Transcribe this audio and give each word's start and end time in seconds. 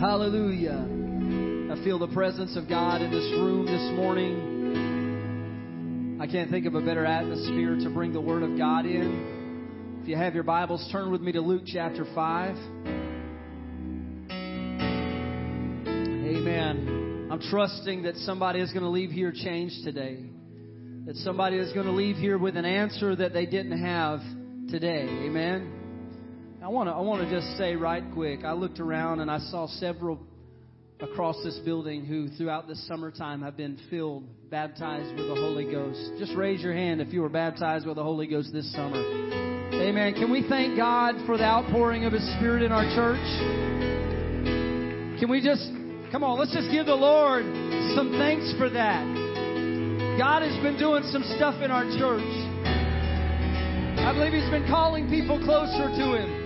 Hallelujah. 0.00 0.80
I 1.70 1.76
feel 1.84 1.98
the 1.98 2.08
presence 2.14 2.56
of 2.56 2.66
God 2.66 3.02
in 3.02 3.10
this 3.10 3.30
room 3.38 3.66
this 3.66 3.92
morning. 3.94 4.48
I 6.18 6.26
can't 6.26 6.50
think 6.50 6.64
of 6.64 6.74
a 6.74 6.80
better 6.80 7.04
atmosphere 7.04 7.76
to 7.76 7.90
bring 7.90 8.14
the 8.14 8.20
Word 8.20 8.42
of 8.42 8.56
God 8.56 8.86
in. 8.86 10.00
If 10.00 10.08
you 10.08 10.16
have 10.16 10.34
your 10.34 10.44
Bibles, 10.44 10.88
turn 10.90 11.12
with 11.12 11.20
me 11.20 11.32
to 11.32 11.42
Luke 11.42 11.64
chapter 11.66 12.06
5. 12.14 12.56
Amen. 16.30 17.28
I'm 17.30 17.40
trusting 17.50 18.04
that 18.04 18.16
somebody 18.16 18.60
is 18.60 18.72
going 18.72 18.84
to 18.84 18.88
leave 18.88 19.10
here 19.10 19.32
changed 19.36 19.84
today. 19.84 20.24
That 21.04 21.16
somebody 21.16 21.58
is 21.58 21.74
going 21.74 21.84
to 21.84 21.92
leave 21.92 22.16
here 22.16 22.38
with 22.38 22.56
an 22.56 22.64
answer 22.64 23.14
that 23.16 23.34
they 23.34 23.44
didn't 23.44 23.78
have 23.78 24.22
today. 24.70 25.04
Amen. 25.26 25.79
I 26.62 26.68
want 26.68 26.90
to 26.90 26.92
I 26.92 27.00
want 27.00 27.22
to 27.22 27.30
just 27.30 27.56
say 27.56 27.74
right 27.74 28.04
quick. 28.12 28.44
I 28.44 28.52
looked 28.52 28.80
around 28.80 29.20
and 29.20 29.30
I 29.30 29.38
saw 29.38 29.66
several 29.66 30.20
across 31.00 31.42
this 31.42 31.58
building 31.64 32.04
who 32.04 32.28
throughout 32.36 32.68
this 32.68 32.86
summertime 32.86 33.40
have 33.40 33.56
been 33.56 33.78
filled, 33.88 34.24
baptized 34.50 35.16
with 35.16 35.26
the 35.26 35.34
Holy 35.34 35.64
Ghost. 35.64 35.98
Just 36.18 36.34
raise 36.36 36.60
your 36.60 36.74
hand 36.74 37.00
if 37.00 37.14
you 37.14 37.22
were 37.22 37.30
baptized 37.30 37.86
with 37.86 37.96
the 37.96 38.02
Holy 38.02 38.26
Ghost 38.26 38.52
this 38.52 38.70
summer. 38.72 39.00
Amen. 39.72 40.12
Can 40.12 40.30
we 40.30 40.46
thank 40.50 40.76
God 40.76 41.14
for 41.24 41.38
the 41.38 41.44
outpouring 41.44 42.04
of 42.04 42.12
His 42.12 42.24
Spirit 42.36 42.62
in 42.62 42.72
our 42.72 42.84
church? 42.94 43.24
Can 45.18 45.30
we 45.30 45.40
just 45.40 45.64
come 46.12 46.22
on, 46.22 46.38
let's 46.38 46.52
just 46.52 46.70
give 46.70 46.84
the 46.84 46.94
Lord 46.94 47.46
some 47.96 48.12
thanks 48.18 48.52
for 48.58 48.68
that. 48.68 49.00
God 50.18 50.42
has 50.42 50.62
been 50.62 50.76
doing 50.76 51.04
some 51.04 51.24
stuff 51.36 51.62
in 51.62 51.70
our 51.70 51.84
church. 51.96 52.28
I 54.04 54.12
believe 54.12 54.34
He's 54.34 54.50
been 54.50 54.68
calling 54.68 55.08
people 55.08 55.38
closer 55.42 55.88
to 55.88 56.20
Him. 56.20 56.39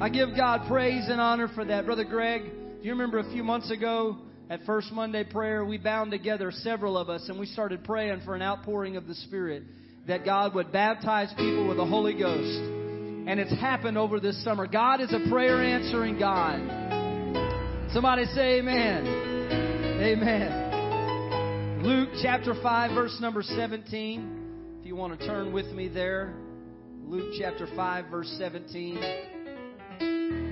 I 0.00 0.08
give 0.08 0.36
God 0.36 0.66
praise 0.68 1.08
and 1.08 1.20
honor 1.20 1.48
for 1.54 1.64
that. 1.64 1.86
Brother 1.86 2.04
Greg, 2.04 2.42
do 2.44 2.82
you 2.82 2.90
remember 2.90 3.18
a 3.18 3.30
few 3.30 3.44
months 3.44 3.70
ago 3.70 4.18
at 4.50 4.60
First 4.66 4.92
Monday 4.92 5.24
prayer, 5.24 5.64
we 5.64 5.78
bound 5.78 6.10
together, 6.10 6.50
several 6.50 6.98
of 6.98 7.08
us, 7.08 7.28
and 7.28 7.38
we 7.38 7.46
started 7.46 7.84
praying 7.84 8.20
for 8.24 8.34
an 8.34 8.42
outpouring 8.42 8.96
of 8.96 9.06
the 9.06 9.14
Spirit 9.14 9.62
that 10.06 10.24
God 10.24 10.54
would 10.54 10.70
baptize 10.70 11.32
people 11.36 11.68
with 11.68 11.76
the 11.78 11.86
Holy 11.86 12.12
Ghost. 12.12 12.58
And 13.26 13.40
it's 13.40 13.52
happened 13.58 13.96
over 13.96 14.20
this 14.20 14.42
summer. 14.44 14.66
God 14.66 15.00
is 15.00 15.12
a 15.14 15.30
prayer 15.30 15.62
answering 15.62 16.18
God. 16.18 16.60
Somebody 17.92 18.26
say 18.26 18.58
amen. 18.58 19.06
Amen. 20.02 21.82
Luke 21.84 22.10
chapter 22.20 22.54
5, 22.60 22.94
verse 22.94 23.16
number 23.20 23.42
17. 23.42 24.76
If 24.80 24.86
you 24.86 24.96
want 24.96 25.18
to 25.18 25.26
turn 25.26 25.52
with 25.52 25.66
me 25.66 25.88
there. 25.88 26.34
Luke 27.04 27.32
chapter 27.38 27.66
5, 27.74 28.10
verse 28.10 28.34
17. 28.38 29.33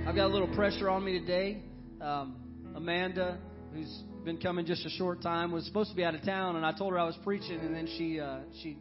I've 0.05 0.17
got 0.17 0.27
a 0.27 0.33
little 0.33 0.53
pressure 0.57 0.91
on 0.91 1.05
me 1.05 1.21
today. 1.21 1.63
Um, 2.01 2.35
Amanda, 2.75 3.39
who's 3.73 4.03
been 4.25 4.37
coming 4.37 4.67
just 4.67 4.85
a 4.85 4.91
short 4.91 5.23
time, 5.23 5.53
was 5.53 5.65
supposed 5.65 5.91
to 5.91 5.97
be 5.97 6.03
out 6.05 6.17
of 6.17 6.23
town, 6.25 6.57
and 6.57 6.67
I 6.67 6.73
told 6.73 6.93
her 6.93 6.99
I 6.99 7.05
was 7.05 7.17
preaching, 7.23 7.61
and 7.61 7.73
then 7.73 7.89
she 7.97 8.19
uh, 8.19 8.41
she 8.63 8.79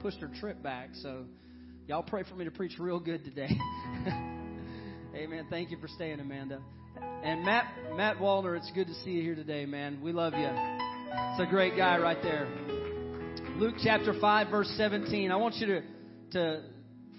pushed 0.00 0.20
her 0.20 0.30
trip 0.40 0.62
back. 0.62 0.88
So, 1.02 1.26
y'all 1.86 2.02
pray 2.02 2.22
for 2.22 2.34
me 2.34 2.46
to 2.46 2.50
preach 2.50 2.72
real 2.78 2.98
good 2.98 3.24
today. 3.24 3.50
Amen. 5.14 5.46
Thank 5.50 5.70
you 5.70 5.76
for 5.76 5.86
staying, 5.86 6.18
Amanda. 6.18 6.62
And 7.22 7.44
Matt 7.44 7.66
Matt 7.94 8.16
Wallner, 8.16 8.56
it's 8.56 8.70
good 8.74 8.86
to 8.86 8.94
see 9.04 9.10
you 9.10 9.22
here 9.22 9.34
today, 9.34 9.66
man. 9.66 10.00
We 10.02 10.12
love 10.12 10.32
you. 10.32 10.48
It's 10.48 11.40
a 11.40 11.46
great 11.50 11.76
guy 11.76 11.98
right 11.98 12.20
there. 12.22 12.48
Luke 13.58 13.74
chapter 13.84 14.18
five, 14.18 14.48
verse 14.50 14.72
seventeen. 14.78 15.30
I 15.30 15.36
want 15.36 15.56
you 15.56 15.66
to 15.66 15.82
to 16.32 16.62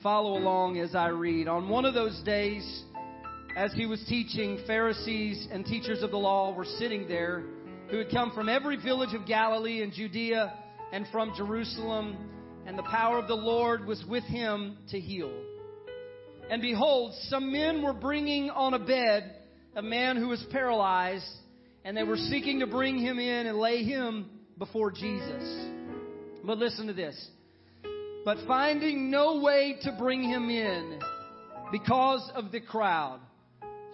follow 0.02 0.36
along 0.36 0.80
as 0.80 0.96
I 0.96 1.10
read. 1.10 1.48
On 1.48 1.70
one 1.70 1.86
of 1.86 1.94
those 1.94 2.20
days 2.26 2.84
as 3.56 3.74
he 3.74 3.86
was 3.86 4.04
teaching, 4.10 4.60
Pharisees 4.68 5.48
and 5.50 5.66
teachers 5.66 6.04
of 6.04 6.12
the 6.12 6.18
law 6.18 6.54
were 6.54 6.66
sitting 6.66 7.08
there 7.08 7.44
who 7.90 7.98
had 7.98 8.12
come 8.12 8.32
from 8.32 8.50
every 8.50 8.76
village 8.76 9.14
of 9.14 9.26
Galilee 9.26 9.82
and 9.82 9.94
Judea 9.94 10.54
and 10.92 11.06
from 11.12 11.34
Jerusalem, 11.36 12.18
and 12.66 12.78
the 12.78 12.84
power 12.84 13.18
of 13.18 13.28
the 13.28 13.36
Lord 13.36 13.86
was 13.86 14.04
with 14.10 14.24
him 14.26 14.78
to 14.90 15.00
heal. 15.00 15.32
And 16.50 16.62
behold, 16.62 17.14
some 17.30 17.52
men 17.52 17.82
were 17.82 17.94
bringing 17.94 18.50
on 18.50 18.74
a 18.74 18.80
bed 18.80 19.36
a 19.76 19.82
man 19.82 20.18
who 20.18 20.30
was 20.30 20.46
paralyzed, 20.52 21.30
and 21.84 21.96
they 21.96 22.04
were 22.04 22.18
seeking 22.18 22.60
to 22.60 22.68
bring 22.68 22.98
him 22.98 23.20
in 23.20 23.48
and 23.48 23.58
lay 23.58 23.84
him 23.84 24.30
before 24.58 24.92
Jesus. 24.92 25.70
But 26.44 26.58
listen 26.58 26.88
to 26.88 26.94
this. 26.94 27.30
But 28.24 28.38
finding 28.48 29.12
no 29.12 29.42
way 29.42 29.78
to 29.84 29.96
bring 29.98 30.24
him 30.24 30.50
in 30.50 31.00
because 31.72 32.30
of 32.36 32.52
the 32.52 32.62
crowd, 32.62 33.20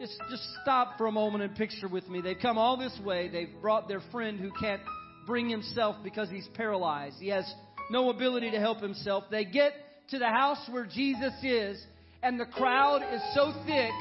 just, 0.01 0.19
just 0.31 0.43
stop 0.63 0.97
for 0.97 1.05
a 1.05 1.11
moment 1.11 1.43
and 1.43 1.55
picture 1.55 1.87
with 1.87 2.09
me. 2.09 2.21
They've 2.21 2.37
come 2.41 2.57
all 2.57 2.75
this 2.75 2.97
way. 3.05 3.29
They've 3.29 3.53
brought 3.61 3.87
their 3.87 4.01
friend 4.11 4.39
who 4.39 4.49
can't 4.59 4.81
bring 5.27 5.47
himself 5.47 5.97
because 6.03 6.27
he's 6.29 6.47
paralyzed. 6.55 7.17
He 7.19 7.27
has 7.27 7.45
no 7.91 8.09
ability 8.09 8.49
to 8.51 8.59
help 8.59 8.81
himself. 8.81 9.25
They 9.29 9.45
get 9.45 9.73
to 10.09 10.17
the 10.17 10.27
house 10.27 10.67
where 10.71 10.87
Jesus 10.87 11.33
is, 11.43 11.85
and 12.23 12.39
the 12.39 12.47
crowd 12.47 13.03
is 13.13 13.21
so 13.35 13.53
thick 13.67 13.91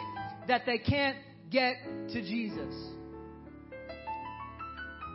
that 0.48 0.62
they 0.64 0.78
can't 0.78 1.18
get 1.50 1.74
to 2.12 2.22
Jesus. 2.22 2.74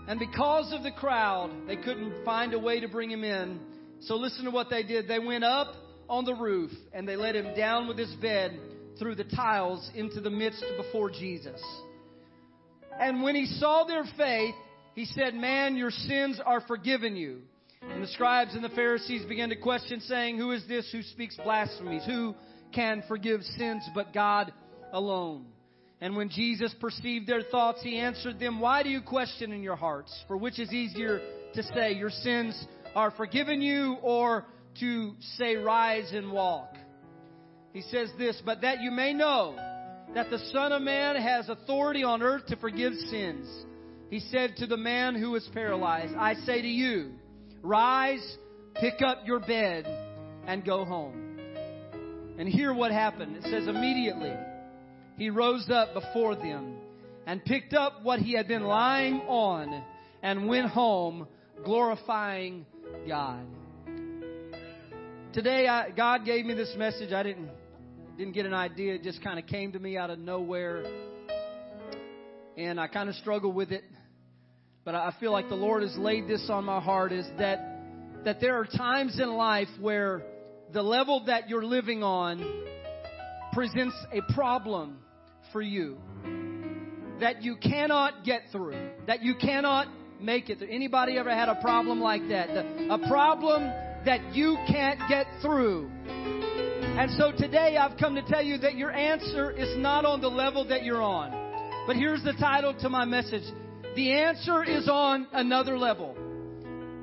And 0.07 0.19
because 0.19 0.71
of 0.71 0.83
the 0.83 0.91
crowd, 0.91 1.49
they 1.67 1.77
couldn't 1.77 2.23
find 2.23 2.53
a 2.53 2.59
way 2.59 2.79
to 2.79 2.87
bring 2.87 3.09
him 3.09 3.23
in. 3.23 3.59
So 4.01 4.17
listen 4.17 4.45
to 4.45 4.51
what 4.51 4.69
they 4.69 4.83
did. 4.83 5.07
They 5.07 5.17
went 5.17 5.43
up 5.43 5.73
on 6.07 6.25
the 6.25 6.35
roof 6.35 6.69
and 6.93 7.07
they 7.07 7.15
let 7.15 7.35
him 7.35 7.55
down 7.55 7.87
with 7.87 7.97
his 7.97 8.13
bed 8.21 8.59
through 8.97 9.15
the 9.15 9.23
tiles 9.23 9.89
into 9.95 10.21
the 10.21 10.29
midst 10.29 10.63
before 10.77 11.09
Jesus. 11.09 11.61
And 12.99 13.21
when 13.21 13.35
he 13.35 13.45
saw 13.45 13.83
their 13.83 14.05
faith, 14.17 14.55
he 14.93 15.05
said, 15.05 15.33
Man, 15.33 15.75
your 15.75 15.91
sins 15.91 16.39
are 16.45 16.61
forgiven 16.61 17.15
you. 17.15 17.41
And 17.81 18.01
the 18.01 18.07
scribes 18.07 18.55
and 18.55 18.63
the 18.63 18.69
Pharisees 18.69 19.25
began 19.25 19.49
to 19.49 19.55
question, 19.55 19.99
saying, 20.01 20.37
Who 20.37 20.51
is 20.51 20.65
this 20.67 20.89
who 20.91 21.01
speaks 21.01 21.37
blasphemies? 21.43 22.03
Who 22.05 22.33
can 22.73 23.03
forgive 23.07 23.41
sins 23.43 23.87
but 23.93 24.13
God 24.13 24.53
alone? 24.91 25.45
And 26.01 26.15
when 26.15 26.29
Jesus 26.29 26.73
perceived 26.79 27.27
their 27.27 27.43
thoughts, 27.43 27.81
he 27.81 27.97
answered 27.97 28.39
them, 28.39 28.59
Why 28.59 28.83
do 28.83 28.89
you 28.89 29.01
question 29.01 29.51
in 29.51 29.63
your 29.63 29.75
hearts? 29.75 30.13
For 30.27 30.37
which 30.37 30.59
is 30.59 30.71
easier 30.73 31.21
to 31.53 31.63
say, 31.63 31.93
Your 31.93 32.09
sins 32.09 32.65
are 32.95 33.11
forgiven 33.11 33.61
you, 33.61 33.97
or 34.01 34.45
to 34.79 35.13
say, 35.37 35.55
Rise 35.55 36.11
and 36.13 36.31
walk? 36.31 36.74
He 37.75 37.81
says 37.81 38.09
this, 38.17 38.41
but 38.45 38.61
that 38.61 38.79
you 38.79 38.89
may 38.89 39.11
know 39.11 39.53
that 40.13 40.29
the 40.29 40.39
Son 40.53 40.71
of 40.71 40.81
Man 40.81 41.17
has 41.17 41.49
authority 41.49 42.05
on 42.05 42.21
earth 42.21 42.45
to 42.45 42.55
forgive 42.55 42.93
sins. 42.93 43.49
He 44.09 44.21
said 44.21 44.55
to 44.59 44.65
the 44.65 44.77
man 44.77 45.13
who 45.13 45.31
was 45.31 45.45
paralyzed, 45.53 46.15
I 46.15 46.35
say 46.35 46.61
to 46.61 46.67
you, 46.69 47.11
rise, 47.61 48.37
pick 48.75 49.01
up 49.05 49.23
your 49.25 49.41
bed, 49.41 49.85
and 50.47 50.63
go 50.63 50.85
home. 50.85 51.37
And 52.39 52.47
hear 52.47 52.73
what 52.73 52.93
happened. 52.93 53.35
It 53.35 53.43
says, 53.43 53.67
immediately 53.67 54.31
he 55.17 55.29
rose 55.29 55.69
up 55.69 55.93
before 55.93 56.35
them 56.35 56.77
and 57.25 57.43
picked 57.43 57.73
up 57.73 58.03
what 58.03 58.19
he 58.19 58.37
had 58.37 58.47
been 58.47 58.63
lying 58.63 59.15
on 59.27 59.83
and 60.23 60.47
went 60.47 60.67
home 60.67 61.27
glorifying 61.65 62.65
God. 63.05 63.45
Today, 65.33 65.67
I, 65.67 65.89
God 65.89 66.23
gave 66.23 66.45
me 66.45 66.53
this 66.53 66.73
message. 66.77 67.11
I 67.11 67.21
didn't 67.21 67.49
didn't 68.17 68.33
get 68.33 68.45
an 68.45 68.53
idea. 68.53 68.95
It 68.95 69.03
just 69.03 69.23
kind 69.23 69.39
of 69.39 69.45
came 69.45 69.73
to 69.73 69.79
me 69.79 69.97
out 69.97 70.09
of 70.09 70.19
nowhere. 70.19 70.85
And 72.57 72.79
I 72.79 72.87
kind 72.87 73.09
of 73.09 73.15
struggle 73.15 73.51
with 73.51 73.71
it. 73.71 73.83
But 74.85 74.95
I 74.95 75.13
feel 75.19 75.31
like 75.31 75.49
the 75.49 75.55
Lord 75.55 75.81
has 75.81 75.95
laid 75.97 76.27
this 76.27 76.47
on 76.49 76.63
my 76.63 76.79
heart 76.79 77.11
is 77.11 77.25
that 77.39 77.71
that 78.23 78.39
there 78.41 78.59
are 78.59 78.65
times 78.65 79.19
in 79.19 79.29
life 79.33 79.67
where 79.79 80.23
the 80.73 80.81
level 80.81 81.25
that 81.27 81.47
you're 81.47 81.65
living 81.65 82.01
on 82.01 82.63
presents 83.53 83.95
a 84.11 84.33
problem 84.33 84.97
for 85.53 85.61
you 85.61 85.97
that 87.19 87.43
you 87.43 87.55
cannot 87.55 88.25
get 88.25 88.41
through, 88.51 88.75
that 89.07 89.21
you 89.21 89.35
cannot 89.35 89.87
make 90.19 90.49
it 90.49 90.57
through. 90.57 90.69
Anybody 90.69 91.17
ever 91.17 91.29
had 91.29 91.49
a 91.49 91.55
problem 91.61 92.01
like 92.01 92.27
that? 92.29 92.49
a 92.49 93.07
problem 93.07 93.61
that 94.05 94.35
you 94.35 94.57
can't 94.67 94.99
get 95.07 95.27
through. 95.41 95.89
And 96.97 97.11
so 97.11 97.33
today 97.33 97.75
I've 97.75 97.97
come 97.97 98.15
to 98.15 98.21
tell 98.21 98.41
you 98.41 98.57
that 98.59 98.75
your 98.75 98.89
answer 98.89 99.51
is 99.51 99.77
not 99.77 100.05
on 100.05 100.21
the 100.21 100.29
level 100.29 100.65
that 100.69 100.85
you're 100.85 101.01
on. 101.01 101.29
But 101.85 101.97
here's 101.97 102.23
the 102.23 102.31
title 102.39 102.73
to 102.79 102.89
my 102.89 103.03
message. 103.03 103.43
The 103.97 104.13
answer 104.13 104.63
is 104.63 104.87
on 104.87 105.27
another 105.33 105.77
level. 105.77 106.15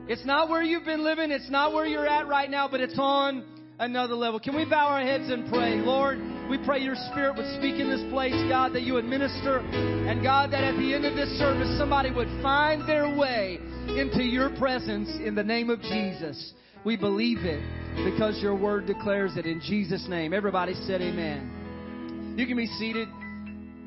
It's 0.09 0.25
not 0.25 0.49
where 0.49 0.63
you've 0.63 0.87
been 0.87 1.05
living. 1.05 1.31
It's 1.31 1.51
not 1.51 1.75
where 1.75 1.85
you're 1.85 2.07
at 2.07 2.27
right 2.27 2.51
now, 2.51 2.69
but 2.69 2.81
it's 2.81 2.99
on 2.99 3.45
another 3.79 4.15
level. 4.15 4.41
Can 4.41 4.57
we 4.57 4.65
bow 4.65 4.87
our 4.87 5.03
heads 5.03 5.29
and 5.29 5.47
pray? 5.51 5.77
Lord, 5.77 6.19
we 6.49 6.57
pray 6.65 6.81
your 6.81 6.97
spirit 7.11 7.37
would 7.37 7.59
speak 7.59 7.79
in 7.79 7.91
this 7.91 8.03
place, 8.11 8.33
God, 8.49 8.73
that 8.73 8.85
you 8.85 8.95
would 8.95 9.05
minister. 9.05 9.59
And 9.59 10.23
God, 10.23 10.53
that 10.53 10.65
at 10.65 10.77
the 10.79 10.95
end 10.95 11.05
of 11.05 11.15
this 11.15 11.29
service, 11.39 11.69
somebody 11.77 12.11
would 12.11 12.29
find 12.43 12.89
their 12.89 13.15
way 13.15 13.59
into 13.89 14.25
your 14.25 14.57
presence 14.57 15.11
in 15.23 15.35
the 15.35 15.45
name 15.45 15.69
of 15.69 15.83
Jesus. 15.83 16.55
We 16.85 16.97
believe 16.97 17.39
it 17.45 17.63
because 18.05 18.43
your 18.43 18.57
word 18.57 18.87
declares 18.87 19.37
it 19.37 19.47
in 19.47 19.61
Jesus' 19.61 20.05
name. 20.09 20.35
Everybody 20.35 20.75
said 20.75 21.01
amen. 21.01 22.35
You 22.37 22.45
can 22.45 22.57
be 22.57 22.67
seated. 22.67 23.07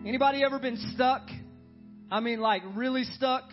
Anybody 0.06 0.46
ever 0.46 0.60
been 0.60 0.78
stuck? 0.94 1.24
I 2.10 2.22
mean, 2.22 2.40
like 2.40 2.62
really 2.74 3.04
stuck? 3.04 3.44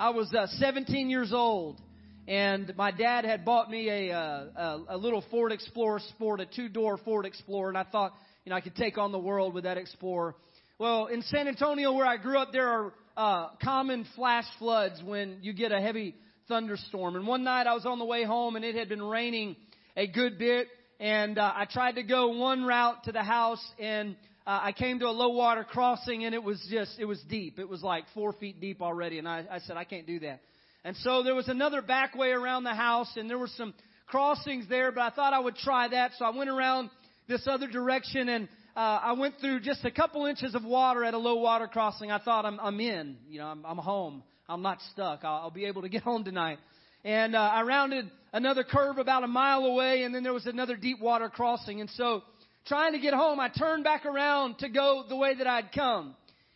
I 0.00 0.10
was 0.10 0.34
uh, 0.34 0.48
17 0.58 1.08
years 1.08 1.32
old, 1.32 1.80
and 2.26 2.74
my 2.76 2.90
dad 2.90 3.24
had 3.24 3.44
bought 3.44 3.70
me 3.70 3.88
a, 3.88 4.12
uh, 4.12 4.46
a, 4.56 4.84
a 4.88 4.96
little 4.96 5.22
Ford 5.30 5.52
Explorer 5.52 6.00
Sport, 6.00 6.40
a 6.40 6.46
two-door 6.46 6.98
Ford 7.04 7.24
Explorer, 7.24 7.68
and 7.68 7.78
I 7.78 7.84
thought, 7.84 8.14
you 8.44 8.50
know, 8.50 8.56
I 8.56 8.60
could 8.60 8.74
take 8.74 8.98
on 8.98 9.12
the 9.12 9.18
world 9.20 9.54
with 9.54 9.62
that 9.62 9.78
Explorer. 9.78 10.34
Well, 10.76 11.06
in 11.06 11.22
San 11.22 11.46
Antonio, 11.46 11.92
where 11.92 12.06
I 12.06 12.16
grew 12.16 12.36
up, 12.36 12.50
there 12.50 12.66
are 12.66 12.92
uh, 13.16 13.48
common 13.62 14.08
flash 14.16 14.46
floods 14.58 15.00
when 15.04 15.38
you 15.42 15.52
get 15.52 15.70
a 15.70 15.80
heavy 15.80 16.16
thunderstorm. 16.48 17.16
And 17.16 17.26
one 17.26 17.44
night 17.44 17.66
I 17.66 17.74
was 17.74 17.86
on 17.86 17.98
the 17.98 18.04
way 18.04 18.24
home, 18.24 18.56
and 18.56 18.64
it 18.64 18.74
had 18.74 18.88
been 18.88 19.02
raining 19.02 19.56
a 19.96 20.06
good 20.06 20.38
bit, 20.38 20.68
and 21.00 21.38
uh, 21.38 21.52
I 21.54 21.66
tried 21.66 21.96
to 21.96 22.02
go 22.02 22.28
one 22.28 22.64
route 22.64 23.04
to 23.04 23.12
the 23.12 23.22
house, 23.22 23.64
and 23.78 24.16
uh, 24.46 24.60
I 24.62 24.72
came 24.72 25.00
to 25.00 25.06
a 25.06 25.10
low 25.10 25.30
water 25.30 25.64
crossing 25.64 26.24
and 26.24 26.32
it 26.32 26.42
was 26.42 26.64
just, 26.70 27.00
it 27.00 27.04
was 27.04 27.20
deep. 27.28 27.58
It 27.58 27.68
was 27.68 27.82
like 27.82 28.04
four 28.14 28.32
feet 28.32 28.60
deep 28.60 28.80
already. 28.80 29.18
And 29.18 29.26
I, 29.26 29.44
I 29.50 29.58
said, 29.58 29.76
I 29.76 29.82
can't 29.82 30.06
do 30.06 30.20
that. 30.20 30.40
And 30.84 30.96
so 30.98 31.24
there 31.24 31.34
was 31.34 31.48
another 31.48 31.82
back 31.82 32.14
way 32.14 32.30
around 32.30 32.62
the 32.62 32.74
house 32.74 33.10
and 33.16 33.28
there 33.28 33.38
were 33.38 33.48
some 33.48 33.74
crossings 34.06 34.68
there, 34.68 34.92
but 34.92 35.00
I 35.00 35.10
thought 35.10 35.32
I 35.32 35.40
would 35.40 35.56
try 35.56 35.88
that. 35.88 36.12
So 36.16 36.24
I 36.24 36.30
went 36.30 36.48
around 36.48 36.90
this 37.26 37.44
other 37.48 37.66
direction 37.66 38.28
and 38.28 38.48
uh, 38.76 39.00
I 39.02 39.12
went 39.14 39.34
through 39.40 39.60
just 39.60 39.84
a 39.84 39.90
couple 39.90 40.26
inches 40.26 40.54
of 40.54 40.64
water 40.64 41.02
at 41.02 41.12
a 41.12 41.18
low 41.18 41.36
water 41.40 41.66
crossing. 41.66 42.12
I 42.12 42.18
thought 42.20 42.44
I'm, 42.44 42.60
I'm 42.60 42.78
in, 42.78 43.16
you 43.28 43.40
know, 43.40 43.46
I'm, 43.46 43.66
I'm 43.66 43.78
home. 43.78 44.22
I'm 44.48 44.62
not 44.62 44.78
stuck. 44.92 45.24
I'll, 45.24 45.42
I'll 45.44 45.50
be 45.50 45.66
able 45.66 45.82
to 45.82 45.88
get 45.88 46.02
home 46.02 46.24
tonight. 46.24 46.58
And 47.04 47.34
uh, 47.34 47.38
I 47.38 47.62
rounded 47.62 48.10
another 48.32 48.64
curve 48.64 48.98
about 48.98 49.24
a 49.24 49.28
mile 49.28 49.64
away, 49.64 50.02
and 50.02 50.14
then 50.14 50.22
there 50.22 50.32
was 50.32 50.46
another 50.46 50.76
deep 50.76 51.00
water 51.00 51.28
crossing. 51.28 51.80
And 51.80 51.90
so 51.90 52.22
trying 52.66 52.92
to 52.92 52.98
get 52.98 53.14
home, 53.14 53.40
I 53.40 53.48
turned 53.48 53.84
back 53.84 54.04
around 54.06 54.58
to 54.58 54.68
go 54.68 55.04
the 55.08 55.16
way 55.16 55.34
that 55.34 55.46
I'd 55.46 55.72
come. 55.72 56.14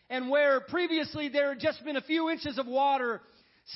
And 0.08 0.28
where 0.28 0.60
previously 0.60 1.28
there 1.28 1.50
had 1.50 1.60
just 1.60 1.84
been 1.84 1.96
a 1.96 2.02
few 2.02 2.30
inches 2.30 2.58
of 2.58 2.66
water, 2.66 3.20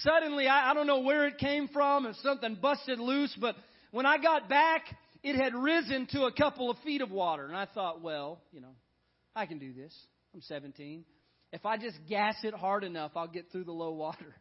suddenly, 0.02 0.48
I, 0.48 0.70
I 0.70 0.74
don't 0.74 0.86
know 0.86 1.00
where 1.00 1.26
it 1.26 1.38
came 1.38 1.68
from, 1.68 2.06
and 2.06 2.16
something 2.16 2.56
busted 2.60 2.98
loose, 2.98 3.36
but 3.40 3.54
when 3.92 4.06
I 4.06 4.18
got 4.18 4.48
back, 4.48 4.82
it 5.22 5.36
had 5.36 5.54
risen 5.54 6.06
to 6.12 6.24
a 6.24 6.32
couple 6.32 6.70
of 6.70 6.76
feet 6.78 7.02
of 7.02 7.10
water. 7.10 7.46
And 7.46 7.56
I 7.56 7.66
thought, 7.66 8.02
well, 8.02 8.40
you 8.52 8.60
know, 8.60 8.74
I 9.34 9.46
can 9.46 9.58
do 9.58 9.72
this. 9.72 9.94
I'm 10.34 10.40
17. 10.42 11.04
If 11.54 11.64
I 11.64 11.76
just 11.76 11.96
gas 12.08 12.34
it 12.42 12.52
hard 12.52 12.82
enough, 12.82 13.12
I'll 13.14 13.28
get 13.28 13.52
through 13.52 13.62
the 13.62 13.72
low 13.72 13.92
water. 13.92 14.34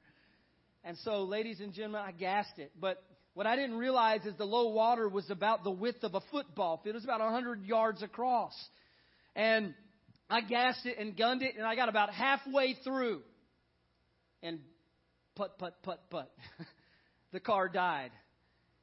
And 0.83 0.97
so, 1.03 1.25
ladies 1.25 1.59
and 1.59 1.71
gentlemen, 1.71 2.01
I 2.01 2.11
gassed 2.11 2.57
it. 2.57 2.71
But 2.77 3.03
what 3.35 3.45
I 3.45 3.55
didn't 3.55 3.77
realize 3.77 4.25
is 4.25 4.33
the 4.35 4.45
low 4.45 4.69
water 4.69 5.07
was 5.07 5.29
about 5.29 5.63
the 5.63 5.69
width 5.69 6.03
of 6.03 6.15
a 6.15 6.21
football 6.31 6.81
field. 6.83 6.95
It 6.95 6.97
was 6.97 7.03
about 7.03 7.19
100 7.19 7.65
yards 7.65 8.01
across. 8.01 8.51
And 9.35 9.75
I 10.27 10.41
gassed 10.41 10.87
it 10.87 10.97
and 10.97 11.15
gunned 11.15 11.43
it, 11.43 11.55
and 11.55 11.67
I 11.67 11.75
got 11.75 11.87
about 11.87 12.11
halfway 12.11 12.73
through. 12.83 13.21
And 14.41 14.59
put, 15.35 15.59
put, 15.59 15.83
put, 15.83 15.99
put. 16.09 16.25
the 17.31 17.39
car 17.39 17.69
died. 17.69 18.09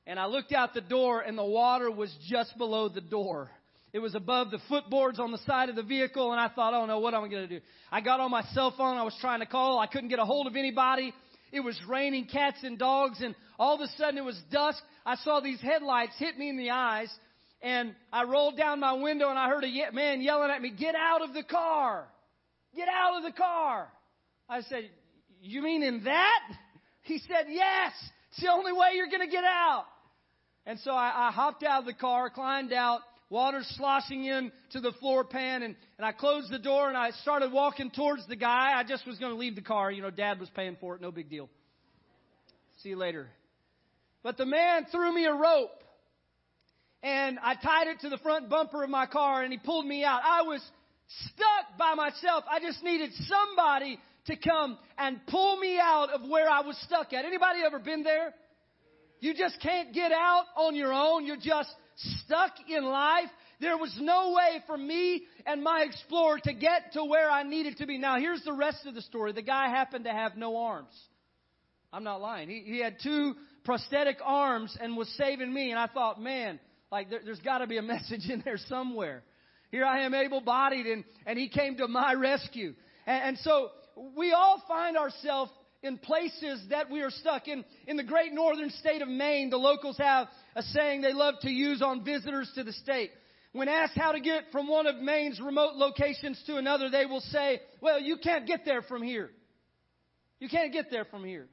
And 0.06 0.21
I 0.21 0.27
looked 0.27 0.53
out 0.53 0.73
the 0.73 0.81
door, 0.81 1.21
and 1.21 1.37
the 1.37 1.44
water 1.44 1.91
was 1.91 2.17
just 2.29 2.56
below 2.56 2.88
the 2.88 3.00
door. 3.00 3.50
It 3.92 3.98
was 3.98 4.14
above 4.14 4.50
the 4.50 4.60
footboards 4.70 5.19
on 5.19 5.32
the 5.32 5.38
side 5.38 5.69
of 5.69 5.75
the 5.75 5.82
vehicle, 5.82 6.31
and 6.31 6.40
I 6.40 6.48
thought, 6.48 6.75
oh 6.75 6.87
no, 6.87 7.00
what 7.00 7.12
am 7.12 7.25
I 7.25 7.28
going 7.28 7.48
to 7.48 7.58
do? 7.58 7.64
I 7.90 8.00
got 8.00 8.20
on 8.20 8.31
my 8.31 8.42
cell 8.54 8.72
phone. 8.76 8.96
I 8.96 9.02
was 9.02 9.16
trying 9.20 9.40
to 9.40 9.46
call. 9.46 9.81
I 9.81 9.87
couldn't 9.87 10.10
get 10.10 10.20
a 10.20 10.25
hold 10.25 10.46
of 10.46 10.54
anybody. 10.54 11.12
It 11.52 11.60
was 11.60 11.76
raining 11.88 12.26
cats 12.26 12.58
and 12.62 12.78
dogs, 12.78 13.20
and 13.20 13.34
all 13.58 13.75
of 13.75 13.81
a 13.81 13.88
sudden 13.98 14.19
it 14.19 14.25
was 14.25 14.40
dusk. 14.52 14.81
I 15.04 15.16
saw 15.16 15.40
these 15.40 15.60
headlights 15.60 16.12
hit 16.19 16.38
me 16.38 16.48
in 16.48 16.56
the 16.56 16.70
eyes, 16.70 17.12
and 17.62 17.94
I 18.12 18.25
rolled 18.25 18.56
down 18.56 18.78
my 18.78 18.92
window 18.92 19.28
and 19.28 19.38
I 19.38 19.48
heard 19.48 19.64
a 19.64 19.93
man 19.93 20.22
yelling 20.22 20.50
at 20.50 20.62
me, 20.62 20.70
Get 20.70 20.94
out 20.94 21.22
of 21.22 21.34
the 21.34 21.43
car! 21.43 22.06
Get 22.76 22.88
out 22.88 23.16
of 23.16 23.25
the 23.25 23.36
car! 23.36 23.88
I 24.48 24.62
said, 24.62 24.88
You 25.43 25.62
mean 25.62 25.82
in 25.82 26.04
that? 26.04 26.40
He 27.02 27.19
said, 27.19 27.46
Yes! 27.48 27.93
It's 28.31 28.43
the 28.43 28.52
only 28.52 28.72
way 28.72 28.90
you're 28.94 29.08
going 29.08 29.26
to 29.26 29.26
get 29.26 29.43
out. 29.43 29.86
And 30.66 30.78
so 30.81 30.93
I, 30.93 31.28
I 31.28 31.32
hopped 31.32 31.64
out 31.64 31.81
of 31.81 31.86
the 31.86 31.94
car, 31.94 32.31
climbed 32.31 32.72
out, 32.72 33.00
water 33.31 33.62
sloshing 33.77 34.25
in 34.25 34.53
to 34.73 34.81
the 34.81 34.93
floor 35.00 35.25
pan, 35.25 35.62
and, 35.62 35.77
and 35.97 36.05
I 36.05 36.12
closed 36.12 36.50
the 36.50 36.59
door 36.59 36.88
and 36.88 36.97
I 36.97 37.12
started 37.23 37.53
walking 37.53 37.91
towards 37.91 38.27
the 38.27 38.37
guy. 38.37 38.73
I 38.75 38.82
just 38.85 39.06
was 39.06 39.19
going 39.19 39.32
to 39.32 39.38
leave 39.38 39.55
the 39.55 39.62
car. 39.62 39.91
You 39.91 40.03
know, 40.03 40.11
dad 40.11 40.38
was 40.38 40.50
paying 40.50 40.77
for 40.81 40.97
it. 40.97 41.00
No 41.00 41.12
big 41.12 41.31
deal. 41.31 41.49
See 42.82 42.91
you 42.91 42.97
later. 42.97 43.29
But 44.23 44.37
the 44.37 44.47
man 44.47 44.87
threw 44.91 45.15
me 45.15 45.25
a 45.25 45.32
rope 45.32 45.71
and 47.03 47.38
I 47.43 47.55
tied 47.55 47.87
it 47.87 48.00
to 48.00 48.11
the 48.11 48.19
front 48.19 48.50
bumper 48.50 48.85
of 48.85 48.91
my 48.91 49.06
car 49.06 49.43
and 49.43 49.53
he 49.53 49.59
pulled 49.59 49.87
me 49.87 50.05
out. 50.05 50.21
I 50.25 50.43
was 50.43 50.61
stuck 51.27 51.79
by 51.79 51.94
myself. 51.94 52.44
I 52.50 52.61
just 52.61 52.82
needed 52.82 53.11
somebody 53.15 53.99
to 54.27 54.37
come 54.37 54.77
and 54.99 55.21
pull 55.27 55.56
me 55.56 55.79
out 55.79 56.11
of 56.11 56.29
where 56.29 56.49
I 56.49 56.61
was 56.61 56.77
stuck 56.85 57.12
at. 57.12 57.25
Anybody 57.25 57.61
ever 57.65 57.79
been 57.79 58.03
there? 58.03 58.35
You 59.21 59.35
just 59.35 59.61
can't 59.61 59.94
get 59.94 60.12
out 60.12 60.44
on 60.56 60.75
your 60.75 60.93
own. 60.93 61.27
You're 61.27 61.37
just 61.37 61.71
stuck 62.25 62.52
in 62.69 62.85
life. 62.85 63.29
There 63.61 63.76
was 63.76 63.94
no 64.00 64.32
way 64.32 64.62
for 64.67 64.76
me 64.76 65.23
and 65.47 65.62
my 65.62 65.82
explorer 65.82 66.38
to 66.44 66.52
get 66.52 66.93
to 66.94 67.05
where 67.05 67.31
I 67.31 67.43
needed 67.43 67.79
to 67.79 67.87
be. 67.87 67.99
Now, 67.99 68.19
here's 68.19 68.43
the 68.44 68.52
rest 68.52 68.87
of 68.87 68.94
the 68.94 69.02
story. 69.02 69.32
The 69.32 69.43
guy 69.43 69.69
happened 69.69 70.05
to 70.05 70.12
have 70.12 70.37
no 70.37 70.56
arms. 70.56 70.94
I'm 71.93 72.05
not 72.05 72.20
lying. 72.20 72.49
He, 72.49 72.62
he 72.64 72.81
had 72.81 72.97
two 73.02 73.35
prosthetic 73.64 74.19
arms 74.25 74.76
and 74.81 74.97
was 74.97 75.08
saving 75.17 75.52
me. 75.52 75.70
And 75.70 75.79
I 75.79 75.87
thought, 75.87 76.20
man, 76.20 76.58
like 76.91 77.11
there, 77.11 77.20
has 77.26 77.41
got 77.41 77.58
to 77.58 77.67
be 77.67 77.79
a 77.79 77.82
message 77.82 78.29
in 78.29 78.43
there 78.44 78.58
somewhere. 78.69 79.23
Here 79.70 79.85
I 79.85 80.05
am 80.05 80.14
able 80.14 80.41
bodied 80.41 80.87
and, 80.87 81.05
and 81.26 81.38
he 81.38 81.49
came 81.49 81.76
to 81.76 81.88
my 81.88 82.14
rescue. 82.14 82.75
And, 83.06 83.23
and 83.25 83.38
so 83.38 83.70
we 84.17 84.32
all 84.32 84.62
find 84.67 84.96
ourselves 84.96 85.53
in 85.82 85.99
places 85.99 86.62
that 86.70 86.91
we 86.91 87.03
are 87.03 87.11
stuck. 87.11 87.49
In, 87.49 87.64
in 87.87 87.96
the 87.96 88.05
great 88.05 88.32
northern 88.32 88.70
state 88.70 89.03
of 89.03 89.08
Maine, 89.08 89.50
the 89.50 89.56
locals 89.56 89.96
have 89.99 90.29
a 90.56 90.62
saying 90.62 91.00
they 91.02 91.12
love 91.12 91.35
to 91.43 91.50
use 91.50 91.82
on 91.82 92.05
visitors 92.05 92.50
to 92.55 92.64
the 92.64 92.73
state. 92.73 93.11
When 93.52 93.69
asked 93.69 93.97
how 93.97 94.12
to 94.12 94.20
get 94.20 94.44
from 94.52 94.69
one 94.69 94.87
of 94.87 94.97
Maine's 94.97 95.41
remote 95.41 95.75
locations 95.75 96.41
to 96.47 96.56
another, 96.56 96.88
they 96.88 97.06
will 97.06 97.20
say, 97.20 97.61
well, 97.81 98.00
you 98.00 98.17
can't 98.23 98.47
get 98.47 98.64
there 98.64 98.82
from 98.82 99.02
here. 99.02 99.31
You 100.38 100.49
can't 100.49 100.73
get 100.73 100.91
there 100.91 101.05
from 101.05 101.25
here. 101.25 101.49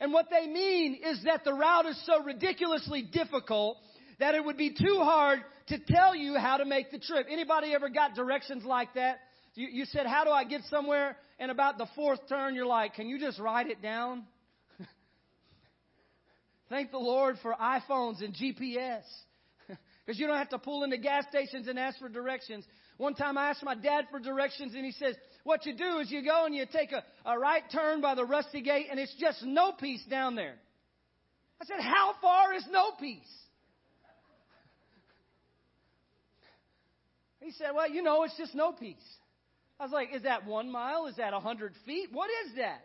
And 0.00 0.12
what 0.12 0.26
they 0.30 0.46
mean 0.46 0.98
is 1.02 1.22
that 1.24 1.44
the 1.44 1.52
route 1.52 1.86
is 1.86 2.06
so 2.06 2.22
ridiculously 2.22 3.02
difficult 3.02 3.78
that 4.18 4.34
it 4.34 4.44
would 4.44 4.56
be 4.56 4.70
too 4.70 4.98
hard 5.00 5.40
to 5.68 5.78
tell 5.78 6.14
you 6.14 6.36
how 6.38 6.56
to 6.56 6.64
make 6.64 6.90
the 6.90 6.98
trip. 6.98 7.26
Anybody 7.30 7.74
ever 7.74 7.88
got 7.88 8.14
directions 8.14 8.64
like 8.64 8.94
that? 8.94 9.18
You, 9.54 9.68
you 9.70 9.84
said, 9.86 10.06
how 10.06 10.24
do 10.24 10.30
I 10.30 10.44
get 10.44 10.62
somewhere? 10.70 11.16
And 11.38 11.50
about 11.50 11.78
the 11.78 11.86
fourth 11.94 12.20
turn, 12.28 12.54
you're 12.54 12.66
like, 12.66 12.94
can 12.94 13.08
you 13.08 13.18
just 13.18 13.38
write 13.38 13.68
it 13.68 13.82
down? 13.82 14.24
Thank 16.68 16.90
the 16.90 16.98
Lord 16.98 17.36
for 17.42 17.54
iPhones 17.54 18.22
and 18.22 18.34
GPS. 18.34 19.02
Because 19.68 20.18
you 20.18 20.26
don't 20.26 20.38
have 20.38 20.48
to 20.50 20.58
pull 20.58 20.84
into 20.84 20.98
gas 20.98 21.24
stations 21.30 21.68
and 21.68 21.78
ask 21.78 21.98
for 21.98 22.08
directions. 22.08 22.64
One 22.96 23.14
time 23.14 23.38
I 23.38 23.50
asked 23.50 23.62
my 23.62 23.74
dad 23.74 24.06
for 24.10 24.18
directions 24.18 24.74
and 24.74 24.84
he 24.84 24.92
says, 24.92 25.14
what 25.44 25.64
you 25.66 25.76
do 25.76 25.98
is 25.98 26.10
you 26.10 26.24
go 26.24 26.46
and 26.46 26.54
you 26.54 26.64
take 26.70 26.92
a, 26.92 27.04
a 27.24 27.38
right 27.38 27.62
turn 27.70 28.00
by 28.00 28.14
the 28.14 28.24
rusty 28.24 28.62
gate 28.62 28.86
and 28.90 28.98
it's 28.98 29.14
just 29.20 29.42
no 29.44 29.72
peace 29.72 30.04
down 30.10 30.34
there. 30.34 30.54
I 31.60 31.64
said, 31.66 31.80
how 31.80 32.14
far 32.20 32.54
is 32.54 32.64
no 32.70 32.92
peace? 32.98 33.22
He 37.40 37.52
said, 37.52 37.68
well, 37.74 37.88
you 37.88 38.02
know, 38.02 38.24
it's 38.24 38.36
just 38.36 38.54
no 38.54 38.72
peace. 38.72 38.96
I 39.78 39.84
was 39.84 39.92
like, 39.92 40.08
is 40.12 40.22
that 40.22 40.46
one 40.46 40.72
mile? 40.72 41.06
Is 41.06 41.16
that 41.16 41.32
a 41.32 41.38
hundred 41.38 41.74
feet? 41.84 42.08
What 42.10 42.28
is 42.46 42.56
that? 42.56 42.80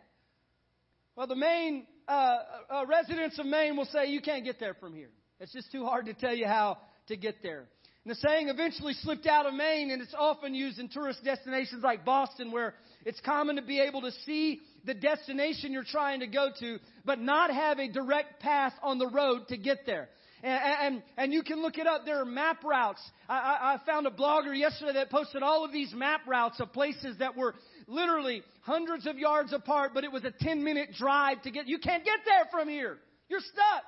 Well, 1.16 1.26
the 1.26 1.34
Maine 1.34 1.86
uh, 2.12 2.38
uh, 2.70 2.86
residents 2.86 3.38
of 3.38 3.46
Maine 3.46 3.76
will 3.76 3.86
say 3.86 4.06
you 4.06 4.20
can't 4.20 4.44
get 4.44 4.60
there 4.60 4.74
from 4.74 4.94
here. 4.94 5.10
It's 5.40 5.52
just 5.52 5.72
too 5.72 5.84
hard 5.84 6.06
to 6.06 6.14
tell 6.14 6.34
you 6.34 6.46
how 6.46 6.78
to 7.08 7.16
get 7.16 7.36
there. 7.42 7.66
And 8.04 8.10
the 8.10 8.16
saying 8.16 8.48
eventually 8.48 8.94
slipped 8.94 9.26
out 9.26 9.46
of 9.46 9.54
Maine, 9.54 9.90
and 9.90 10.02
it's 10.02 10.14
often 10.16 10.54
used 10.54 10.78
in 10.78 10.88
tourist 10.88 11.20
destinations 11.24 11.82
like 11.82 12.04
Boston, 12.04 12.50
where 12.50 12.74
it's 13.04 13.20
common 13.20 13.56
to 13.56 13.62
be 13.62 13.80
able 13.80 14.02
to 14.02 14.10
see 14.26 14.60
the 14.84 14.94
destination 14.94 15.72
you're 15.72 15.84
trying 15.84 16.20
to 16.20 16.26
go 16.26 16.50
to, 16.60 16.78
but 17.04 17.20
not 17.20 17.50
have 17.50 17.78
a 17.78 17.88
direct 17.88 18.40
path 18.40 18.74
on 18.82 18.98
the 18.98 19.08
road 19.08 19.48
to 19.48 19.56
get 19.56 19.86
there. 19.86 20.08
And, 20.42 20.94
and, 20.94 21.02
and 21.16 21.32
you 21.32 21.44
can 21.44 21.62
look 21.62 21.78
it 21.78 21.86
up. 21.86 22.04
There 22.04 22.20
are 22.20 22.24
map 22.24 22.64
routes. 22.64 23.00
I, 23.28 23.38
I, 23.38 23.74
I 23.74 23.86
found 23.86 24.08
a 24.08 24.10
blogger 24.10 24.58
yesterday 24.58 24.94
that 24.94 25.10
posted 25.10 25.42
all 25.42 25.64
of 25.64 25.72
these 25.72 25.92
map 25.94 26.22
routes 26.26 26.58
of 26.58 26.72
places 26.72 27.18
that 27.20 27.36
were 27.36 27.54
literally 27.86 28.42
hundreds 28.62 29.06
of 29.06 29.18
yards 29.18 29.52
apart, 29.52 29.92
but 29.94 30.04
it 30.04 30.12
was 30.12 30.24
a 30.24 30.30
10 30.30 30.62
minute 30.62 30.90
drive 30.96 31.42
to 31.42 31.50
get. 31.50 31.66
You 31.66 31.78
can't 31.78 32.04
get 32.04 32.20
there 32.24 32.46
from 32.50 32.68
here. 32.68 32.98
You're 33.28 33.40
stuck. 33.40 33.84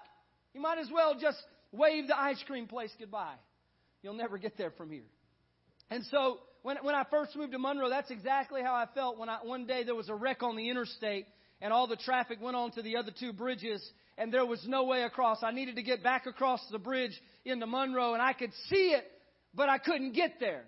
You 0.55 0.61
might 0.61 0.79
as 0.79 0.89
well 0.93 1.17
just 1.21 1.39
wave 1.73 2.07
the 2.07 2.19
ice 2.19 2.43
cream 2.47 2.67
place 2.67 2.91
goodbye. 2.99 3.35
You'll 4.03 4.15
never 4.15 4.39
get 4.39 4.57
there 4.57 4.71
from 4.71 4.91
here. 4.91 5.05
And 5.91 6.05
so 6.11 6.39
when, 6.63 6.79
when 6.83 6.95
I 6.95 7.05
first 7.11 7.37
moved 7.37 7.53
to 7.53 7.59
Monroe, 7.59 7.89
that's 7.91 8.11
exactly 8.11 8.63
how 8.63 8.75
I 8.75 8.87
felt 8.95 9.19
when 9.19 9.29
I, 9.29 9.39
one 9.43 9.67
day 9.67 9.85
there 9.85 9.95
was 9.95 10.09
a 10.09 10.15
wreck 10.15 10.43
on 10.43 10.57
the 10.57 10.71
interstate 10.71 11.27
and 11.61 11.73
all 11.73 11.87
the 11.87 11.97
traffic 11.97 12.39
went 12.41 12.57
on 12.57 12.73
to 12.73 12.83
the 12.83 12.97
other 12.97 13.13
two 13.19 13.33
bridges 13.33 13.87
and 14.17 14.33
there 14.33 14.47
was 14.47 14.65
no 14.67 14.85
way 14.85 15.03
across. 15.03 15.43
I 15.43 15.51
needed 15.51 15.77
to 15.77 15.83
get 15.83 16.03
back 16.03 16.27
across 16.27 16.61
the 16.71 16.79
bridge 16.79 17.13
into 17.45 17.67
Monroe 17.67 18.15
and 18.15 18.23
I 18.23 18.33
could 18.33 18.53
see 18.69 18.93
it, 18.93 19.05
but 19.55 19.69
I 19.69 19.79
couldn't 19.79 20.13
get 20.13 20.41
there. 20.41 20.65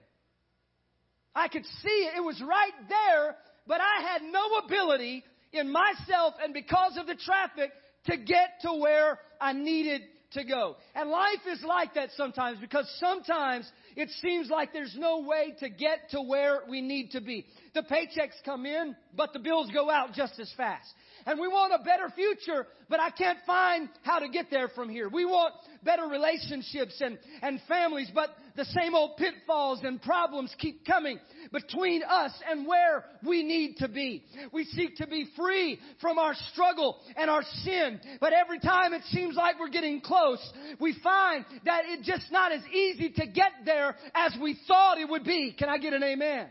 I 1.36 1.48
could 1.48 1.66
see 1.66 2.08
it. 2.08 2.16
It 2.16 2.24
was 2.24 2.40
right 2.40 2.72
there, 2.88 3.36
but 3.66 3.80
I 3.80 4.02
had 4.02 4.22
no 4.22 4.64
ability 4.64 5.22
in 5.52 5.70
myself 5.70 6.34
and 6.42 6.54
because 6.54 6.96
of 6.98 7.06
the 7.06 7.14
traffic 7.14 7.70
to 8.06 8.16
get 8.16 8.60
to 8.62 8.72
where 8.72 9.18
I 9.40 9.52
needed 9.52 10.00
to 10.32 10.44
go. 10.44 10.76
And 10.94 11.10
life 11.10 11.40
is 11.50 11.62
like 11.62 11.94
that 11.94 12.10
sometimes 12.16 12.58
because 12.58 12.90
sometimes 12.98 13.70
it 13.96 14.08
seems 14.22 14.48
like 14.48 14.72
there's 14.72 14.96
no 14.98 15.20
way 15.20 15.54
to 15.60 15.68
get 15.68 16.10
to 16.10 16.22
where 16.22 16.60
we 16.68 16.80
need 16.80 17.10
to 17.12 17.20
be. 17.20 17.44
The 17.74 17.82
paychecks 17.82 18.42
come 18.44 18.64
in, 18.64 18.96
but 19.14 19.32
the 19.32 19.38
bills 19.38 19.70
go 19.72 19.90
out 19.90 20.14
just 20.14 20.40
as 20.40 20.52
fast. 20.56 20.88
And 21.26 21.40
we 21.40 21.48
want 21.48 21.72
a 21.74 21.82
better 21.82 22.08
future, 22.14 22.68
but 22.88 23.00
I 23.00 23.10
can't 23.10 23.40
find 23.44 23.88
how 24.02 24.20
to 24.20 24.28
get 24.28 24.46
there 24.48 24.68
from 24.68 24.88
here. 24.88 25.08
We 25.08 25.24
want 25.24 25.54
better 25.82 26.06
relationships 26.06 27.00
and, 27.00 27.18
and 27.42 27.60
families, 27.66 28.08
but 28.14 28.30
the 28.54 28.64
same 28.66 28.94
old 28.94 29.16
pitfalls 29.16 29.80
and 29.82 30.00
problems 30.00 30.54
keep 30.56 30.86
coming 30.86 31.18
between 31.52 32.04
us 32.08 32.32
and 32.48 32.64
where 32.64 33.04
we 33.26 33.42
need 33.42 33.76
to 33.78 33.88
be. 33.88 34.24
We 34.52 34.64
seek 34.66 34.96
to 34.98 35.08
be 35.08 35.26
free 35.36 35.80
from 36.00 36.18
our 36.18 36.34
struggle 36.52 37.00
and 37.16 37.28
our 37.28 37.42
sin, 37.64 38.00
but 38.20 38.32
every 38.32 38.60
time 38.60 38.92
it 38.92 39.02
seems 39.06 39.34
like 39.34 39.58
we're 39.58 39.68
getting 39.68 40.00
close, 40.00 40.38
we 40.80 40.96
find 41.02 41.44
that 41.64 41.82
it's 41.86 42.06
just 42.06 42.30
not 42.30 42.52
as 42.52 42.62
easy 42.72 43.10
to 43.10 43.26
get 43.26 43.50
there 43.64 43.96
as 44.14 44.36
we 44.40 44.56
thought 44.68 44.98
it 44.98 45.08
would 45.08 45.24
be. 45.24 45.56
Can 45.58 45.68
I 45.68 45.78
get 45.78 45.92
an 45.92 46.04
amen? 46.04 46.46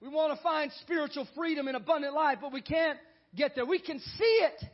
We 0.00 0.08
want 0.08 0.36
to 0.36 0.42
find 0.42 0.70
spiritual 0.80 1.28
freedom 1.36 1.68
and 1.68 1.76
abundant 1.76 2.14
life, 2.14 2.38
but 2.40 2.52
we 2.52 2.62
can't 2.62 2.98
get 3.36 3.54
there. 3.54 3.66
We 3.66 3.80
can 3.80 3.98
see 3.98 4.40
it. 4.42 4.64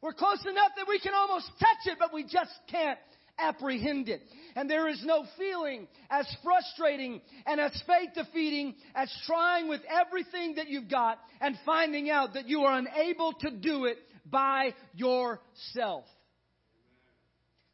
We're 0.00 0.14
close 0.14 0.44
enough 0.48 0.72
that 0.76 0.88
we 0.88 0.98
can 0.98 1.12
almost 1.14 1.50
touch 1.58 1.92
it, 1.92 1.98
but 1.98 2.14
we 2.14 2.22
just 2.22 2.52
can't 2.70 2.98
apprehend 3.38 4.08
it. 4.08 4.22
And 4.56 4.68
there 4.68 4.88
is 4.88 5.02
no 5.04 5.24
feeling 5.38 5.86
as 6.10 6.26
frustrating 6.42 7.20
and 7.46 7.60
as 7.60 7.72
faith 7.86 8.10
defeating 8.14 8.74
as 8.94 9.12
trying 9.26 9.68
with 9.68 9.80
everything 9.88 10.54
that 10.56 10.68
you've 10.68 10.90
got 10.90 11.18
and 11.40 11.56
finding 11.66 12.10
out 12.10 12.34
that 12.34 12.48
you 12.48 12.62
are 12.62 12.78
unable 12.78 13.34
to 13.40 13.50
do 13.50 13.84
it 13.84 13.98
by 14.24 14.74
yourself. 14.94 16.04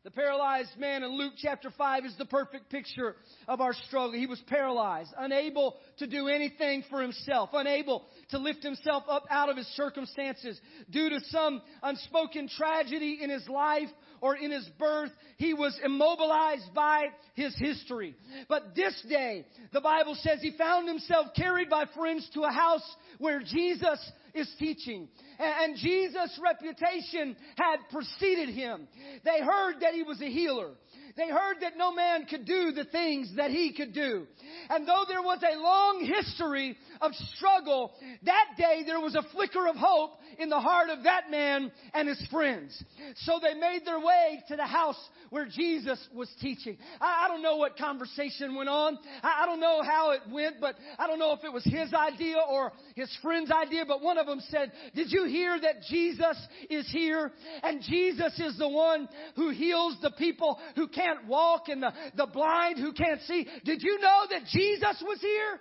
The 0.07 0.13
paralyzed 0.13 0.79
man 0.79 1.03
in 1.03 1.19
Luke 1.19 1.33
chapter 1.37 1.69
5 1.77 2.05
is 2.05 2.15
the 2.17 2.27
perfect 2.27 2.71
picture 2.71 3.17
of 3.49 3.61
our 3.61 3.73
struggle. 3.73 4.13
He 4.13 4.29
was 4.29 4.41
paralyzed, 4.47 5.11
unable 5.19 5.75
to 5.99 6.07
do 6.07 6.29
anything 6.29 6.85
for 6.89 7.03
himself, 7.03 7.51
unable 7.53 8.05
to 8.31 8.39
lift 8.39 8.63
himself 8.63 9.03
up 9.09 9.25
out 9.31 9.49
of 9.49 9.57
his 9.57 9.67
circumstances 9.75 10.61
due 10.91 11.11
to 11.11 11.19
some 11.31 11.61
unspoken 11.83 12.49
tragedy 12.49 13.19
in 13.21 13.31
his 13.31 13.49
life 13.49 13.89
or 14.21 14.37
in 14.37 14.53
his 14.53 14.69
birth. 14.79 15.11
He 15.39 15.55
was 15.55 15.77
immobilized 15.85 16.73
by 16.73 17.07
his 17.35 17.57
history. 17.59 18.15
But 18.49 18.77
this 18.77 18.95
day, 19.09 19.45
the 19.73 19.81
Bible 19.81 20.17
says 20.21 20.39
he 20.41 20.57
found 20.57 20.87
himself 20.87 21.35
carried 21.35 21.69
by 21.69 21.87
friends 21.97 22.31
to 22.35 22.45
a 22.45 22.53
house 22.53 22.89
where 23.19 23.41
Jesus 23.41 23.99
is 24.37 24.49
teaching. 24.59 25.09
And 25.39 25.77
Jesus' 25.77 26.39
reputation 26.43 27.37
had 27.57 27.77
preceded 27.91 28.51
him. 28.51 28.87
They 29.25 29.41
heard 29.41 29.81
that 29.81 29.95
he 29.95 30.03
was 30.03 30.21
a 30.21 30.31
healer. 30.31 30.71
They 31.17 31.29
heard 31.29 31.57
that 31.63 31.79
no 31.79 31.93
man 31.93 32.27
could 32.27 32.45
do 32.45 32.73
the 32.73 32.85
things 32.85 33.33
that 33.37 33.51
he 33.51 33.73
could 33.73 33.95
do. 33.95 34.27
And 34.69 34.87
though 34.87 35.05
there 35.09 35.23
was 35.23 35.39
a 35.43 35.59
long 35.59 36.05
history 36.05 36.77
of 37.01 37.13
struggle, 37.37 37.93
that 38.25 38.49
day 38.59 38.83
there 38.87 39.01
was 39.01 39.15
a 39.15 39.23
flicker 39.33 39.67
of 39.67 39.77
hope 39.77 40.13
in 40.39 40.51
the 40.51 40.61
heart 40.61 40.91
of 40.91 41.05
that 41.05 41.31
man 41.31 41.73
and 41.95 42.09
his 42.09 42.23
friends. 42.31 42.83
So 43.17 43.41
they 43.43 43.59
made 43.59 43.87
their 43.87 43.99
way 43.99 44.43
to 44.49 44.57
the 44.57 44.67
house 44.67 44.99
where 45.31 45.47
Jesus 45.47 45.99
was 46.15 46.29
teaching. 46.41 46.77
I, 47.01 47.25
I 47.25 47.29
don't 47.29 47.43
know 47.43 47.57
what 47.57 47.79
conversation 47.79 48.55
went 48.55 48.69
on. 48.69 48.99
I, 49.23 49.43
I 49.43 49.47
don't 49.47 49.61
know 49.61 49.83
how 49.83 50.11
it 50.11 50.21
went, 50.31 50.57
but 50.61 50.77
I 50.99 51.07
don't 51.07 51.19
know 51.19 51.33
if 51.33 51.45
it 51.45 51.53
was 51.53 51.65
his 51.65 51.95
idea 51.95 52.37
or 52.49 52.73
his 52.95 53.15
friend's 53.23 53.51
idea, 53.51 53.85
but 53.87 54.03
one 54.03 54.19
of 54.19 54.27
them 54.27 54.41
said, 54.51 54.71
did 54.95 55.11
you 55.11 55.25
hear 55.25 55.59
that 55.59 55.83
Jesus 55.89 56.37
is 56.69 56.89
here? 56.91 57.33
And 57.63 57.83
Jesus 57.83 58.39
is 58.39 58.59
the 58.59 58.69
one 58.69 59.09
who 59.35 59.51
heals 59.51 59.97
the 60.03 60.13
people 60.13 60.59
who 60.75 60.89
can't 60.89 61.06
walk 61.27 61.69
and 61.69 61.83
the, 61.83 61.93
the 62.17 62.27
blind 62.27 62.79
who 62.79 62.93
can't 62.93 63.21
see. 63.23 63.47
Did 63.65 63.83
you 63.83 63.99
know 64.01 64.23
that 64.31 64.43
Jesus 64.47 65.03
was 65.07 65.21
here? 65.21 65.61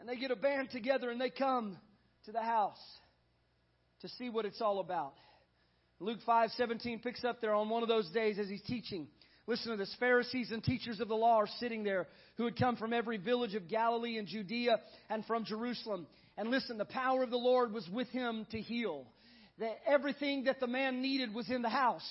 And 0.00 0.08
they 0.08 0.16
get 0.16 0.30
a 0.30 0.36
band 0.36 0.70
together 0.70 1.10
and 1.10 1.20
they 1.20 1.30
come 1.30 1.76
to 2.24 2.32
the 2.32 2.42
house 2.42 2.78
to 4.00 4.08
see 4.08 4.30
what 4.30 4.44
it's 4.44 4.60
all 4.60 4.80
about. 4.80 5.14
Luke 6.00 6.20
5 6.24 6.50
17 6.50 7.00
picks 7.00 7.24
up 7.24 7.40
there 7.40 7.54
on 7.54 7.68
one 7.68 7.82
of 7.82 7.88
those 7.88 8.08
days 8.10 8.38
as 8.38 8.48
he's 8.48 8.62
teaching. 8.62 9.08
Listen 9.48 9.70
to 9.72 9.76
this. 9.78 9.94
Pharisees 9.98 10.52
and 10.52 10.62
teachers 10.62 11.00
of 11.00 11.08
the 11.08 11.14
law 11.14 11.38
are 11.38 11.48
sitting 11.58 11.82
there 11.82 12.06
who 12.36 12.44
had 12.44 12.56
come 12.56 12.76
from 12.76 12.92
every 12.92 13.16
village 13.16 13.54
of 13.54 13.66
Galilee 13.66 14.18
and 14.18 14.28
Judea 14.28 14.78
and 15.08 15.24
from 15.24 15.44
Jerusalem. 15.44 16.06
And 16.36 16.50
listen, 16.50 16.78
the 16.78 16.84
power 16.84 17.22
of 17.22 17.30
the 17.30 17.38
Lord 17.38 17.72
was 17.72 17.88
with 17.90 18.08
him 18.08 18.46
to 18.50 18.60
heal. 18.60 19.06
That 19.58 19.78
everything 19.86 20.44
that 20.44 20.60
the 20.60 20.66
man 20.66 21.02
needed 21.02 21.34
was 21.34 21.50
in 21.50 21.62
the 21.62 21.68
house. 21.68 22.08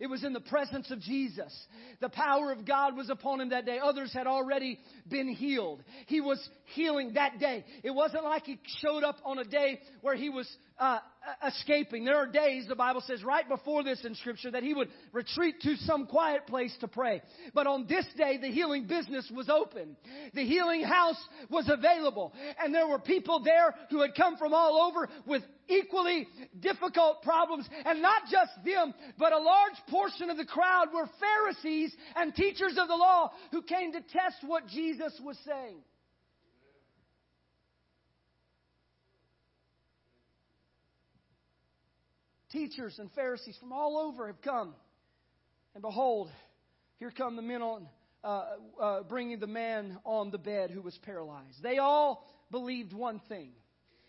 It 0.00 0.08
was 0.08 0.24
in 0.24 0.32
the 0.32 0.40
presence 0.40 0.90
of 0.90 1.00
Jesus. 1.00 1.54
The 2.00 2.08
power 2.08 2.52
of 2.52 2.64
God 2.64 2.96
was 2.96 3.10
upon 3.10 3.42
him 3.42 3.50
that 3.50 3.66
day. 3.66 3.78
Others 3.82 4.14
had 4.14 4.26
already 4.26 4.78
been 5.06 5.28
healed. 5.28 5.84
He 6.06 6.22
was 6.22 6.40
healing 6.74 7.12
that 7.14 7.38
day. 7.38 7.66
It 7.84 7.90
wasn't 7.90 8.24
like 8.24 8.46
he 8.46 8.58
showed 8.80 9.04
up 9.04 9.18
on 9.26 9.38
a 9.38 9.44
day 9.44 9.78
where 10.00 10.16
he 10.16 10.30
was 10.30 10.48
uh, 10.80 10.98
escaping. 11.46 12.04
There 12.04 12.16
are 12.16 12.26
days, 12.26 12.66
the 12.66 12.74
Bible 12.74 13.02
says, 13.06 13.22
right 13.22 13.46
before 13.46 13.84
this 13.84 14.02
in 14.04 14.14
Scripture, 14.14 14.50
that 14.50 14.62
he 14.62 14.72
would 14.72 14.88
retreat 15.12 15.60
to 15.60 15.76
some 15.76 16.06
quiet 16.06 16.46
place 16.46 16.74
to 16.80 16.88
pray. 16.88 17.22
But 17.54 17.66
on 17.66 17.86
this 17.86 18.06
day, 18.16 18.38
the 18.38 18.50
healing 18.50 18.86
business 18.86 19.30
was 19.34 19.50
open. 19.50 19.96
The 20.32 20.44
healing 20.44 20.82
house 20.82 21.22
was 21.50 21.68
available. 21.68 22.32
And 22.58 22.74
there 22.74 22.88
were 22.88 22.98
people 22.98 23.40
there 23.40 23.74
who 23.90 24.00
had 24.00 24.14
come 24.16 24.38
from 24.38 24.54
all 24.54 24.88
over 24.88 25.08
with 25.26 25.42
equally 25.68 26.26
difficult 26.58 27.22
problems. 27.22 27.68
And 27.84 28.00
not 28.00 28.22
just 28.30 28.52
them, 28.64 28.94
but 29.18 29.34
a 29.34 29.38
large 29.38 29.76
portion 29.88 30.30
of 30.30 30.38
the 30.38 30.46
crowd 30.46 30.86
were 30.94 31.08
Pharisees 31.20 31.94
and 32.16 32.34
teachers 32.34 32.76
of 32.78 32.88
the 32.88 32.96
law 32.96 33.32
who 33.52 33.60
came 33.60 33.92
to 33.92 34.00
test 34.00 34.36
what 34.46 34.66
Jesus 34.66 35.12
was 35.22 35.36
saying. 35.44 35.76
Teachers 42.50 42.98
and 42.98 43.10
Pharisees 43.12 43.56
from 43.58 43.72
all 43.72 43.98
over 43.98 44.26
have 44.26 44.40
come. 44.42 44.74
And 45.74 45.82
behold, 45.82 46.30
here 46.98 47.12
come 47.16 47.36
the 47.36 47.42
men 47.42 47.62
on, 47.62 47.88
uh, 48.24 48.44
uh, 48.80 49.02
bringing 49.04 49.38
the 49.40 49.46
man 49.46 49.98
on 50.04 50.30
the 50.30 50.38
bed 50.38 50.70
who 50.70 50.82
was 50.82 50.98
paralyzed. 51.02 51.62
They 51.62 51.78
all 51.78 52.26
believed 52.50 52.92
one 52.92 53.20
thing. 53.28 53.50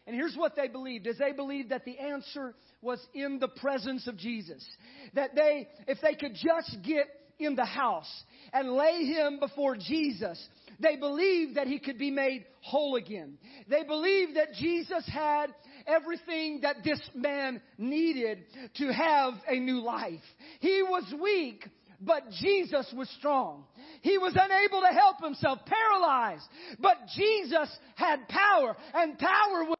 And 0.08 0.16
here's 0.16 0.36
what 0.36 0.56
they 0.56 0.68
believed 0.68 1.06
is 1.08 1.18
they 1.18 1.32
believed 1.32 1.70
that 1.70 1.86
the 1.86 2.00
answer 2.00 2.56
was 2.82 3.00
in 3.14 3.40
the 3.40 3.48
presence 3.48 4.08
of 4.08 4.18
Jesus. 4.18 4.66
That 5.14 5.36
they, 5.36 5.68
if 5.88 6.00
they 6.02 6.16
could 6.16 6.34
just 6.34 6.78
get 6.84 7.06
in 7.40 7.56
the 7.56 7.66
house 7.66 8.12
and 8.52 8.74
lay 8.74 9.06
him 9.06 9.40
before 9.40 9.76
Jesus, 9.76 10.44
they 10.80 10.96
believed 10.96 11.56
that 11.56 11.68
he 11.68 11.80
could 11.80 11.98
be 11.98 12.12
made 12.12 12.46
whole 12.62 12.96
again. 12.96 13.38
They 13.70 13.84
believed 13.84 14.36
that 14.36 14.54
Jesus 14.54 15.08
had 15.08 15.54
everything 15.88 16.62
that 16.62 16.78
this 16.84 17.00
man 17.14 17.62
needed 17.78 18.40
to 18.76 18.92
have 18.92 19.34
a 19.48 19.60
new 19.60 19.82
life. 19.82 20.22
He 20.60 20.82
was 20.84 21.04
weak, 21.22 21.68
but 22.00 22.24
Jesus 22.42 22.92
was 22.96 23.10
strong. 23.20 23.66
He 24.02 24.18
was 24.18 24.36
unable 24.36 24.82
to 24.82 24.94
help 24.94 25.22
himself, 25.24 25.60
paralyzed, 25.66 26.46
but 26.80 26.98
Jesus 27.16 27.70
had 27.96 28.28
power, 28.28 28.76
and 28.94 29.18
power 29.18 29.66
was 29.66 29.78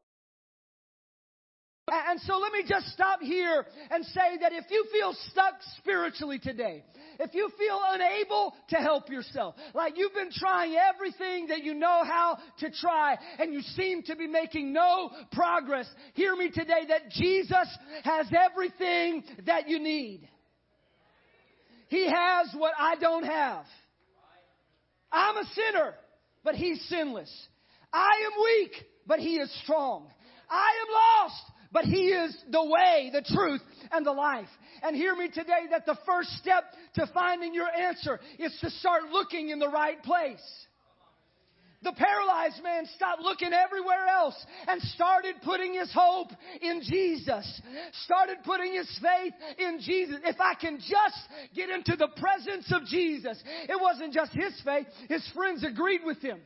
and 1.88 2.20
so 2.20 2.38
let 2.38 2.52
me 2.52 2.62
just 2.66 2.92
stop 2.92 3.20
here 3.20 3.66
and 3.90 4.04
say 4.04 4.38
that 4.40 4.52
if 4.52 4.66
you 4.70 4.84
feel 4.92 5.14
stuck 5.30 5.54
spiritually 5.78 6.38
today, 6.38 6.84
if 7.18 7.34
you 7.34 7.50
feel 7.58 7.80
unable 7.88 8.54
to 8.68 8.76
help 8.76 9.10
yourself, 9.10 9.56
like 9.74 9.94
you've 9.96 10.14
been 10.14 10.30
trying 10.32 10.76
everything 10.76 11.48
that 11.48 11.64
you 11.64 11.74
know 11.74 12.02
how 12.04 12.38
to 12.60 12.70
try 12.70 13.16
and 13.38 13.52
you 13.52 13.62
seem 13.62 14.02
to 14.04 14.14
be 14.14 14.28
making 14.28 14.72
no 14.72 15.10
progress, 15.32 15.88
hear 16.14 16.36
me 16.36 16.50
today 16.50 16.86
that 16.88 17.10
Jesus 17.10 17.68
has 18.04 18.26
everything 18.32 19.24
that 19.46 19.68
you 19.68 19.80
need. 19.80 20.28
He 21.88 22.06
has 22.06 22.54
what 22.56 22.72
I 22.78 22.94
don't 22.94 23.24
have. 23.24 23.64
I'm 25.10 25.36
a 25.36 25.44
sinner, 25.52 25.94
but 26.44 26.54
He's 26.54 26.80
sinless. 26.88 27.30
I 27.92 28.08
am 28.24 28.42
weak, 28.42 28.84
but 29.06 29.18
He 29.18 29.34
is 29.34 29.52
strong. 29.64 30.08
I 30.48 30.70
am 30.80 30.92
lost, 30.92 31.51
but 31.72 31.84
He 31.84 32.08
is 32.08 32.36
the 32.50 32.64
way, 32.64 33.10
the 33.12 33.22
truth, 33.22 33.62
and 33.90 34.04
the 34.04 34.12
life. 34.12 34.48
And 34.82 34.96
hear 34.96 35.14
me 35.14 35.28
today 35.28 35.66
that 35.70 35.86
the 35.86 35.96
first 36.06 36.30
step 36.38 36.64
to 36.94 37.06
finding 37.14 37.54
your 37.54 37.68
answer 37.68 38.20
is 38.38 38.56
to 38.60 38.70
start 38.70 39.04
looking 39.10 39.50
in 39.50 39.58
the 39.58 39.68
right 39.68 40.02
place. 40.02 40.40
The 41.82 41.92
paralyzed 41.92 42.62
man 42.62 42.86
stopped 42.94 43.22
looking 43.22 43.52
everywhere 43.52 44.06
else 44.06 44.36
and 44.68 44.80
started 44.82 45.34
putting 45.44 45.74
his 45.74 45.92
hope 45.92 46.28
in 46.60 46.80
Jesus. 46.82 47.60
Started 48.04 48.38
putting 48.44 48.74
his 48.74 48.88
faith 49.02 49.34
in 49.58 49.80
Jesus. 49.80 50.16
If 50.24 50.40
I 50.40 50.54
can 50.54 50.78
just 50.78 51.18
get 51.54 51.70
into 51.70 51.96
the 51.96 52.08
presence 52.16 52.72
of 52.72 52.84
Jesus. 52.86 53.42
It 53.68 53.80
wasn't 53.80 54.14
just 54.14 54.32
his 54.32 54.52
faith, 54.64 54.86
his 55.08 55.28
friends 55.34 55.64
agreed 55.64 56.02
with 56.04 56.22
him. 56.22 56.38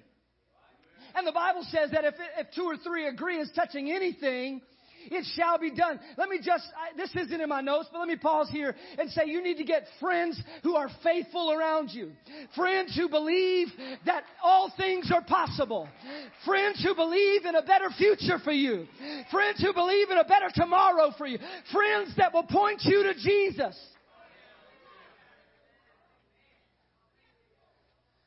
And 1.14 1.26
the 1.26 1.32
Bible 1.32 1.66
says 1.70 1.90
that 1.92 2.04
if, 2.04 2.14
if 2.38 2.46
two 2.54 2.64
or 2.64 2.76
three 2.78 3.06
agree 3.06 3.40
as 3.40 3.50
touching 3.54 3.90
anything, 3.90 4.62
it 5.10 5.24
shall 5.34 5.58
be 5.58 5.70
done. 5.70 6.00
Let 6.16 6.28
me 6.28 6.38
just, 6.42 6.64
I, 6.76 6.96
this 6.96 7.10
isn't 7.14 7.40
in 7.40 7.48
my 7.48 7.60
notes, 7.60 7.88
but 7.92 7.98
let 7.98 8.08
me 8.08 8.16
pause 8.16 8.48
here 8.50 8.74
and 8.98 9.10
say 9.10 9.22
you 9.26 9.42
need 9.42 9.58
to 9.58 9.64
get 9.64 9.84
friends 10.00 10.40
who 10.62 10.76
are 10.76 10.88
faithful 11.02 11.52
around 11.52 11.90
you. 11.90 12.12
Friends 12.54 12.96
who 12.96 13.08
believe 13.08 13.68
that 14.04 14.24
all 14.42 14.72
things 14.76 15.10
are 15.12 15.22
possible. 15.22 15.88
Friends 16.44 16.82
who 16.84 16.94
believe 16.94 17.44
in 17.44 17.54
a 17.54 17.62
better 17.62 17.90
future 17.96 18.38
for 18.42 18.52
you. 18.52 18.86
Friends 19.30 19.62
who 19.62 19.72
believe 19.72 20.10
in 20.10 20.18
a 20.18 20.24
better 20.24 20.48
tomorrow 20.54 21.12
for 21.16 21.26
you. 21.26 21.38
Friends 21.72 22.14
that 22.16 22.32
will 22.32 22.44
point 22.44 22.82
you 22.84 23.02
to 23.02 23.14
Jesus. 23.14 23.76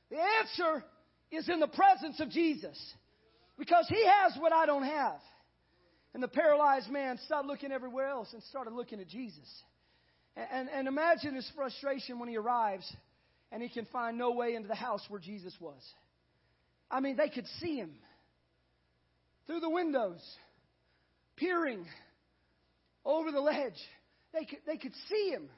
The 0.09 0.17
answer 0.17 0.83
is 1.31 1.47
in 1.49 1.59
the 1.59 1.67
presence 1.67 2.19
of 2.19 2.29
Jesus 2.29 2.77
because 3.57 3.85
he 3.87 4.03
has 4.05 4.35
what 4.39 4.51
I 4.51 4.65
don't 4.65 4.83
have. 4.83 5.19
And 6.13 6.23
the 6.23 6.27
paralyzed 6.27 6.89
man 6.89 7.19
stopped 7.25 7.45
looking 7.45 7.71
everywhere 7.71 8.07
else 8.07 8.33
and 8.33 8.41
started 8.43 8.73
looking 8.73 8.99
at 8.99 9.07
Jesus. 9.07 9.47
And, 10.35 10.69
and, 10.69 10.87
imagine 10.87 11.35
his 11.35 11.49
frustration 11.55 12.19
when 12.19 12.29
he 12.29 12.37
arrives 12.37 12.91
and 13.51 13.61
he 13.61 13.69
can 13.69 13.85
find 13.85 14.17
no 14.17 14.31
way 14.31 14.55
into 14.55 14.67
the 14.67 14.75
house 14.75 15.03
where 15.09 15.19
Jesus 15.19 15.53
was. 15.59 15.81
I 16.89 16.99
mean, 17.01 17.17
they 17.17 17.29
could 17.29 17.47
see 17.59 17.75
him 17.75 17.91
through 19.47 19.59
the 19.59 19.69
windows, 19.69 20.21
peering 21.35 21.85
over 23.03 23.31
the 23.31 23.41
ledge. 23.41 23.73
They 24.33 24.45
could, 24.45 24.59
they 24.65 24.77
could 24.77 24.93
see 25.09 25.29
him, 25.29 25.49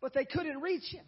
but 0.00 0.12
they 0.12 0.24
couldn't 0.24 0.60
reach 0.60 0.90
him. 0.90 1.04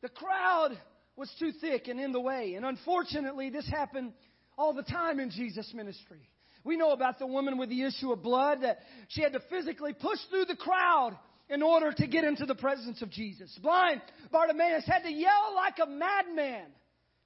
The 0.00 0.08
crowd 0.08 0.78
was 1.16 1.30
too 1.38 1.52
thick 1.60 1.88
and 1.88 2.00
in 2.00 2.12
the 2.12 2.20
way. 2.20 2.54
And 2.54 2.64
unfortunately, 2.64 3.50
this 3.50 3.68
happened 3.68 4.12
all 4.56 4.72
the 4.72 4.82
time 4.82 5.20
in 5.20 5.30
Jesus' 5.30 5.72
ministry. 5.74 6.28
We 6.64 6.76
know 6.76 6.90
about 6.90 7.18
the 7.18 7.26
woman 7.26 7.58
with 7.58 7.68
the 7.68 7.84
issue 7.84 8.12
of 8.12 8.22
blood 8.22 8.62
that 8.62 8.78
she 9.08 9.22
had 9.22 9.32
to 9.32 9.40
physically 9.50 9.92
push 9.92 10.18
through 10.30 10.46
the 10.46 10.56
crowd 10.56 11.16
in 11.48 11.62
order 11.62 11.92
to 11.92 12.06
get 12.06 12.24
into 12.24 12.46
the 12.46 12.54
presence 12.54 13.00
of 13.02 13.10
Jesus. 13.10 13.56
Blind 13.62 14.02
Bartimaeus 14.30 14.84
had 14.86 15.02
to 15.04 15.12
yell 15.12 15.54
like 15.54 15.78
a 15.82 15.86
madman, 15.86 16.66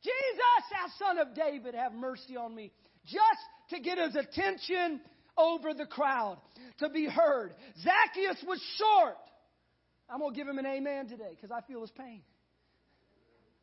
Jesus, 0.03 0.62
thou 0.71 1.07
son 1.07 1.19
of 1.19 1.35
David, 1.35 1.75
have 1.75 1.93
mercy 1.93 2.37
on 2.37 2.55
me, 2.55 2.73
just 3.07 3.21
to 3.71 3.81
get 3.81 3.99
his 3.99 4.17
attention 4.17 5.01
over 5.37 5.75
the 5.75 5.87
crowd, 5.87 6.39
to 6.79 6.89
be 6.89 7.07
heard. 7.07 7.53
Zacchaeus 7.83 8.43
was 8.47 8.62
short. 8.77 9.17
I'm 10.09 10.19
going 10.19 10.35
to 10.35 10.37
give 10.37 10.47
him 10.47 10.59
an 10.59 10.67
amen 10.67 11.09
today 11.09 11.31
because 11.31 11.51
I 11.51 11.67
feel 11.67 11.81
his 11.81 11.91
pain. 11.93 12.23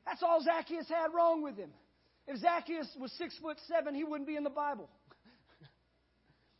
That's 0.05 0.23
all 0.23 0.41
Zacchaeus 0.41 0.87
had 0.87 1.13
wrong 1.13 1.43
with 1.43 1.57
him. 1.57 1.69
If 2.25 2.39
Zacchaeus 2.39 2.87
was 2.99 3.11
six 3.13 3.37
foot 3.37 3.57
seven, 3.67 3.93
he 3.93 4.03
wouldn't 4.03 4.27
be 4.27 4.35
in 4.35 4.43
the 4.43 4.49
Bible. 4.49 4.89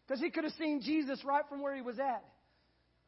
Because 0.10 0.24
he 0.24 0.32
could 0.32 0.44
have 0.44 0.54
seen 0.54 0.82
Jesus 0.82 1.24
right 1.24 1.44
from 1.48 1.62
where 1.62 1.76
he 1.76 1.82
was 1.82 2.00
at. 2.00 2.24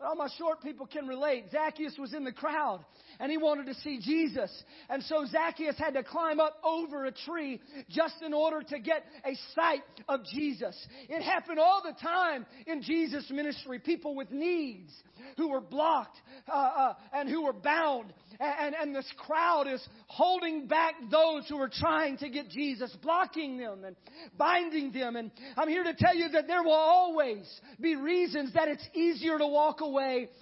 But 0.02 0.08
all 0.08 0.16
my 0.16 0.30
short 0.38 0.62
people 0.62 0.88
can 0.88 1.08
relate. 1.08 1.46
Zacchaeus 1.52 1.96
was 2.00 2.14
in 2.14 2.24
the 2.24 2.32
crowd 2.32 2.84
and 3.20 3.32
he 3.32 3.38
wanted 3.38 3.68
to 3.68 3.76
see 3.76 4.00
Jesus. 4.02 4.52
And 4.90 5.04
so 5.04 5.26
Zacchaeus 5.30 5.78
had 5.78 5.94
to 5.94 6.04
climb 6.04 6.40
up 6.40 6.58
over 6.64 7.06
a 7.06 7.12
tree 7.12 7.62
just 7.90 8.16
in 8.26 8.34
order 8.34 8.64
to 8.64 8.80
get 8.80 9.06
a 9.24 9.36
sight 9.54 9.84
of 10.10 10.22
Jesus. 10.26 10.76
It 11.08 11.22
happened 11.22 11.60
all 11.60 11.84
the 11.84 11.96
time 12.02 12.48
in 12.66 12.82
Jesus' 12.82 13.30
ministry. 13.30 13.78
People 13.78 14.16
with 14.16 14.32
needs 14.32 14.92
who 15.38 15.50
were 15.50 15.62
blocked 15.62 16.18
uh, 16.48 16.52
uh, 16.52 16.94
and 17.14 17.30
who 17.30 17.44
were 17.44 17.54
bound 17.54 18.12
and, 18.42 18.74
and 18.74 18.96
this 18.96 19.12
crowd 19.18 19.68
is 19.68 19.86
holding 20.08 20.68
back 20.68 20.96
those 21.12 21.48
who 21.48 21.58
are 21.58 21.70
trying 21.70 22.18
to 22.18 22.30
get 22.30 22.50
Jesus, 22.50 22.96
blocking 23.04 23.58
them 23.58 23.84
and 23.84 23.96
binding 24.38 24.92
them. 24.92 25.16
And 25.16 25.32
I'm 25.56 25.70
here 25.70 25.84
to 25.84 25.94
tell 25.94 26.16
you 26.16 26.30
that 26.30 26.48
there 26.48 26.64
will 26.64 26.72
always 26.72 27.48
be 27.80 27.96
reasons 27.96 28.54
that 28.54 28.68
it's 28.68 28.88
easier 28.96 29.38
to 29.38 29.46
walk 29.46 29.82
away 29.82 29.91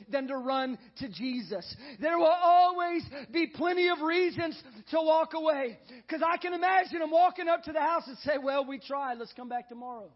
than 0.10 0.28
to 0.28 0.38
run 0.38 0.78
to 0.98 1.10
Jesus. 1.10 1.76
There 2.00 2.18
will 2.18 2.26
always 2.26 3.04
be 3.32 3.48
plenty 3.48 3.90
of 3.90 4.02
reasons 4.02 4.62
to 4.92 4.98
walk 4.98 5.34
away. 5.34 5.78
Because 6.08 6.22
I 6.26 6.38
can 6.38 6.54
imagine 6.54 7.00
them 7.00 7.12
walking 7.12 7.48
up 7.48 7.64
to 7.64 7.72
the 7.72 7.80
house 7.80 8.04
and 8.08 8.18
say, 8.20 8.38
Well, 8.42 8.66
we 8.66 8.80
tried, 8.80 9.18
let's 9.18 9.34
come 9.34 9.50
back 9.50 9.70
tomorrow. 9.70 10.12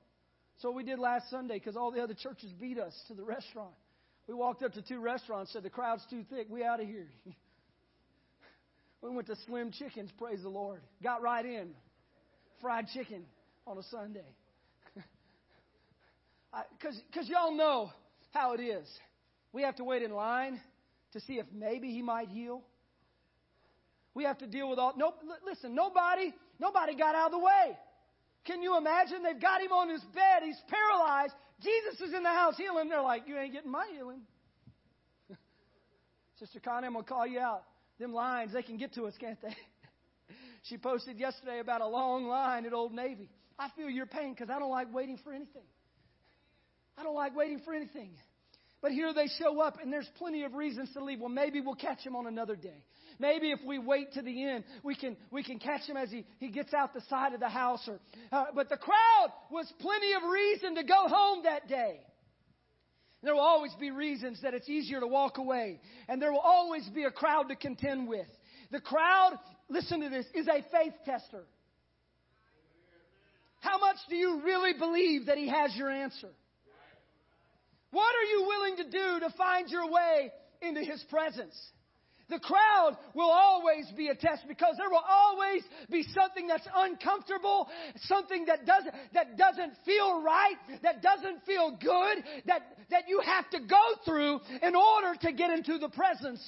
So 0.60 0.72
we 0.72 0.84
did 0.84 1.00
last 1.00 1.30
Sunday 1.30 1.56
because 1.56 1.76
all 1.76 1.92
the 1.92 2.02
other 2.02 2.14
churches 2.14 2.52
beat 2.60 2.80
us 2.80 2.94
to 3.08 3.14
the 3.14 3.24
restaurant. 3.24 3.74
We 4.28 4.34
walked 4.34 4.64
up 4.64 4.74
to 4.74 4.82
two 4.82 5.00
restaurants, 5.00 5.52
said 5.52 5.64
the 5.64 5.70
crowd's 5.70 6.06
too 6.10 6.24
thick, 6.30 6.48
we 6.50 6.64
out 6.64 6.82
of 6.82 6.88
here. 6.88 7.08
We 9.02 9.10
went 9.10 9.28
to 9.28 9.36
Slim 9.46 9.74
Chickens, 9.74 10.10
praise 10.18 10.44
the 10.44 10.50
Lord. 10.50 10.80
Got 11.04 11.22
right 11.22 11.46
in. 11.46 11.72
Fried 12.62 12.88
chicken 12.94 13.26
on 13.68 13.78
a 13.78 13.84
Sunday. 13.84 14.24
Because 16.80 17.28
y'all 17.28 17.54
know 17.54 17.90
how 18.32 18.54
it 18.54 18.62
is. 18.62 18.88
We 19.54 19.62
have 19.62 19.76
to 19.76 19.84
wait 19.84 20.02
in 20.02 20.12
line 20.12 20.60
to 21.14 21.20
see 21.22 21.34
if 21.34 21.46
maybe 21.54 21.92
he 21.92 22.02
might 22.02 22.28
heal. 22.30 22.64
We 24.16 24.26
have 24.26 24.40
to 24.40 24.48
deal 24.48 24.70
with 24.70 24.80
all. 24.80 24.94
No, 24.98 25.14
listen, 25.46 25.74
nobody, 25.74 26.34
nobody 26.60 26.96
got 26.96 27.16
out 27.16 27.28
of 27.28 27.32
the 27.34 27.40
way. 27.40 27.78
Can 28.46 28.62
you 28.62 28.78
imagine? 28.78 29.24
They've 29.24 29.40
got 29.40 29.62
him 29.62 29.72
on 29.72 29.90
his 29.90 30.02
bed. 30.14 30.44
He's 30.44 30.60
paralyzed. 30.68 31.34
Jesus 31.62 32.02
is 32.02 32.14
in 32.14 32.24
the 32.24 32.30
house 32.30 32.58
healing. 32.58 32.90
They're 32.90 33.02
like, 33.02 33.24
you 33.28 33.38
ain't 33.38 33.54
getting 33.54 33.72
my 33.72 33.88
healing. 33.96 34.22
Sister 36.40 36.60
going 36.60 36.84
to 36.84 37.04
call 37.04 37.26
you 37.26 37.40
out. 37.40 37.64
Them 38.00 38.14
lines, 38.14 38.54
they 38.54 38.64
can 38.64 38.78
get 38.78 38.94
to 38.96 39.06
us, 39.06 39.14
can't 39.20 39.42
they? 39.42 39.56
she 40.64 40.78
posted 40.78 41.20
yesterday 41.20 41.60
about 41.60 41.82
a 41.82 41.88
long 41.88 42.26
line 42.26 42.66
at 42.66 42.74
Old 42.74 42.92
Navy. 42.92 43.30
I 43.58 43.70
feel 43.78 43.90
your 43.90 44.08
pain 44.08 44.34
because 44.34 44.50
I 44.50 44.60
don't 44.60 44.72
like 44.72 44.94
waiting 44.94 45.20
for 45.24 45.32
anything. 45.32 45.64
I 46.98 47.04
don't 47.04 47.16
like 47.16 47.36
waiting 47.36 47.62
for 47.64 47.74
anything. 47.74 48.12
But 48.84 48.92
here 48.92 49.14
they 49.14 49.28
show 49.40 49.62
up, 49.62 49.78
and 49.82 49.94
there's 49.94 50.10
plenty 50.18 50.44
of 50.44 50.54
reasons 50.54 50.92
to 50.92 51.02
leave. 51.02 51.22
Well, 51.22 51.30
maybe 51.30 51.62
we'll 51.62 51.74
catch 51.74 52.06
him 52.06 52.18
on 52.18 52.28
another 52.28 52.58
day. 52.58 52.84
Maybe 53.18 53.52
if 53.52 53.60
we 53.66 53.80
wait 53.80 54.12
to 54.16 54.22
the 54.22 54.44
end, 54.44 54.66
we 54.84 54.94
can 54.94 55.16
we 55.32 55.42
can 55.42 55.58
catch 55.58 55.84
him 55.84 55.96
as 55.96 56.12
he, 56.12 56.26
he 56.40 56.50
gets 56.50 56.74
out 56.74 56.94
the 56.94 57.00
side 57.10 57.34
of 57.34 57.40
the 57.40 57.48
house. 57.48 57.88
Or, 57.88 58.02
uh, 58.34 58.46
but 58.54 58.68
the 58.68 58.76
crowd 58.76 59.32
was 59.50 59.72
plenty 59.80 60.12
of 60.12 60.24
reason 60.30 60.76
to 60.76 60.84
go 60.84 61.08
home 61.08 61.44
that 61.44 61.70
day. 61.70 62.02
There 63.22 63.34
will 63.34 63.42
always 63.42 63.72
be 63.80 63.90
reasons 63.90 64.42
that 64.42 64.54
it's 64.54 64.68
easier 64.68 65.00
to 65.00 65.08
walk 65.08 65.38
away. 65.38 65.80
And 66.10 66.22
there 66.22 66.34
will 66.34 66.40
always 66.40 66.86
be 66.90 67.06
a 67.06 67.12
crowd 67.12 67.48
to 67.50 67.56
contend 67.56 68.10
with. 68.10 68.28
The 68.70 68.82
crowd, 68.82 69.40
listen 69.70 70.02
to 70.02 70.10
this, 70.10 70.26
is 70.36 70.50
a 70.50 70.62
faith 70.74 70.94
tester. 71.06 71.46
How 73.62 73.78
much 73.80 73.96
do 74.10 74.18
you 74.18 74.42
really 74.44 74.74
believe 74.78 75.28
that 75.28 75.38
He 75.38 75.48
has 75.48 75.74
your 75.74 75.90
answer? 75.90 76.32
What 77.94 78.16
are 78.16 78.24
you 78.24 78.46
willing 78.48 78.78
to 78.78 78.84
do 78.90 79.20
to 79.20 79.30
find 79.38 79.70
your 79.70 79.90
way 79.90 80.32
into 80.64 80.82
His 80.82 81.04
presence? 81.12 81.56
The 82.28 82.40
crowd 82.40 82.98
will 83.14 83.30
always 83.30 83.86
be 83.96 84.08
a 84.08 84.16
test 84.16 84.48
because 84.48 84.76
there 84.80 84.90
will 84.90 85.04
always 85.08 85.62
be 85.92 86.04
something 86.16 86.48
that's 86.48 86.68
uncomfortable, 86.76 87.70
something 88.06 88.46
that 88.46 88.66
doesn't, 88.66 88.96
that 89.14 89.38
doesn't 89.38 89.74
feel 89.86 90.24
right, 90.24 90.56
that 90.82 91.04
doesn't 91.04 91.46
feel 91.46 91.78
good, 91.80 92.24
that, 92.48 92.64
that 92.90 93.04
you 93.08 93.22
have 93.24 93.48
to 93.52 93.60
go 93.60 93.84
through 94.06 94.40
in 94.64 94.76
order 94.76 95.14
to 95.22 95.32
get 95.32 95.52
into 95.52 95.78
the 95.78 95.90
presence 95.90 96.42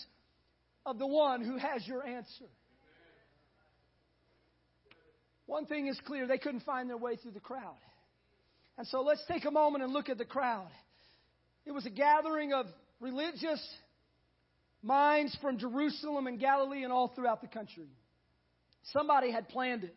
of 0.84 0.98
the 0.98 1.06
one 1.06 1.44
who 1.44 1.58
has 1.58 1.88
your 1.88 2.04
answer. 2.04 2.46
One 5.46 5.68
thing 5.68 5.86
is 5.86 6.00
clear 6.08 6.26
they 6.26 6.40
couldn't 6.40 6.64
find 6.64 6.90
their 6.90 6.98
way 6.98 7.18
through 7.18 7.34
the 7.34 7.40
crowd. 7.40 7.78
And 8.80 8.88
so 8.88 9.02
let's 9.02 9.24
take 9.28 9.46
a 9.46 9.52
moment 9.52 9.84
and 9.84 9.94
look 9.94 10.10
at 10.10 10.18
the 10.18 10.26
crowd. 10.26 10.70
It 11.66 11.72
was 11.72 11.86
a 11.86 11.90
gathering 11.90 12.54
of 12.54 12.68
religious 13.00 13.62
minds 14.84 15.36
from 15.42 15.58
Jerusalem 15.58 16.28
and 16.28 16.40
Galilee 16.40 16.84
and 16.84 16.94
all 16.94 17.10
throughout 17.10 17.42
the 17.42 17.48
country. 17.48 17.90
Somebody 18.94 19.32
had 19.32 19.50
planned 19.50 19.84
it. 19.84 19.96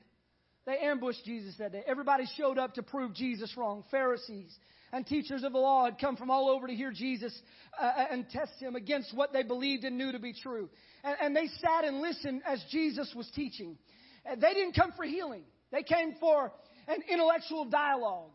They 0.65 0.79
ambushed 0.79 1.25
Jesus 1.25 1.55
that 1.59 1.73
day. 1.73 1.83
Everybody 1.87 2.25
showed 2.37 2.59
up 2.59 2.75
to 2.75 2.83
prove 2.83 3.15
Jesus 3.15 3.55
wrong. 3.57 3.85
Pharisees 3.91 4.55
and 4.93 5.07
teachers 5.07 5.43
of 5.43 5.53
the 5.53 5.59
law 5.59 5.85
had 5.85 5.99
come 5.99 6.17
from 6.17 6.31
all 6.31 6.49
over 6.49 6.67
to 6.67 6.75
hear 6.75 6.91
Jesus 6.91 7.39
uh, 7.79 7.85
uh 7.85 8.07
and 8.11 8.29
test 8.31 8.53
him 8.59 8.77
against 8.77 9.15
what 9.15 9.33
they 9.33 9.43
believed 9.43 9.85
and 9.85 9.99
knew 9.99 10.13
to 10.13 10.19
be 10.19 10.33
true. 10.33 10.69
And, 11.05 11.17
and 11.21 11.37
they 11.37 11.47
sat 11.61 11.85
and 11.85 12.01
listened 12.01 12.43
as 12.47 12.63
Jesus 12.71 13.13
was 13.15 13.31
teaching. 13.35 13.77
And 14.25 14.41
they 14.41 14.55
didn't 14.55 14.75
come 14.75 14.93
for 14.97 15.05
healing, 15.05 15.45
they 15.71 15.83
came 15.83 16.15
for 16.21 16.53
an 16.87 17.03
intellectual 17.11 17.67
dialogue, 17.67 18.31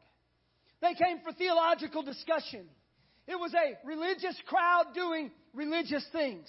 they 0.81 0.93
came 0.93 1.19
for 1.23 1.33
theological 1.33 2.03
discussion. 2.03 2.67
It 3.27 3.35
was 3.39 3.53
a 3.53 3.87
religious 3.87 4.35
crowd 4.47 4.93
doing 4.93 5.31
religious 5.53 6.05
things. 6.11 6.47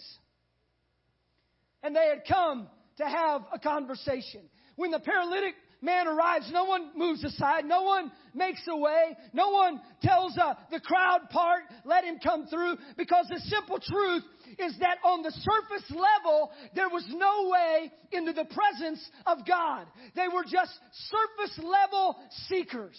And 1.82 1.94
they 1.94 2.08
had 2.08 2.22
come 2.26 2.68
to 2.98 3.04
have 3.04 3.42
a 3.52 3.58
conversation. 3.58 4.42
When 4.76 4.90
the 4.90 4.98
paralytic 4.98 5.54
man 5.80 6.08
arrives, 6.08 6.50
no 6.50 6.64
one 6.64 6.90
moves 6.96 7.22
aside, 7.22 7.64
no 7.64 7.82
one 7.82 8.10
makes 8.34 8.62
a 8.68 8.76
way, 8.76 9.16
no 9.32 9.50
one 9.50 9.80
tells 10.02 10.36
uh, 10.38 10.54
the 10.70 10.80
crowd 10.80 11.28
part, 11.30 11.62
let 11.84 12.04
him 12.04 12.18
come 12.22 12.46
through, 12.46 12.76
because 12.96 13.26
the 13.28 13.38
simple 13.40 13.78
truth 13.78 14.24
is 14.58 14.76
that 14.80 14.98
on 15.04 15.22
the 15.22 15.30
surface 15.30 15.90
level, 15.90 16.50
there 16.74 16.88
was 16.88 17.04
no 17.08 17.50
way 17.50 17.92
into 18.12 18.32
the 18.32 18.46
presence 18.46 19.06
of 19.26 19.46
God. 19.46 19.86
They 20.16 20.28
were 20.32 20.44
just 20.44 20.72
surface 21.10 21.58
level 21.62 22.16
seekers. 22.48 22.98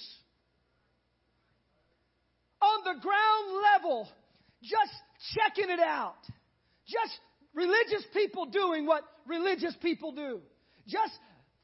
On 2.65 2.83
the 2.83 2.99
ground 2.99 3.63
level, 3.73 4.07
just 4.63 4.93
checking 5.35 5.69
it 5.69 5.79
out. 5.79 6.17
Just 6.87 7.13
religious 7.53 8.05
people 8.13 8.47
doing 8.47 8.85
what 8.85 9.03
religious 9.27 9.75
people 9.81 10.11
do. 10.11 10.39
Just 10.87 11.13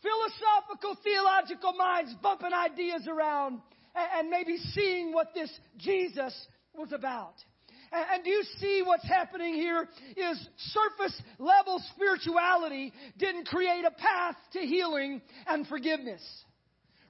philosophical, 0.02 0.98
theological 1.04 1.74
minds 1.74 2.14
bumping 2.22 2.54
ideas 2.54 3.08
around 3.08 3.62
and 3.96 4.30
maybe 4.30 4.58
seeing 4.74 5.14
what 5.14 5.34
this 5.34 5.52
Jesus 5.78 6.34
was 6.76 6.92
about. 6.92 7.34
And 7.92 8.24
do 8.24 8.30
you 8.30 8.44
see 8.58 8.84
what's 8.86 9.08
happening 9.08 9.56
here 9.56 9.88
is 10.16 10.48
surface 10.58 11.22
level 11.40 11.82
spirituality 11.94 12.94
didn't 13.18 13.48
create 13.48 13.84
a 13.86 13.92
path 13.92 14.36
to 14.54 14.60
healing 14.60 15.22
and 15.46 15.68
forgiveness. 15.68 16.22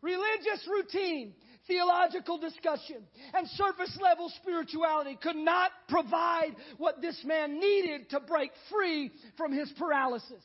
Religious 0.01 0.67
routine, 0.67 1.36
theological 1.71 2.38
discussion, 2.38 2.97
and 3.34 3.47
surface 3.49 3.97
level 4.01 4.29
spirituality 4.41 5.17
could 5.21 5.38
not 5.38 5.71
provide 5.88 6.53
what 6.77 7.01
this 7.01 7.17
man 7.23 7.60
needed 7.60 8.10
to 8.10 8.19
break 8.19 8.51
free 8.69 9.10
from 9.38 9.53
his 9.53 9.71
paralysis. 9.79 10.43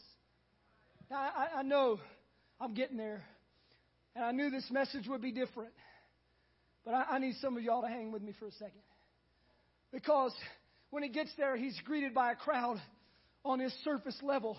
I, 1.11 1.49
I 1.57 1.63
know 1.63 1.99
I'm 2.61 2.75
getting 2.75 2.97
there, 2.97 3.25
and 4.15 4.25
I 4.25 4.31
knew 4.31 4.51
this 4.51 4.71
message 4.71 5.09
would 5.09 5.21
be 5.21 5.33
different, 5.33 5.73
but 6.85 6.95
I, 6.95 7.05
I 7.13 7.19
need 7.19 7.35
some 7.41 7.57
of 7.57 7.63
y'all 7.63 7.83
to 7.83 7.89
hang 7.89 8.13
with 8.13 8.23
me 8.23 8.33
for 8.39 8.47
a 8.47 8.53
second. 8.53 8.83
Because 9.93 10.33
when 10.91 11.03
he 11.03 11.09
gets 11.09 11.31
there, 11.37 11.57
he's 11.57 11.79
greeted 11.85 12.15
by 12.15 12.31
a 12.31 12.37
crowd 12.37 12.81
on 13.45 13.59
his 13.59 13.75
surface 13.83 14.19
level 14.23 14.57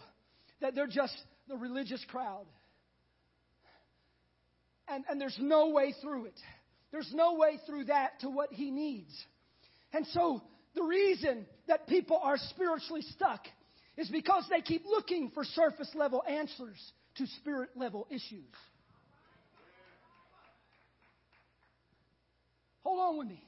that 0.60 0.75
they're 0.75 0.88
just 0.88 1.15
the 1.47 1.56
religious 1.56 2.03
crowd. 2.10 2.45
And, 4.89 5.03
and 5.10 5.19
there's 5.19 5.38
no 5.39 5.69
way 5.69 5.93
through 6.01 6.25
it. 6.25 6.39
There's 6.91 7.12
no 7.13 7.36
way 7.36 7.60
through 7.65 7.86
that 7.86 8.19
to 8.21 8.30
what 8.30 8.52
he 8.52 8.71
needs. 8.71 9.12
And 9.93 10.06
so 10.08 10.41
the 10.76 10.84
reason 10.84 11.45
that 11.67 11.88
people 11.88 12.19
are 12.21 12.38
spiritually 12.38 13.02
stuck 13.13 13.45
is 13.97 14.10
because 14.10 14.45
they 14.50 14.62
keep 14.62 14.86
looking 14.86 15.32
for 15.34 15.43
surface 15.43 15.89
level 15.95 16.23
answers 16.28 16.78
to 17.15 17.26
spirit 17.41 17.69
level 17.76 18.08
issues. 18.10 18.45
Hold 22.84 23.00
on 23.00 23.17
with 23.17 23.28
me. 23.28 23.43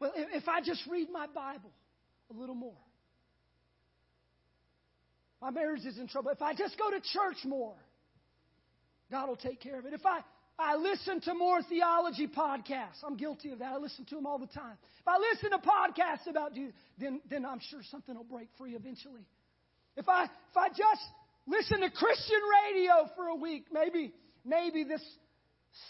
Well, 0.00 0.12
if 0.14 0.48
I 0.48 0.60
just 0.60 0.82
read 0.90 1.08
my 1.10 1.26
Bible 1.26 1.70
a 2.30 2.38
little 2.38 2.54
more, 2.54 2.76
my 5.40 5.50
marriage 5.50 5.84
is 5.86 5.98
in 5.98 6.08
trouble. 6.08 6.30
If 6.30 6.42
I 6.42 6.54
just 6.54 6.76
go 6.76 6.90
to 6.90 7.00
church 7.00 7.44
more, 7.44 7.76
God 9.10 9.28
will 9.28 9.36
take 9.36 9.60
care 9.60 9.78
of 9.78 9.86
it. 9.86 9.94
If 9.94 10.04
I, 10.04 10.20
I 10.58 10.76
listen 10.76 11.20
to 11.22 11.34
more 11.34 11.62
theology 11.62 12.28
podcasts, 12.28 13.02
I'm 13.04 13.16
guilty 13.16 13.50
of 13.50 13.58
that. 13.58 13.72
I 13.72 13.76
listen 13.78 14.04
to 14.06 14.14
them 14.14 14.26
all 14.26 14.38
the 14.38 14.46
time. 14.46 14.76
If 15.00 15.08
I 15.08 15.18
listen 15.18 15.50
to 15.50 15.58
podcasts 15.58 16.30
about 16.30 16.54
Jesus, 16.54 16.74
then, 16.98 17.20
then 17.28 17.44
I'm 17.44 17.60
sure 17.70 17.80
something 17.90 18.14
will 18.14 18.24
break 18.24 18.48
free 18.56 18.74
eventually. 18.74 19.26
If 19.96 20.08
I, 20.08 20.24
if 20.24 20.56
I 20.56 20.68
just 20.68 21.02
listen 21.46 21.80
to 21.80 21.90
Christian 21.90 22.40
radio 22.66 23.10
for 23.16 23.28
a 23.28 23.34
week, 23.34 23.66
maybe, 23.72 24.12
maybe 24.44 24.84
this 24.84 25.02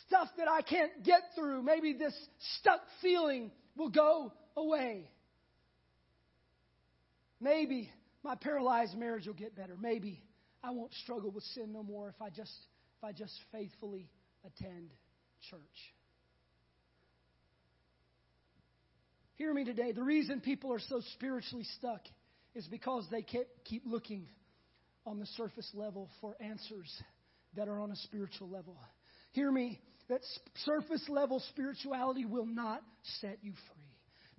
stuff 0.07 0.29
that 0.39 0.49
I 0.49 0.63
can't 0.63 1.05
get 1.05 1.21
through, 1.35 1.63
maybe 1.63 1.93
this 1.93 2.15
stuck 2.59 2.81
feeling 3.03 3.51
will 3.77 3.91
go 3.91 4.33
away. 4.57 5.11
Maybe 7.41 7.91
my 8.23 8.35
paralyzed 8.35 8.97
marriage 8.97 9.27
will 9.27 9.35
get 9.35 9.55
better. 9.55 9.77
Maybe 9.79 10.23
I 10.63 10.71
won't 10.71 10.93
struggle 11.03 11.31
with 11.31 11.45
sin 11.55 11.73
no 11.73 11.83
more 11.83 12.09
if 12.09 12.23
I 12.23 12.31
just 12.31 12.53
if 12.97 13.05
I 13.05 13.13
just 13.13 13.35
faithfully 13.53 14.09
attend 14.45 14.91
church. 15.51 15.61
Hear 19.37 19.53
me 19.53 19.65
today. 19.65 19.93
The 19.93 20.03
reason 20.03 20.41
people 20.41 20.73
are 20.73 20.81
so 20.81 21.01
spiritually 21.15 21.65
stuck 21.77 22.01
is 22.55 22.67
because 22.67 23.07
they 23.11 23.25
keep 23.65 23.83
looking 23.85 24.27
on 25.07 25.19
the 25.19 25.27
surface 25.37 25.69
level 25.75 26.09
for 26.21 26.37
answers 26.41 26.91
that 27.57 27.69
are 27.69 27.81
on 27.81 27.91
a 27.91 27.97
spiritual 27.97 28.49
level. 28.49 28.77
Hear 29.33 29.51
me 29.51 29.81
that 30.09 30.21
surface 30.65 31.05
level 31.09 31.43
spirituality 31.51 32.25
will 32.25 32.47
not 32.47 32.83
set 33.21 33.39
you 33.43 33.53
free. 33.53 33.83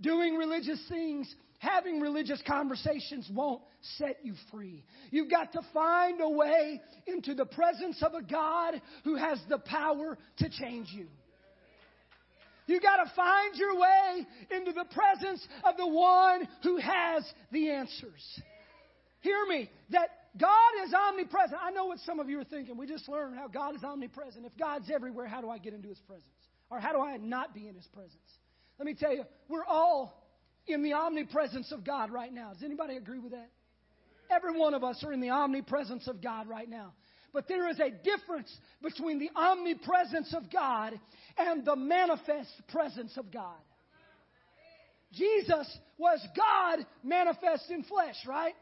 Doing 0.02 0.36
religious 0.36 0.84
things, 0.90 1.34
having 1.60 2.00
religious 2.00 2.42
conversations 2.48 3.30
won't 3.34 3.62
set 3.98 4.18
you 4.24 4.34
free. 4.52 4.84
You've 5.12 5.30
got 5.30 5.54
to 5.54 5.62
find 5.74 6.22
a 6.22 6.30
way 6.30 6.82
into 7.08 7.34
the 7.34 7.46
presence 7.46 8.02
of 8.02 8.14
a 8.14 8.22
God 8.22 8.82
who 9.04 9.16
has 9.16 9.40
the 9.50 9.60
power 9.60 10.18
to 10.38 10.50
change 10.50 10.90
you. 10.92 11.08
You've 12.68 12.82
got 12.82 12.98
to 12.98 13.12
find 13.16 13.56
your 13.56 13.80
way 13.80 14.28
into 14.52 14.72
the 14.72 14.86
presence 14.86 15.46
of 15.64 15.78
the 15.78 15.88
one 15.88 16.48
who 16.64 16.78
has 16.78 17.24
the 17.52 17.70
answers. 17.70 18.42
Hear 19.22 19.46
me, 19.48 19.70
that 19.92 20.10
God 20.38 20.86
is 20.86 20.94
omnipresent. 20.94 21.60
I 21.62 21.72
know 21.72 21.86
what 21.86 22.00
some 22.00 22.20
of 22.20 22.30
you 22.30 22.40
are 22.40 22.44
thinking. 22.44 22.78
We 22.78 22.88
just 22.88 23.08
learned 23.08 23.36
how 23.36 23.48
God 23.48 23.76
is 23.76 23.84
omnipresent. 23.84 24.46
If 24.46 24.58
God's 24.58 24.90
everywhere, 24.94 25.28
how 25.28 25.42
do 25.42 25.50
I 25.50 25.58
get 25.58 25.74
into 25.74 25.88
His 25.88 26.00
presence? 26.00 26.26
Or 26.70 26.80
how 26.80 26.92
do 26.92 27.00
I 27.00 27.18
not 27.18 27.54
be 27.54 27.68
in 27.68 27.76
His 27.76 27.88
presence? 27.88 28.16
Let 28.78 28.86
me 28.86 28.94
tell 28.94 29.14
you, 29.14 29.24
we're 29.48 29.66
all 29.66 30.25
in 30.68 30.84
the 30.84 30.94
omnipresence 30.94 31.72
of 31.72 31.84
God 31.86 32.12
right 32.12 32.34
now. 32.34 32.54
Does 32.54 32.64
anybody 32.64 32.98
agree 32.98 33.20
with 33.20 33.32
that? 33.32 33.50
Every 34.30 34.58
one 34.58 34.74
of 34.74 34.84
us 34.84 35.04
are 35.04 35.14
in 35.14 35.22
the 35.22 35.30
omnipresence 35.30 36.08
of 36.08 36.22
God 36.22 36.48
right 36.48 36.70
now. 36.70 36.94
But 37.34 37.48
there 37.48 37.70
is 37.70 37.80
a 37.80 37.92
difference 37.92 38.52
between 38.82 39.20
the 39.20 39.30
omnipresence 39.36 40.34
of 40.34 40.52
God 40.52 41.00
and 41.38 41.66
the 41.66 41.76
manifest 41.76 42.52
presence 42.70 43.18
of 43.18 43.32
God. 43.32 43.58
Jesus 45.12 45.78
was 45.98 46.26
God 46.36 46.86
manifest 47.04 47.70
in 47.70 47.84
flesh, 47.84 48.16
right? 48.26 48.54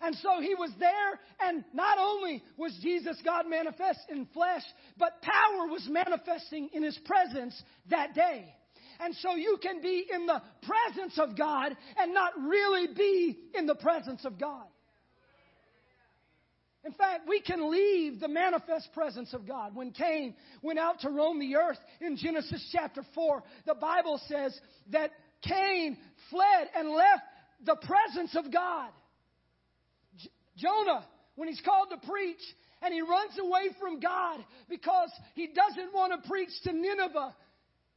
And 0.00 0.14
so 0.16 0.40
he 0.40 0.54
was 0.54 0.70
there, 0.78 1.20
and 1.40 1.64
not 1.72 1.98
only 1.98 2.42
was 2.56 2.76
Jesus 2.82 3.16
God 3.24 3.48
manifest 3.48 4.00
in 4.10 4.26
flesh, 4.34 4.62
but 4.98 5.22
power 5.22 5.66
was 5.68 5.88
manifesting 5.88 6.68
in 6.74 6.82
his 6.82 6.98
presence 7.04 7.60
that 7.88 8.14
day. 8.14 8.52
And 9.00 9.14
so 9.16 9.34
you 9.34 9.58
can 9.62 9.80
be 9.82 10.06
in 10.12 10.26
the 10.26 10.42
presence 10.62 11.18
of 11.18 11.36
God 11.36 11.76
and 11.96 12.14
not 12.14 12.32
really 12.40 12.88
be 12.94 13.38
in 13.54 13.66
the 13.66 13.74
presence 13.74 14.24
of 14.24 14.38
God. 14.38 14.66
In 16.84 16.92
fact, 16.92 17.22
we 17.28 17.40
can 17.40 17.70
leave 17.70 18.20
the 18.20 18.28
manifest 18.28 18.92
presence 18.94 19.34
of 19.34 19.46
God. 19.46 19.74
When 19.74 19.90
Cain 19.90 20.34
went 20.62 20.78
out 20.78 21.00
to 21.00 21.10
roam 21.10 21.40
the 21.40 21.56
earth 21.56 21.78
in 22.00 22.16
Genesis 22.16 22.64
chapter 22.72 23.02
4, 23.12 23.42
the 23.66 23.74
Bible 23.74 24.20
says 24.28 24.58
that 24.92 25.10
Cain 25.42 25.98
fled 26.30 26.68
and 26.76 26.90
left 26.90 27.22
the 27.64 27.74
presence 27.74 28.36
of 28.36 28.52
God. 28.52 28.90
Jonah, 30.56 31.04
when 31.34 31.48
he's 31.48 31.60
called 31.60 31.88
to 31.90 32.08
preach, 32.08 32.40
and 32.82 32.92
he 32.94 33.00
runs 33.00 33.32
away 33.40 33.70
from 33.80 34.00
God 34.00 34.44
because 34.68 35.10
he 35.34 35.48
doesn't 35.48 35.92
want 35.92 36.12
to 36.12 36.28
preach 36.28 36.50
to 36.64 36.72
Nineveh, 36.72 37.34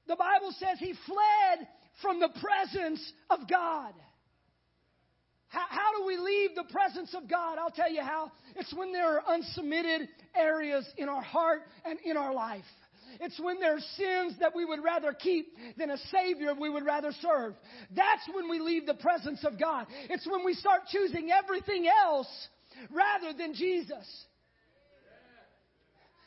the 0.10 0.16
Bible 0.16 0.52
says 0.58 0.80
he 0.80 0.94
fled 1.06 1.68
from 2.02 2.20
the 2.20 2.30
presence 2.42 3.14
of 3.30 3.48
God. 3.48 3.94
How, 5.50 5.66
how, 5.70 5.98
do 5.98 6.06
we 6.06 6.18
leave 6.18 6.56
the 6.56 6.66
presence 6.72 7.16
of 7.16 7.30
God? 7.30 7.58
I'll 7.60 7.72
tell 7.72 7.92
you 7.92 8.02
how. 8.02 8.32
It's 8.56 8.74
when 8.74 8.92
there 8.92 9.20
are 9.20 9.24
unsubmitted 9.24 10.08
areas 10.36 10.88
in 10.98 11.10
our 11.10 11.22
heart 11.22 11.62
and 11.86 12.00
in 12.04 12.18
our 12.18 12.34
life. 12.34 12.66
It's 13.20 13.40
when 13.40 13.60
there 13.60 13.76
are 13.76 13.80
sins 13.98 14.36
that 14.40 14.56
we 14.56 14.66
would 14.66 14.84
rather 14.84 15.14
keep 15.14 15.48
than 15.78 15.92
a 15.92 15.98
Savior 16.12 16.54
we 16.60 16.70
would 16.70 16.86
rather 16.86 17.12
serve. 17.22 17.54
That's 17.96 18.28
when 18.34 18.50
we 18.50 18.60
leave 18.60 18.86
the 18.86 18.94
presence 18.96 19.44
of 19.44 19.60
God. 19.60 19.88
It's 20.10 20.28
when 20.28 20.44
we 20.44 20.54
start 20.54 20.82
choosing 20.92 21.30
everything 21.32 21.88
else 21.88 22.28
rather 22.92 23.36
than 23.38 23.54
Jesus. 23.54 24.08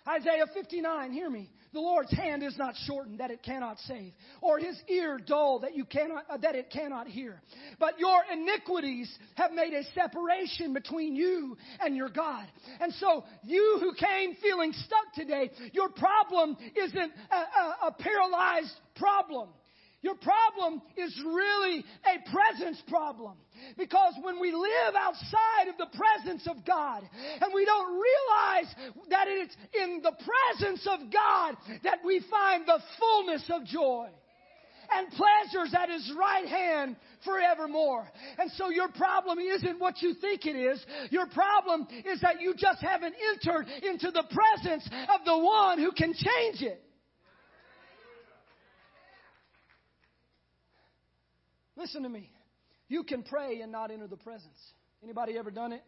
Isaiah 0.06 0.46
59, 0.52 1.12
hear 1.12 1.30
me. 1.30 1.48
The 1.72 1.80
Lord's 1.80 2.12
hand 2.12 2.42
is 2.42 2.56
not 2.58 2.74
shortened 2.86 3.20
that 3.20 3.30
it 3.30 3.42
cannot 3.42 3.78
save, 3.80 4.12
or 4.42 4.58
his 4.58 4.76
ear 4.88 5.18
dull 5.18 5.60
that 5.60 5.74
you 5.74 5.86
cannot 5.86 6.24
uh, 6.28 6.36
that 6.38 6.54
it 6.54 6.70
cannot 6.70 7.06
hear. 7.06 7.40
But 7.78 7.98
your 7.98 8.20
iniquities 8.30 9.10
have 9.36 9.52
made 9.52 9.72
a 9.72 9.82
separation 9.94 10.74
between 10.74 11.16
you 11.16 11.56
and 11.80 11.96
your 11.96 12.10
God. 12.10 12.46
And 12.80 12.92
so 12.94 13.24
you 13.42 13.78
who 13.80 13.94
came 13.94 14.34
feeling 14.42 14.72
stuck 14.72 15.14
today, 15.14 15.50
your 15.72 15.88
problem 15.88 16.56
isn't 16.76 17.12
a, 17.30 17.36
a, 17.36 17.76
a 17.88 17.92
paralyzed 17.98 18.78
problem. 18.94 19.48
Your 20.02 20.16
problem 20.16 20.82
is 20.96 21.16
really 21.24 21.84
a 22.04 22.30
presence 22.30 22.82
problem. 22.88 23.34
Because 23.78 24.14
when 24.20 24.40
we 24.40 24.52
live 24.52 24.94
outside 24.98 25.68
of 25.68 25.78
the 25.78 25.96
presence 25.96 26.46
of 26.48 26.64
God 26.66 27.04
and 27.40 27.52
we 27.54 27.64
don't 27.64 27.92
realize 27.92 28.74
that 29.10 29.26
it's 29.28 29.56
in 29.72 30.02
the 30.02 30.12
presence 30.12 30.86
of 30.90 31.12
God 31.12 31.56
that 31.84 31.98
we 32.04 32.20
find 32.28 32.66
the 32.66 32.80
fullness 32.98 33.48
of 33.48 33.64
joy 33.64 34.08
and 34.94 35.08
pleasures 35.10 35.72
at 35.78 35.88
his 35.88 36.12
right 36.18 36.46
hand 36.46 36.96
forevermore. 37.24 38.10
And 38.38 38.50
so 38.52 38.70
your 38.70 38.88
problem 38.88 39.38
isn't 39.38 39.78
what 39.78 40.02
you 40.02 40.14
think 40.14 40.46
it 40.46 40.56
is. 40.56 40.84
Your 41.10 41.26
problem 41.26 41.86
is 42.04 42.20
that 42.22 42.40
you 42.40 42.54
just 42.56 42.80
haven't 42.80 43.14
entered 43.32 43.66
into 43.82 44.10
the 44.10 44.24
presence 44.24 44.88
of 45.14 45.24
the 45.24 45.38
one 45.38 45.78
who 45.78 45.92
can 45.92 46.12
change 46.12 46.62
it. 46.62 46.82
Listen 51.76 52.02
to 52.02 52.08
me. 52.08 52.30
You 52.88 53.04
can 53.04 53.22
pray 53.22 53.60
and 53.60 53.72
not 53.72 53.90
enter 53.90 54.06
the 54.06 54.16
presence. 54.16 54.58
Anybody 55.02 55.38
ever 55.38 55.50
done 55.50 55.72
it? 55.72 55.82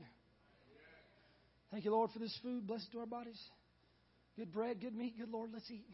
Thank 1.71 1.85
you, 1.85 1.91
Lord, 1.91 2.11
for 2.13 2.19
this 2.19 2.37
food. 2.43 2.67
Blessed 2.67 2.91
to 2.93 3.01
our 3.01 3.07
bodies. 3.07 3.41
Good 4.37 4.53
bread, 4.53 4.81
good 4.81 4.95
meat, 4.95 5.19
good 5.19 5.31
Lord, 5.31 5.51
let's 5.53 5.71
eat. 5.71 5.87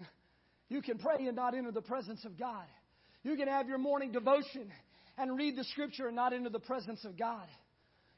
you 0.68 0.80
can 0.80 0.98
pray 0.98 1.26
and 1.26 1.36
not 1.36 1.54
enter 1.54 1.70
the 1.70 1.82
presence 1.82 2.24
of 2.24 2.38
God. 2.38 2.64
You 3.22 3.36
can 3.36 3.48
have 3.48 3.68
your 3.68 3.78
morning 3.78 4.12
devotion 4.12 4.70
and 5.18 5.36
read 5.36 5.56
the 5.56 5.64
scripture 5.64 6.06
and 6.06 6.16
not 6.16 6.32
enter 6.32 6.48
the 6.48 6.60
presence 6.60 7.04
of 7.04 7.18
God. 7.18 7.46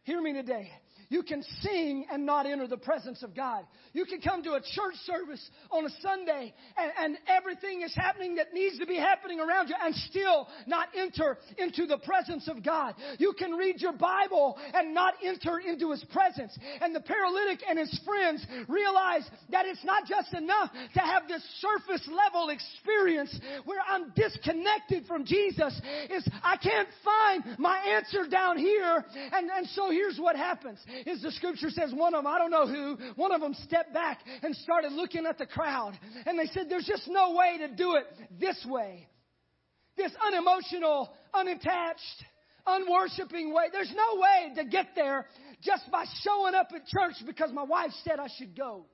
Hear 0.05 0.21
me 0.21 0.33
today. 0.33 0.71
You 1.11 1.25
can 1.25 1.43
sing 1.61 2.07
and 2.11 2.25
not 2.25 2.47
enter 2.47 2.69
the 2.69 2.77
presence 2.77 3.25
of 3.25 3.35
God. 3.35 3.65
You 3.93 4.05
can 4.05 4.21
come 4.21 4.45
to 4.45 4.53
a 4.53 4.61
church 4.61 4.95
service 5.05 5.51
on 5.71 5.85
a 5.85 5.91
Sunday 6.01 6.55
and, 6.79 6.93
and, 6.99 7.19
everything 7.27 7.83
is 7.83 7.93
happening 7.95 8.37
that 8.37 8.55
needs 8.55 8.79
to 8.79 8.87
be 8.87 8.97
happening 8.97 9.41
around 9.41 9.69
you 9.69 9.75
and 9.83 9.95
still 9.95 10.47
not 10.67 10.89
enter 10.97 11.37
into 11.59 11.87
the 11.87 11.99
presence 11.99 12.49
of 12.49 12.63
God. 12.65 12.95
You 13.19 13.33
can 13.37 13.53
read 13.53 13.81
your 13.81 13.93
Bible 13.93 14.57
and 14.73 14.95
not 14.95 15.15
enter 15.25 15.59
into 15.59 15.91
His 15.91 16.05
presence. 16.13 16.57
And 16.81 16.95
the 16.95 17.01
paralytic 17.01 17.61
and 17.69 17.79
his 17.79 18.01
friends 18.05 18.47
realize 18.69 19.29
that 19.51 19.67
it's 19.67 19.85
not 19.85 20.07
just 20.07 20.33
enough 20.33 20.71
to 20.95 21.01
have 21.01 21.27
this 21.27 21.43
surface 21.59 22.09
level 22.09 22.51
experience 22.51 23.39
where 23.65 23.81
I'm 23.89 24.13
disconnected 24.15 25.07
from 25.07 25.25
Jesus. 25.25 25.81
Is 26.09 26.29
I 26.43 26.57
can't 26.57 26.89
find 27.05 27.59
my 27.59 27.79
answer 27.79 28.29
down 28.31 28.59
here. 28.59 29.05
And, 29.33 29.51
and 29.51 29.67
so 29.69 29.91
here's 29.91 30.19
what 30.19 30.37
happens 30.37 30.79
is 31.07 31.23
the 31.23 31.33
scripture 31.33 31.71
says 31.71 31.93
one 31.95 32.15
of 32.15 32.25
them, 32.25 32.33
I 32.33 32.39
don't 32.39 32.51
know 32.51 32.67
who, 32.67 32.97
one 33.17 33.33
of 33.33 33.41
them 33.41 33.55
stepped 33.65 33.93
back 33.93 34.21
and 34.43 34.55
started 34.57 34.93
looking 34.93 35.27
at 35.27 35.39
the 35.39 35.47
crowd. 35.47 35.99
And 36.27 36.39
they 36.39 36.47
said, 36.47 36.67
there's 36.69 36.87
just 36.87 37.09
no 37.09 37.35
way 37.35 37.59
to 37.59 37.75
do 37.75 37.97
it 37.97 38.07
this 38.39 38.65
way. 38.69 39.07
This 39.97 40.13
unemotional, 40.27 41.11
unattached, 41.35 42.25
unworshiping 42.67 43.55
way. 43.55 43.65
There's 43.73 43.93
no 43.95 44.21
way 44.21 44.55
to 44.57 44.65
get 44.65 44.89
there 44.95 45.27
just 45.63 45.91
by 45.91 46.05
showing 46.23 46.55
up 46.55 46.69
at 46.75 46.87
church 46.87 47.15
because 47.27 47.51
my 47.53 47.65
wife 47.65 47.91
said 48.05 48.19
I 48.19 48.29
should 48.39 48.57
go. 48.57 48.87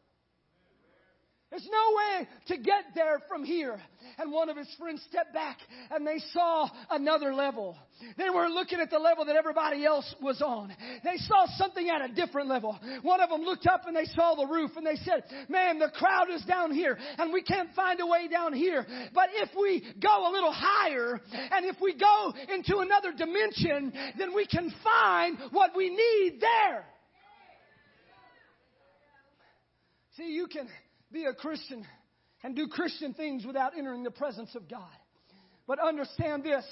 There's 1.56 1.70
no 1.72 1.96
way 1.96 2.28
to 2.48 2.56
get 2.58 2.84
there 2.94 3.18
from 3.30 3.42
here. 3.42 3.80
And 4.18 4.30
one 4.30 4.50
of 4.50 4.58
his 4.58 4.68
friends 4.78 5.02
stepped 5.08 5.32
back 5.32 5.56
and 5.90 6.06
they 6.06 6.18
saw 6.34 6.68
another 6.90 7.32
level. 7.32 7.78
They 8.18 8.28
weren't 8.28 8.52
looking 8.52 8.78
at 8.78 8.90
the 8.90 8.98
level 8.98 9.24
that 9.24 9.36
everybody 9.36 9.86
else 9.86 10.14
was 10.20 10.42
on. 10.42 10.68
They 11.02 11.16
saw 11.16 11.46
something 11.56 11.88
at 11.88 12.10
a 12.10 12.12
different 12.12 12.50
level. 12.50 12.78
One 13.00 13.22
of 13.22 13.30
them 13.30 13.40
looked 13.40 13.66
up 13.66 13.86
and 13.86 13.96
they 13.96 14.04
saw 14.04 14.34
the 14.34 14.46
roof 14.46 14.72
and 14.76 14.86
they 14.86 14.96
said, 14.96 15.24
man, 15.48 15.78
the 15.78 15.88
crowd 15.88 16.26
is 16.30 16.42
down 16.42 16.72
here 16.72 16.98
and 17.16 17.32
we 17.32 17.40
can't 17.40 17.70
find 17.74 18.00
a 18.00 18.06
way 18.06 18.28
down 18.28 18.52
here. 18.52 18.86
But 19.14 19.30
if 19.32 19.48
we 19.58 19.82
go 19.98 20.28
a 20.28 20.32
little 20.32 20.52
higher 20.52 21.18
and 21.52 21.64
if 21.64 21.76
we 21.80 21.94
go 21.94 22.34
into 22.54 22.80
another 22.80 23.12
dimension, 23.16 23.94
then 24.18 24.34
we 24.34 24.46
can 24.46 24.70
find 24.84 25.38
what 25.52 25.70
we 25.74 25.88
need 25.88 26.38
there. 26.38 26.84
See, 30.18 30.32
you 30.32 30.48
can 30.48 30.68
be 31.16 31.24
a 31.24 31.32
Christian 31.32 31.84
and 32.42 32.54
do 32.54 32.68
Christian 32.68 33.14
things 33.14 33.44
without 33.46 33.72
entering 33.76 34.02
the 34.02 34.10
presence 34.10 34.54
of 34.54 34.68
God. 34.68 34.92
But 35.66 35.78
understand 35.78 36.44
this 36.44 36.64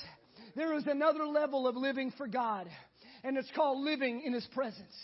there 0.54 0.74
is 0.74 0.86
another 0.86 1.24
level 1.24 1.66
of 1.66 1.76
living 1.76 2.12
for 2.16 2.28
God, 2.28 2.68
and 3.24 3.36
it's 3.38 3.50
called 3.56 3.82
living 3.82 4.22
in 4.24 4.34
His 4.34 4.46
presence. 4.54 4.94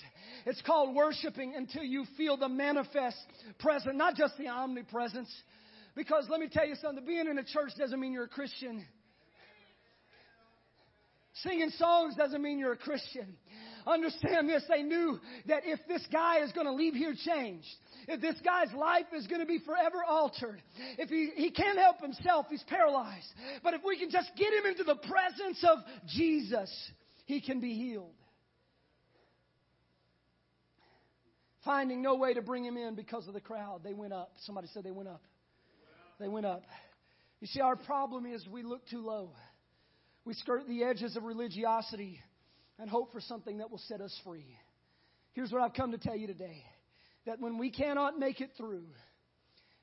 It's 0.44 0.60
called 0.62 0.94
worshiping 0.94 1.54
until 1.56 1.82
you 1.82 2.04
feel 2.16 2.36
the 2.36 2.48
manifest 2.48 3.16
presence, 3.58 3.94
not 3.96 4.14
just 4.14 4.36
the 4.36 4.48
omnipresence. 4.48 5.30
Because 5.96 6.26
let 6.28 6.38
me 6.38 6.48
tell 6.52 6.66
you 6.66 6.76
something 6.76 7.04
being 7.04 7.26
in 7.26 7.38
a 7.38 7.44
church 7.44 7.72
doesn't 7.78 7.98
mean 7.98 8.12
you're 8.12 8.24
a 8.24 8.28
Christian. 8.28 8.84
Singing 11.42 11.70
songs 11.70 12.14
doesn't 12.16 12.42
mean 12.42 12.58
you're 12.58 12.72
a 12.72 12.76
Christian. 12.76 13.36
Understand 13.86 14.48
this. 14.48 14.62
They 14.68 14.82
knew 14.82 15.18
that 15.46 15.62
if 15.64 15.80
this 15.88 16.04
guy 16.12 16.40
is 16.40 16.52
going 16.52 16.66
to 16.66 16.72
leave 16.72 16.94
here 16.94 17.14
changed, 17.24 17.68
if 18.08 18.20
this 18.20 18.36
guy's 18.44 18.72
life 18.72 19.06
is 19.14 19.26
going 19.26 19.40
to 19.40 19.46
be 19.46 19.58
forever 19.58 19.98
altered, 20.06 20.62
if 20.98 21.08
he, 21.08 21.30
he 21.34 21.50
can't 21.50 21.78
help 21.78 22.00
himself, 22.00 22.46
he's 22.50 22.62
paralyzed. 22.64 23.26
But 23.62 23.74
if 23.74 23.82
we 23.84 23.98
can 23.98 24.10
just 24.10 24.30
get 24.36 24.52
him 24.52 24.66
into 24.66 24.84
the 24.84 24.96
presence 24.96 25.64
of 25.68 25.78
Jesus, 26.08 26.70
he 27.26 27.40
can 27.40 27.60
be 27.60 27.74
healed. 27.74 28.14
Finding 31.64 32.00
no 32.00 32.16
way 32.16 32.34
to 32.34 32.42
bring 32.42 32.64
him 32.64 32.76
in 32.76 32.94
because 32.94 33.28
of 33.28 33.34
the 33.34 33.40
crowd, 33.40 33.82
they 33.84 33.92
went 33.92 34.12
up. 34.12 34.32
Somebody 34.44 34.68
said 34.72 34.82
they 34.82 34.90
went 34.90 35.08
up. 35.08 35.22
They 36.18 36.28
went 36.28 36.46
up. 36.46 36.62
You 37.40 37.46
see, 37.46 37.60
our 37.60 37.76
problem 37.76 38.26
is 38.26 38.46
we 38.48 38.62
look 38.62 38.86
too 38.88 39.04
low. 39.04 39.30
We 40.24 40.34
skirt 40.34 40.66
the 40.68 40.84
edges 40.84 41.16
of 41.16 41.24
religiosity 41.24 42.20
and 42.80 42.88
hope 42.88 43.12
for 43.12 43.20
something 43.20 43.58
that 43.58 43.70
will 43.70 43.80
set 43.86 44.00
us 44.00 44.18
free. 44.24 44.46
Here's 45.32 45.52
what 45.52 45.60
I've 45.60 45.74
come 45.74 45.92
to 45.92 45.98
tell 45.98 46.16
you 46.16 46.26
today 46.26 46.64
that 47.26 47.38
when 47.38 47.58
we 47.58 47.70
cannot 47.70 48.18
make 48.18 48.40
it 48.40 48.50
through, 48.56 48.86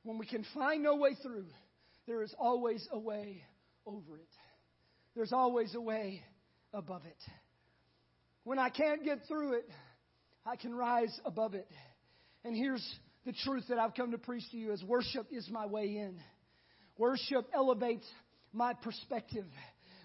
when 0.04 0.18
we 0.18 0.26
can 0.26 0.44
find 0.54 0.82
no 0.82 0.96
way 0.96 1.16
through, 1.22 1.46
there 2.08 2.24
is 2.24 2.34
always 2.40 2.86
a 2.92 2.98
way 2.98 3.44
over 3.86 4.18
it. 4.18 4.28
There's 5.16 5.32
always 5.32 5.76
a 5.76 5.82
way 5.82 6.24
above 6.74 7.06
it. 7.06 7.18
When 8.44 8.58
I 8.58 8.70
can't 8.70 9.04
get 9.04 9.20
through 9.28 9.54
it, 9.54 9.70
I 10.46 10.56
can 10.56 10.74
rise 10.74 11.18
above 11.24 11.54
it. 11.54 11.68
And 12.44 12.56
here's 12.56 12.84
the 13.26 13.34
truth 13.44 13.66
that 13.70 13.78
I've 13.78 13.94
come 13.94 14.12
to 14.12 14.18
preach 14.18 14.44
to 14.52 14.58
you 14.58 14.72
is 14.72 14.84
worship 14.84 15.28
is 15.32 15.48
my 15.52 15.68
way 15.68 15.98
in. 15.98 16.18
Worship 16.98 17.46
elevates 17.54 18.08
my 18.54 18.74
perspective. 18.74 19.46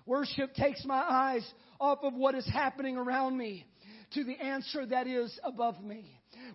Worship 0.07 0.55
takes 0.55 0.85
my 0.85 1.03
eyes 1.09 1.49
off 1.81 2.01
of 2.03 2.15
what 2.15 2.35
is 2.35 2.47
happening 2.47 2.97
around 2.97 3.37
me 3.37 3.67
to 4.15 4.25
the 4.25 4.35
answer 4.35 4.85
that 4.87 5.07
is 5.07 5.39
above 5.45 5.83
me. 5.83 6.05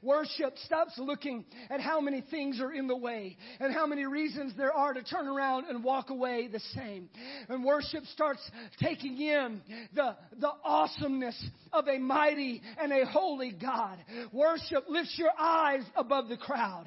Worship 0.02 0.58
stops 0.66 0.94
looking 0.98 1.46
at 1.70 1.80
how 1.80 2.00
many 2.02 2.22
things 2.22 2.60
are 2.62 2.72
in 2.72 2.88
the 2.88 2.96
way 2.96 3.38
and 3.60 3.74
how 3.74 3.86
many 3.86 4.06
reasons 4.06 4.54
there 4.58 4.74
are 4.74 4.94
to 4.94 5.04
turn 5.04 5.28
around 5.28 5.66
and 5.68 5.84
walk 5.84 6.10
away 6.10 6.48
the 6.48 6.60
same. 6.76 7.10
And 7.50 7.64
worship 7.64 8.06
starts 8.14 8.42
taking 8.82 9.20
in 9.20 9.62
the, 9.94 10.16
the 10.40 10.52
awesomeness 10.64 11.42
of 11.74 11.88
a 11.88 11.98
mighty 11.98 12.62
and 12.80 12.92
a 12.92 13.06
holy 13.06 13.52
God. 13.52 13.98
Worship 14.32 14.86
lifts 14.88 15.16
your 15.18 15.32
eyes 15.38 15.84
above 15.96 16.30
the 16.30 16.38
crowd. 16.38 16.86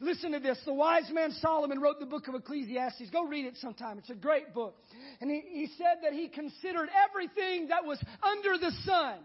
Listen 0.00 0.32
to 0.32 0.40
this. 0.40 0.58
The 0.64 0.74
wise 0.74 1.10
man 1.12 1.32
Solomon 1.40 1.80
wrote 1.80 2.00
the 2.00 2.06
book 2.06 2.28
of 2.28 2.34
Ecclesiastes. 2.34 3.10
Go 3.10 3.26
read 3.26 3.46
it 3.46 3.56
sometime. 3.56 3.98
It's 3.98 4.10
a 4.10 4.14
great 4.14 4.54
book. 4.54 4.76
And 5.20 5.30
he, 5.30 5.42
he 5.52 5.68
said 5.78 6.02
that 6.02 6.12
he 6.12 6.28
considered 6.28 6.88
everything 7.08 7.68
that 7.68 7.84
was 7.84 8.02
under 8.22 8.58
the 8.58 8.72
sun 8.84 9.18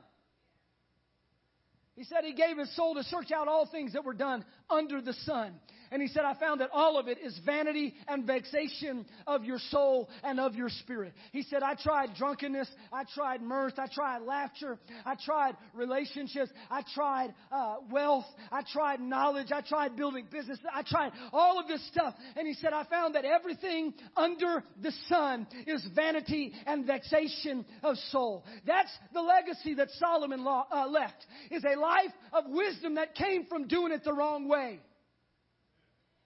he 1.98 2.04
said 2.04 2.24
he 2.24 2.34
gave 2.34 2.58
his 2.58 2.74
soul 2.76 2.94
to 2.94 3.04
search 3.04 3.32
out 3.32 3.48
all 3.48 3.66
things 3.66 3.94
that 3.94 4.06
were 4.06 4.14
done 4.14 4.46
under 4.70 5.02
the 5.02 5.14
sun. 5.14 5.54
And 5.92 6.02
he 6.02 6.08
said, 6.08 6.24
I 6.24 6.34
found 6.34 6.62
that 6.62 6.70
all 6.74 6.98
of 6.98 7.08
it 7.08 7.18
is 7.24 7.38
vanity 7.46 7.94
and 8.08 8.26
vexation 8.26 9.06
of 9.26 9.44
your 9.46 9.60
soul 9.70 10.10
and 10.24 10.40
of 10.40 10.56
your 10.56 10.70
spirit. 10.70 11.14
He 11.32 11.44
said, 11.44 11.64
I 11.64 11.76
tried 11.76 12.16
drunkenness. 12.16 12.70
I 12.92 13.04
tried 13.14 13.42
mirth. 13.42 13.74
I 13.78 13.88
tried 13.94 14.24
laughter. 14.24 14.78
I 15.06 15.16
tried 15.24 15.56
relationships. 15.74 16.52
I 16.70 16.84
tried 16.94 17.34
uh, 17.52 17.78
wealth. 17.92 18.26
I 18.52 18.62
tried 18.72 19.00
knowledge. 19.00 19.52
I 19.52 19.62
tried 19.62 19.96
building 19.96 20.28
business. 20.32 20.60
I 20.74 20.84
tried 20.84 21.12
all 21.32 21.60
of 21.60 21.68
this 21.68 21.86
stuff. 21.88 22.14
And 22.36 22.48
he 22.48 22.54
said, 22.54 22.74
I 22.74 22.84
found 22.86 23.16
that 23.16 23.26
everything 23.26 23.94
under 24.16 24.64
the 24.82 24.92
sun 25.08 25.48
is 25.66 25.86
vanity 25.96 26.54
and 26.66 26.86
vexation 26.86 27.66
of 27.84 27.98
soul. 28.12 28.44
That's 28.66 28.92
the 29.14 29.22
legacy 29.22 29.76
that 29.76 29.90
Solomon 29.92 30.44
law, 30.44 30.68
uh, 30.72 30.88
left, 30.88 31.26
is 31.52 31.64
a 31.64 31.80
life 31.80 32.12
of 32.34 32.46
wisdom 32.48 32.96
that 32.96 33.16
came 33.16 33.46
from 33.46 33.68
doing 33.68 33.92
it 33.92 34.04
the 34.04 34.14
wrong 34.14 34.48
way. 34.48 34.80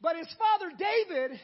But 0.01 0.17
his 0.17 0.27
father 0.37 0.71
David 0.77 1.39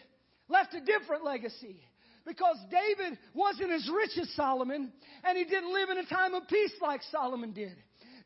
left 0.49 0.73
a 0.73 0.81
different 0.81 1.23
legacy 1.23 1.81
because 2.25 2.57
David 2.69 3.17
wasn't 3.33 3.71
as 3.71 3.89
rich 3.93 4.17
as 4.19 4.29
Solomon 4.35 4.91
and 5.23 5.37
he 5.37 5.43
didn't 5.45 5.73
live 5.73 5.89
in 5.89 5.97
a 5.97 6.05
time 6.05 6.33
of 6.33 6.47
peace 6.47 6.73
like 6.81 7.01
Solomon 7.11 7.53
did. 7.53 7.75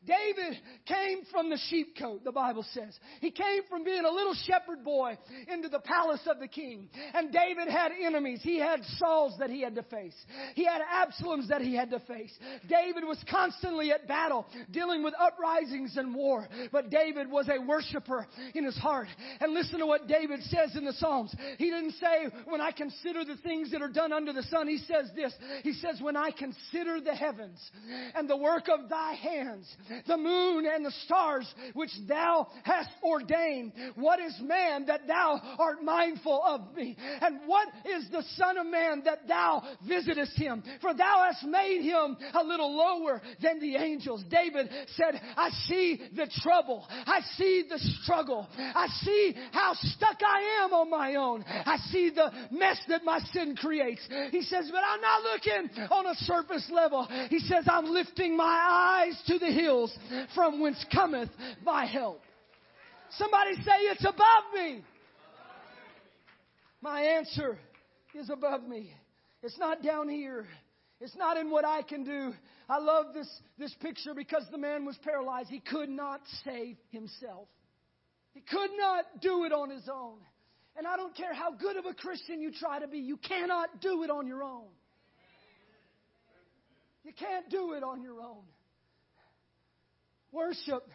David 0.06 0.58
came 0.86 1.20
from 1.30 1.50
the 1.50 1.58
sheepcote, 1.70 2.24
the 2.24 2.32
Bible 2.32 2.64
says. 2.72 2.98
He 3.20 3.30
came 3.30 3.62
from 3.68 3.84
being 3.84 4.04
a 4.04 4.10
little 4.10 4.34
shepherd 4.34 4.84
boy 4.84 5.16
into 5.48 5.68
the 5.68 5.78
palace 5.80 6.26
of 6.26 6.40
the 6.40 6.48
king. 6.48 6.88
And 7.14 7.32
David 7.32 7.68
had 7.68 7.92
enemies. 7.92 8.40
He 8.42 8.58
had 8.58 8.80
Sauls 8.98 9.36
that 9.38 9.50
he 9.50 9.62
had 9.62 9.74
to 9.76 9.82
face. 9.84 10.16
He 10.54 10.64
had 10.64 10.80
Absaloms 10.82 11.48
that 11.48 11.60
he 11.60 11.74
had 11.74 11.90
to 11.90 12.00
face. 12.00 12.32
David 12.68 13.04
was 13.04 13.22
constantly 13.30 13.92
at 13.92 14.08
battle, 14.08 14.46
dealing 14.70 15.02
with 15.02 15.14
uprisings 15.18 15.96
and 15.96 16.14
war. 16.14 16.48
But 16.72 16.90
David 16.90 17.30
was 17.30 17.48
a 17.48 17.60
worshiper 17.60 18.26
in 18.54 18.64
his 18.64 18.76
heart. 18.76 19.08
And 19.40 19.54
listen 19.54 19.78
to 19.78 19.86
what 19.86 20.08
David 20.08 20.42
says 20.44 20.74
in 20.76 20.84
the 20.84 20.92
Psalms. 20.94 21.34
He 21.58 21.70
didn't 21.70 21.92
say, 21.92 22.28
when 22.46 22.60
I 22.60 22.72
consider 22.72 23.24
the 23.24 23.36
things 23.36 23.70
that 23.70 23.82
are 23.82 23.88
done 23.88 24.12
under 24.12 24.32
the 24.32 24.42
sun. 24.44 24.68
He 24.68 24.78
says 24.78 25.10
this. 25.14 25.32
He 25.62 25.72
says, 25.74 26.00
when 26.00 26.16
I 26.16 26.30
consider 26.30 27.00
the 27.00 27.14
heavens 27.14 27.60
and 28.14 28.28
the 28.28 28.36
work 28.36 28.68
of 28.68 28.88
thy 28.88 29.14
hands, 29.14 29.72
the 30.06 30.16
moon 30.16 30.66
and 30.66 30.84
the 30.84 30.92
stars 31.04 31.52
which 31.74 31.90
thou 32.08 32.48
hast 32.64 32.90
ordained. 33.02 33.72
What 33.94 34.20
is 34.20 34.34
man 34.42 34.86
that 34.86 35.06
thou 35.06 35.40
art 35.58 35.82
mindful 35.82 36.42
of 36.44 36.74
me? 36.74 36.96
And 37.20 37.40
what 37.46 37.68
is 37.84 38.08
the 38.10 38.22
Son 38.36 38.58
of 38.58 38.66
Man 38.66 39.02
that 39.04 39.26
thou 39.28 39.62
visitest 39.86 40.36
him? 40.36 40.62
For 40.80 40.94
thou 40.94 41.24
hast 41.26 41.44
made 41.44 41.82
him 41.82 42.16
a 42.34 42.44
little 42.44 42.76
lower 42.76 43.20
than 43.42 43.60
the 43.60 43.76
angels. 43.76 44.22
David 44.30 44.68
said, 44.96 45.20
I 45.36 45.50
see 45.66 46.00
the 46.14 46.30
trouble. 46.42 46.86
I 46.90 47.20
see 47.36 47.64
the 47.68 47.78
struggle. 48.02 48.48
I 48.56 48.86
see 49.02 49.34
how 49.52 49.74
stuck 49.74 50.18
I 50.26 50.64
am 50.64 50.72
on 50.72 50.90
my 50.90 51.14
own. 51.16 51.44
I 51.46 51.78
see 51.90 52.10
the 52.10 52.30
mess 52.50 52.78
that 52.88 53.04
my 53.04 53.20
sin 53.32 53.56
creates. 53.56 54.02
He 54.30 54.42
says, 54.42 54.68
but 54.70 54.82
I'm 54.86 55.00
not 55.00 55.22
looking 55.22 55.86
on 55.90 56.06
a 56.06 56.14
surface 56.16 56.68
level. 56.70 57.08
He 57.28 57.38
says, 57.40 57.64
I'm 57.66 57.86
lifting 57.86 58.36
my 58.36 59.04
eyes 59.06 59.20
to 59.26 59.38
the 59.38 59.46
hills 59.46 59.81
hills 59.82 59.98
from 60.34 60.60
whence 60.60 60.84
cometh 60.92 61.30
my 61.64 61.86
help. 61.86 62.20
Somebody 63.18 63.54
say 63.56 63.80
it's 63.90 64.04
above 64.04 64.44
me. 64.54 64.82
My 66.80 67.00
answer 67.02 67.58
is 68.14 68.30
above 68.30 68.62
me. 68.66 68.92
It's 69.42 69.58
not 69.58 69.82
down 69.82 70.08
here. 70.08 70.46
It's 71.00 71.16
not 71.16 71.36
in 71.36 71.50
what 71.50 71.64
I 71.64 71.82
can 71.82 72.04
do. 72.04 72.32
I 72.68 72.78
love 72.78 73.06
this, 73.12 73.28
this 73.58 73.74
picture 73.80 74.14
because 74.14 74.44
the 74.50 74.58
man 74.58 74.84
was 74.84 74.96
paralyzed. 75.04 75.50
He 75.50 75.60
could 75.60 75.88
not 75.88 76.20
save 76.44 76.76
himself. 76.90 77.48
He 78.32 78.40
could 78.40 78.70
not 78.78 79.04
do 79.20 79.44
it 79.44 79.52
on 79.52 79.68
his 79.68 79.88
own. 79.92 80.18
And 80.76 80.86
I 80.86 80.96
don't 80.96 81.14
care 81.14 81.34
how 81.34 81.52
good 81.52 81.76
of 81.76 81.84
a 81.84 81.92
Christian 81.92 82.40
you 82.40 82.50
try 82.50 82.78
to 82.78 82.88
be, 82.88 82.98
you 82.98 83.18
cannot 83.18 83.80
do 83.80 84.02
it 84.04 84.10
on 84.10 84.26
your 84.26 84.42
own. 84.42 84.68
You 87.04 87.12
can't 87.12 87.50
do 87.50 87.72
it 87.74 87.82
on 87.82 88.00
your 88.00 88.20
own. 88.22 88.44
Worship 90.32 90.88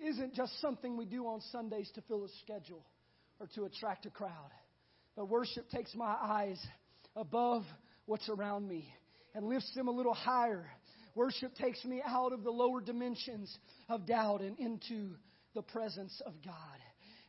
isn't 0.00 0.34
just 0.34 0.60
something 0.60 0.96
we 0.96 1.06
do 1.06 1.26
on 1.26 1.40
Sundays 1.52 1.90
to 1.94 2.02
fill 2.02 2.24
a 2.24 2.28
schedule 2.42 2.84
or 3.38 3.46
to 3.54 3.64
attract 3.64 4.06
a 4.06 4.10
crowd. 4.10 4.50
But 5.16 5.28
worship 5.28 5.70
takes 5.70 5.94
my 5.94 6.16
eyes 6.20 6.60
above 7.14 7.62
what's 8.06 8.28
around 8.28 8.66
me 8.68 8.92
and 9.34 9.46
lifts 9.46 9.72
them 9.74 9.88
a 9.88 9.92
little 9.92 10.14
higher. 10.14 10.66
Worship 11.14 11.54
takes 11.54 11.84
me 11.84 12.02
out 12.04 12.32
of 12.32 12.42
the 12.42 12.50
lower 12.50 12.80
dimensions 12.80 13.56
of 13.88 14.06
doubt 14.06 14.40
and 14.40 14.58
into 14.58 15.10
the 15.54 15.62
presence 15.62 16.20
of 16.26 16.32
God. 16.44 16.54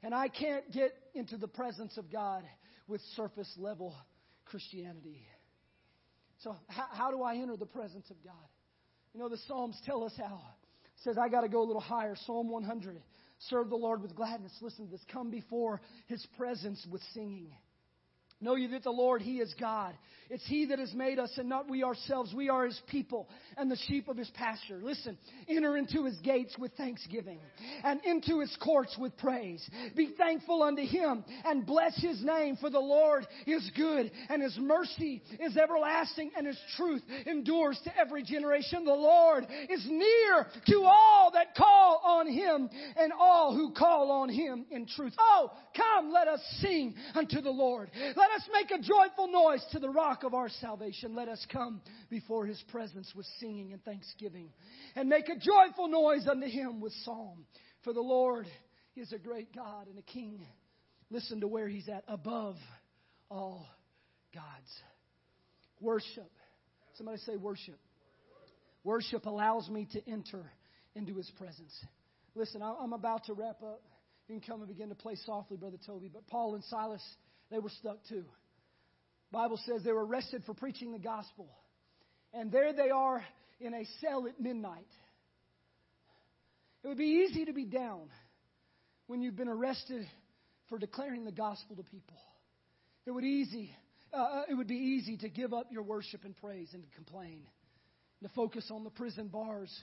And 0.02 0.14
I 0.14 0.30
can't 0.30 0.70
get 0.72 0.92
into 1.14 1.38
the 1.38 1.48
presence 1.48 1.98
of 1.98 2.12
God 2.12 2.44
with 2.88 3.02
surface 3.16 3.52
level 3.58 3.96
Christianity. 4.46 5.26
So, 6.40 6.56
how, 6.68 6.86
how 6.92 7.12
do 7.12 7.22
I 7.22 7.36
enter 7.38 7.56
the 7.56 7.66
presence 7.66 8.10
of 8.10 8.22
God? 8.24 8.34
You 9.14 9.20
know, 9.20 9.30
the 9.30 9.38
Psalms 9.48 9.80
tell 9.86 10.04
us 10.04 10.14
how 10.18 10.42
says, 11.04 11.18
I 11.18 11.30
got 11.30 11.42
to 11.42 11.50
go 11.50 11.62
a 11.62 11.66
little 11.68 11.82
higher. 11.82 12.16
Psalm 12.26 12.50
100. 12.50 13.02
Serve 13.50 13.70
the 13.70 13.76
Lord 13.76 14.02
with 14.02 14.16
gladness. 14.16 14.54
Listen 14.62 14.86
to 14.86 14.92
this. 14.92 15.02
Come 15.12 15.30
before 15.30 15.82
his 16.08 16.26
presence 16.38 16.86
with 16.90 17.02
singing. 17.14 17.52
Know 18.44 18.56
you 18.56 18.68
that 18.70 18.84
the 18.84 18.92
Lord, 18.92 19.22
He 19.22 19.40
is 19.40 19.54
God. 19.58 19.96
It's 20.30 20.46
He 20.48 20.66
that 20.66 20.80
has 20.80 20.94
made 20.94 21.18
us 21.18 21.32
and 21.38 21.48
not 21.48 21.70
we 21.70 21.84
ourselves. 21.84 22.34
We 22.34 22.50
are 22.50 22.66
His 22.66 22.80
people 22.88 23.30
and 23.56 23.72
the 23.72 23.78
sheep 23.88 24.10
of 24.10 24.18
His 24.18 24.30
pasture. 24.32 24.80
Listen, 24.84 25.18
enter 25.48 25.78
into 25.78 26.04
His 26.04 26.18
gates 26.20 26.58
with 26.58 26.74
thanksgiving 26.74 27.40
and 27.84 28.02
into 28.04 28.42
His 28.42 28.56
courts 28.62 28.98
with 29.00 29.16
praise. 29.18 29.66
Be 29.96 30.14
thankful 30.18 30.62
unto 30.62 30.82
Him 30.82 31.24
and 31.46 31.66
bless 31.66 31.96
His 32.02 32.22
name 32.24 32.58
for 32.58 32.70
the 32.70 32.80
Lord 32.80 33.26
is 33.48 33.70
good 33.78 34.12
and 34.30 34.42
His 34.42 34.58
mercy 34.60 35.22
is 35.40 35.56
everlasting 35.56 36.32
and 36.36 36.46
His 36.46 36.60
truth 36.76 37.02
endures 37.26 37.80
to 37.86 37.98
every 37.98 38.24
generation. 38.24 38.84
The 38.84 38.92
Lord 38.92 39.48
is 39.70 39.86
near 39.88 40.48
to 40.68 40.84
all 40.84 41.32
that 41.34 41.56
call 41.56 42.02
on 42.04 42.28
Him 42.28 42.70
and 42.98 43.14
all 43.18 43.56
who 43.56 43.72
call 43.72 44.12
on 44.12 44.28
Him 44.28 44.66
in 44.70 44.86
truth. 44.86 45.14
Oh, 45.18 45.52
come, 45.76 46.12
let 46.12 46.28
us 46.28 46.42
sing 46.60 46.96
unto 47.16 47.40
the 47.40 47.52
Lord. 47.52 47.90
Let 48.16 48.32
us 48.36 48.48
make 48.52 48.72
a 48.72 48.82
joyful 48.82 49.28
noise 49.32 49.64
to 49.72 49.80
the 49.80 49.90
rock 49.90 50.24
of 50.24 50.34
our 50.34 50.50
salvation. 50.50 51.16
Let 51.16 51.30
us 51.30 51.46
come 51.52 51.82
before 52.10 52.46
his 52.46 52.62
presence 52.72 53.12
with 53.16 53.26
singing 53.40 53.74
and 53.74 53.84
thanksgiving 53.84 54.50
and 54.96 55.10
make 55.10 55.30
a 55.30 55.36
joyful 55.36 55.88
noise 55.88 56.28
unto 56.28 56.48
him 56.48 56.82
with 56.82 56.94
psalm. 57.04 57.46
For 57.84 57.94
the 57.94 58.02
Lord 58.02 58.48
is 58.96 59.12
a 59.12 59.18
great 59.18 59.56
God 59.56 59.88
and 59.88 59.98
a 59.98 60.02
king. 60.02 60.46
Listen 61.10 61.42
to 61.42 61.48
where 61.48 61.68
he's 61.68 61.90
at 61.90 62.04
above 62.08 62.56
all 63.30 63.66
gods. 64.34 64.72
Worship. 65.80 66.32
Somebody 66.96 67.20
say 67.20 67.36
worship. 67.36 67.80
Worship 68.84 69.26
allows 69.26 69.70
me 69.70 69.88
to 69.94 70.10
enter 70.10 70.44
into 70.96 71.16
his 71.16 71.30
presence. 71.38 71.74
Listen, 72.36 72.62
I'm 72.62 72.94
about 72.94 73.26
to 73.26 73.34
wrap 73.34 73.62
up. 73.64 73.82
You 74.28 74.40
can 74.40 74.48
come 74.48 74.62
and 74.62 74.68
begin 74.68 74.90
to 74.90 74.96
play 74.96 75.16
softly, 75.26 75.58
Brother 75.58 75.78
Toby. 75.86 76.10
But 76.12 76.28
Paul 76.28 76.56
and 76.56 76.64
Silas 76.66 77.04
they 77.52 77.60
were 77.60 77.70
stuck 77.70 77.98
too. 78.10 78.26
Bible 79.32 79.60
says 79.66 79.84
they 79.84 79.92
were 79.92 80.06
arrested 80.06 80.44
for 80.46 80.54
preaching 80.54 80.92
the 80.92 81.00
gospel. 81.00 81.50
And 82.34 82.52
there 82.52 82.74
they 82.74 82.90
are 82.90 83.24
in 83.60 83.74
a 83.74 83.84
cell 84.02 84.28
at 84.28 84.40
midnight. 84.40 84.88
It 86.84 86.88
would 86.88 86.98
be 86.98 87.26
easy 87.28 87.46
to 87.46 87.54
be 87.54 87.66
down 87.66 88.10
when 89.08 89.22
you've 89.22 89.36
been 89.36 89.48
arrested 89.48 90.06
for 90.70 90.78
declaring 90.78 91.26
the 91.26 91.32
gospel 91.32 91.76
to 91.76 91.84
people. 91.84 92.18
It 93.06 93.12
would 93.12 93.26
easy 93.26 93.76
uh, 94.14 94.18
uh 94.18 94.42
it 94.50 94.54
would 94.54 94.68
be 94.68 94.76
easy 94.76 95.18
to 95.18 95.30
give 95.30 95.54
up 95.54 95.68
your 95.72 95.84
worship 95.84 96.24
and 96.26 96.36
praise 96.38 96.70
and 96.74 96.84
to 96.84 96.90
complain, 96.96 97.42
to 98.22 98.30
focus 98.30 98.70
on 98.72 98.84
the 98.84 98.90
prison 98.90 99.28
bars 99.28 99.74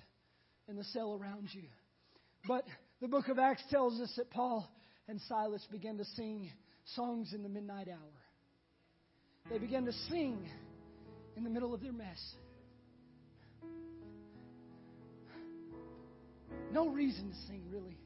and 0.68 0.78
the 0.78 0.84
cell 0.84 1.18
around 1.20 1.48
you. 1.52 1.64
But 2.46 2.64
the 3.00 3.08
book 3.08 3.28
of 3.28 3.38
Acts 3.38 3.62
tells 3.70 4.00
us 4.00 4.12
that 4.16 4.30
Paul 4.30 4.68
and 5.08 5.20
Silas 5.22 5.66
began 5.70 5.98
to 5.98 6.04
sing 6.16 6.50
songs 6.94 7.32
in 7.32 7.42
the 7.42 7.48
midnight 7.48 7.88
hour. 7.88 8.20
They 9.50 9.58
began 9.58 9.84
to 9.86 9.92
sing 10.10 10.48
in 11.36 11.44
the 11.44 11.50
middle 11.50 11.74
of 11.74 11.82
their 11.82 11.92
mess. 11.92 12.34
No 16.72 16.88
reason 16.88 17.30
to 17.30 17.36
sing, 17.48 17.62
really, 17.70 17.98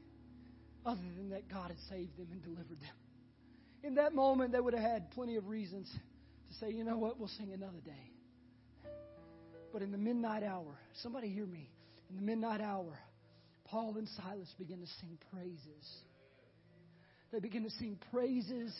other 0.85 1.01
than 1.17 1.29
that 1.29 1.49
God 1.49 1.69
had 1.69 1.79
saved 1.89 2.17
them 2.17 2.27
and 2.31 2.41
delivered 2.41 2.79
them. 2.79 2.95
In 3.83 3.95
that 3.95 4.13
moment, 4.13 4.51
they 4.51 4.59
would 4.59 4.73
have 4.73 4.83
had 4.83 5.11
plenty 5.11 5.35
of 5.35 5.47
reasons 5.47 5.87
to 5.91 6.53
say, 6.59 6.71
you 6.71 6.83
know 6.83 6.97
what, 6.97 7.19
we'll 7.19 7.27
sing 7.27 7.51
another 7.53 7.81
day. 7.85 8.11
But 9.71 9.81
in 9.81 9.91
the 9.91 9.97
midnight 9.97 10.43
hour, 10.43 10.79
somebody 11.03 11.29
hear 11.29 11.45
me, 11.45 11.69
in 12.09 12.15
the 12.15 12.21
midnight 12.21 12.61
hour, 12.61 12.97
Paul 13.65 13.95
and 13.97 14.07
Silas 14.07 14.53
began 14.57 14.79
to 14.79 14.87
sing 14.99 15.17
praises 15.31 15.85
they 17.35 17.41
begin 17.41 17.65
to 17.65 17.69
sing 17.71 17.99
praises 18.13 18.73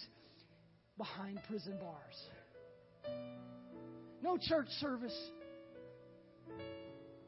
behind 0.97 1.41
prison 1.45 1.77
bars. 1.77 3.13
No 4.23 4.37
church 4.37 4.69
service, 4.79 5.13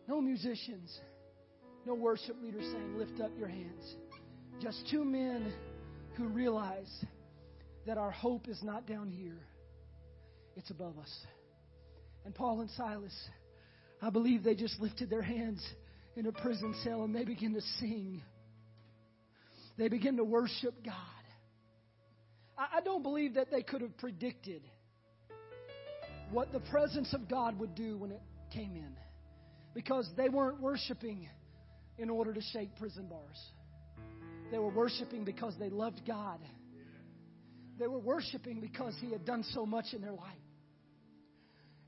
no 0.08 0.22
musicians, 0.22 0.98
no 1.86 1.96
worship 1.96 2.38
leaders 2.42 2.64
saying, 2.72 2.98
Lift 2.98 3.20
up 3.20 3.32
your 3.38 3.50
hands. 3.50 3.96
Just 4.62 4.88
two 4.90 5.04
men 5.04 5.54
who 6.16 6.30
realize 6.30 6.90
that 7.86 7.98
our 7.98 8.12
hope 8.12 8.48
is 8.48 8.64
not 8.64 8.88
down 8.88 9.10
here, 9.10 9.42
it's 10.56 10.70
above 10.70 10.98
us. 10.98 11.14
And 12.24 12.34
Paul 12.34 12.62
and 12.62 12.70
Silas, 12.72 13.30
I 14.02 14.12
believe 14.12 14.46
they 14.46 14.56
just 14.56 14.80
lifted 14.80 15.10
their 15.10 15.22
hands 15.22 15.62
in 16.16 16.26
a 16.26 16.32
prison 16.32 16.74
cell 16.86 17.04
and 17.04 17.14
they 17.14 17.26
begin 17.26 17.54
to 17.54 17.62
sing. 17.80 18.22
They 19.78 19.90
begin 19.90 20.16
to 20.18 20.24
worship 20.24 20.74
God. 20.86 21.17
I 22.58 22.82
don't 22.84 23.04
believe 23.04 23.36
that 23.36 23.52
they 23.52 23.62
could 23.62 23.82
have 23.82 23.96
predicted 23.98 24.64
what 26.32 26.52
the 26.52 26.60
presence 26.60 27.14
of 27.14 27.30
God 27.30 27.60
would 27.60 27.76
do 27.76 27.98
when 27.98 28.12
it 28.12 28.22
came 28.52 28.76
in 28.76 28.96
because 29.74 30.10
they 30.18 30.28
weren't 30.28 30.60
worshiping 30.60 31.30
in 31.98 32.10
order 32.10 32.34
to 32.34 32.42
shake 32.54 32.76
prison 32.78 33.08
bars. 33.08 33.40
They 34.52 34.58
were 34.58 34.70
worshiping 34.70 35.24
because 35.24 35.54
they 35.60 35.70
loved 35.70 36.02
God. 36.08 36.40
They 37.80 37.88
were 37.88 38.00
worshiping 38.00 38.60
because 38.60 38.96
He 39.00 39.12
had 39.12 39.26
done 39.26 39.44
so 39.54 39.66
much 39.66 39.86
in 39.94 40.02
their 40.02 40.14
life. 40.14 40.24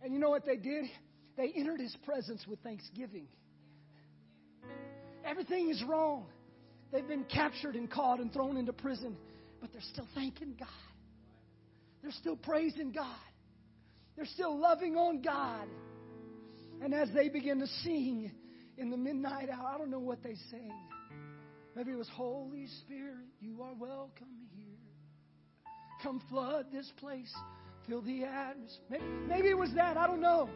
And 0.03 0.13
you 0.13 0.19
know 0.19 0.29
what 0.29 0.45
they 0.45 0.57
did? 0.57 0.85
They 1.35 1.51
entered 1.55 1.79
His 1.79 1.95
presence 2.05 2.45
with 2.47 2.59
thanksgiving. 2.59 3.27
Everything 5.25 5.69
is 5.69 5.83
wrong. 5.83 6.25
They've 6.91 7.07
been 7.07 7.25
captured 7.25 7.75
and 7.75 7.89
caught 7.89 8.19
and 8.19 8.31
thrown 8.31 8.57
into 8.57 8.73
prison, 8.73 9.15
but 9.61 9.71
they're 9.71 9.81
still 9.93 10.07
thanking 10.15 10.55
God. 10.59 10.67
They're 12.01 12.11
still 12.11 12.37
praising 12.37 12.91
God. 12.91 13.17
They're 14.15 14.25
still 14.25 14.57
loving 14.57 14.95
on 14.95 15.21
God. 15.21 15.67
And 16.81 16.93
as 16.93 17.09
they 17.13 17.29
begin 17.29 17.59
to 17.59 17.67
sing 17.83 18.31
in 18.77 18.89
the 18.89 18.97
midnight 18.97 19.49
hour, 19.49 19.71
I 19.75 19.77
don't 19.77 19.91
know 19.91 19.99
what 19.99 20.23
they 20.23 20.35
sing. 20.49 20.71
Maybe 21.75 21.91
it 21.91 21.97
was 21.97 22.09
Holy 22.13 22.67
Spirit, 22.85 23.25
you 23.39 23.61
are 23.61 23.73
welcome 23.73 24.27
here. 24.55 24.65
Come 26.01 26.21
flood 26.29 26.67
this 26.71 26.89
place, 26.97 27.33
fill 27.87 28.01
the 28.01 28.23
atmosphere. 28.23 28.85
Maybe, 28.89 29.03
maybe 29.27 29.49
it 29.49 29.57
was 29.57 29.71
that, 29.75 29.97
I 29.97 30.07
don't 30.07 30.21
know. 30.21 30.49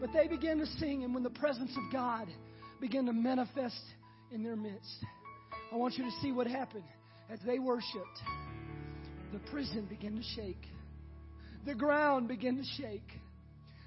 But 0.00 0.12
they 0.12 0.28
began 0.28 0.58
to 0.58 0.66
sing, 0.66 1.02
and 1.02 1.12
when 1.12 1.24
the 1.24 1.30
presence 1.30 1.72
of 1.76 1.92
God 1.92 2.28
began 2.80 3.06
to 3.06 3.12
manifest 3.12 3.80
in 4.30 4.44
their 4.44 4.56
midst, 4.56 5.04
I 5.72 5.76
want 5.76 5.98
you 5.98 6.04
to 6.04 6.10
see 6.22 6.30
what 6.30 6.46
happened 6.46 6.84
as 7.30 7.38
they 7.46 7.58
worshiped. 7.58 8.20
The 9.32 9.38
prison 9.50 9.86
began 9.88 10.16
to 10.16 10.22
shake. 10.36 10.64
The 11.66 11.74
ground 11.74 12.28
began 12.28 12.56
to 12.56 12.64
shake. 12.82 13.10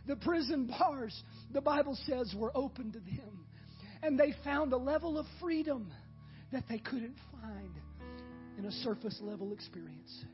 The 0.08 0.16
prison 0.16 0.68
bars, 0.80 1.20
the 1.52 1.62
Bible 1.62 1.98
says, 2.06 2.34
were 2.38 2.52
open 2.56 2.92
to 2.92 3.00
them. 3.00 3.46
And 4.04 4.20
they 4.20 4.34
found 4.44 4.74
a 4.74 4.78
level 4.78 5.18
of 5.18 5.26
freedom 5.40 5.92
that 6.52 6.64
they 6.70 6.80
couldn't 6.80 7.16
find 7.42 7.74
in 8.58 8.66
a 8.66 8.72
surface 8.72 9.18
level 9.22 9.54
experience. 9.54 10.26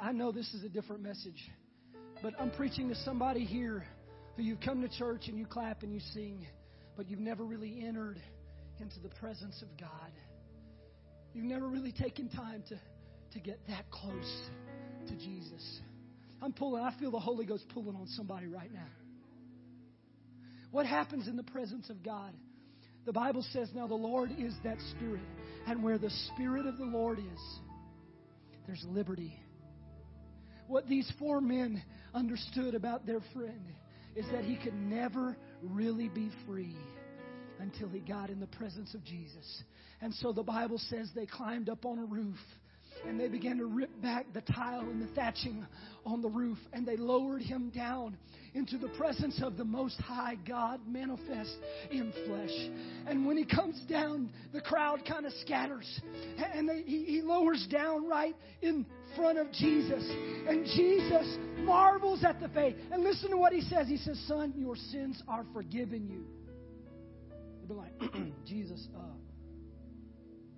I 0.00 0.12
know 0.12 0.32
this 0.32 0.52
is 0.54 0.64
a 0.64 0.68
different 0.68 1.02
message, 1.02 1.50
but 2.22 2.34
I'm 2.38 2.50
preaching 2.50 2.88
to 2.88 2.94
somebody 2.96 3.44
here 3.44 3.84
who 4.36 4.42
you've 4.42 4.60
come 4.60 4.82
to 4.82 4.88
church 4.98 5.28
and 5.28 5.38
you 5.38 5.46
clap 5.46 5.82
and 5.82 5.92
you 5.92 6.00
sing, 6.12 6.46
but 6.96 7.08
you've 7.08 7.20
never 7.20 7.44
really 7.44 7.84
entered 7.84 8.20
into 8.80 9.00
the 9.00 9.08
presence 9.08 9.60
of 9.62 9.68
God. 9.78 10.12
You've 11.32 11.44
never 11.44 11.68
really 11.68 11.92
taken 11.92 12.28
time 12.28 12.62
to, 12.68 12.80
to 13.32 13.40
get 13.40 13.60
that 13.68 13.90
close 13.90 14.48
to 15.06 15.16
Jesus. 15.16 15.80
I'm 16.40 16.52
pulling, 16.52 16.82
I 16.82 16.92
feel 16.98 17.10
the 17.10 17.18
Holy 17.18 17.46
Ghost 17.46 17.64
pulling 17.72 17.96
on 17.96 18.06
somebody 18.08 18.46
right 18.46 18.72
now. 18.72 18.86
What 20.70 20.86
happens 20.86 21.28
in 21.28 21.36
the 21.36 21.42
presence 21.42 21.90
of 21.90 22.02
God? 22.02 22.32
The 23.06 23.12
Bible 23.12 23.44
says, 23.52 23.70
Now 23.74 23.86
the 23.86 23.94
Lord 23.94 24.30
is 24.38 24.54
that 24.64 24.76
Spirit. 24.96 25.22
And 25.66 25.82
where 25.82 25.98
the 25.98 26.10
Spirit 26.34 26.66
of 26.66 26.76
the 26.76 26.84
Lord 26.84 27.18
is, 27.18 27.40
there's 28.66 28.84
liberty. 28.86 29.34
What 30.66 30.86
these 30.86 31.10
four 31.18 31.40
men 31.40 31.82
understood 32.14 32.74
about 32.74 33.06
their 33.06 33.20
friend 33.32 33.64
is 34.14 34.26
that 34.32 34.44
he 34.44 34.56
could 34.56 34.74
never 34.74 35.36
really 35.62 36.08
be 36.08 36.30
free 36.46 36.76
until 37.60 37.88
he 37.88 38.00
got 38.00 38.30
in 38.30 38.40
the 38.40 38.46
presence 38.46 38.94
of 38.94 39.04
Jesus. 39.04 39.62
And 40.00 40.14
so 40.14 40.32
the 40.32 40.42
Bible 40.42 40.78
says 40.78 41.10
they 41.14 41.26
climbed 41.26 41.68
up 41.68 41.84
on 41.84 41.98
a 41.98 42.04
roof 42.04 42.38
and 43.06 43.18
they 43.18 43.28
began 43.28 43.58
to 43.58 43.66
rip 43.66 43.90
back 44.02 44.26
the 44.32 44.40
tile 44.40 44.80
and 44.80 45.00
the 45.00 45.06
thatching 45.14 45.66
on 46.04 46.22
the 46.22 46.28
roof 46.28 46.58
and 46.72 46.86
they 46.86 46.96
lowered 46.96 47.42
him 47.42 47.70
down 47.70 48.16
into 48.54 48.78
the 48.78 48.88
presence 48.90 49.40
of 49.42 49.56
the 49.56 49.64
most 49.64 50.00
high 50.00 50.36
God 50.46 50.80
manifest 50.86 51.56
in 51.90 52.12
flesh. 52.26 52.70
And 53.06 53.26
when 53.26 53.36
he 53.36 53.44
comes 53.44 53.80
down, 53.88 54.30
the 54.52 54.60
crowd 54.60 55.02
kind 55.06 55.26
of 55.26 55.32
scatters 55.44 56.00
and 56.54 56.68
they, 56.68 56.82
he, 56.82 57.04
he 57.04 57.22
lowers 57.22 57.66
down 57.70 58.08
right 58.08 58.34
in 58.62 58.86
front 59.14 59.38
of 59.38 59.52
Jesus. 59.52 60.04
And 60.48 60.64
Jesus 60.64 61.38
marvels 61.60 62.24
at 62.24 62.40
the 62.40 62.48
faith. 62.48 62.76
And 62.90 63.02
listen 63.02 63.30
to 63.30 63.36
what 63.36 63.52
he 63.52 63.60
says. 63.62 63.86
He 63.86 63.98
says, 63.98 64.18
Son, 64.26 64.54
your 64.56 64.76
sins 64.76 65.22
are 65.28 65.44
forgiven 65.52 66.08
you. 66.08 66.24
Be 67.68 67.74
like, 67.74 67.92
Jesus, 68.46 68.88
uh, 68.96 69.00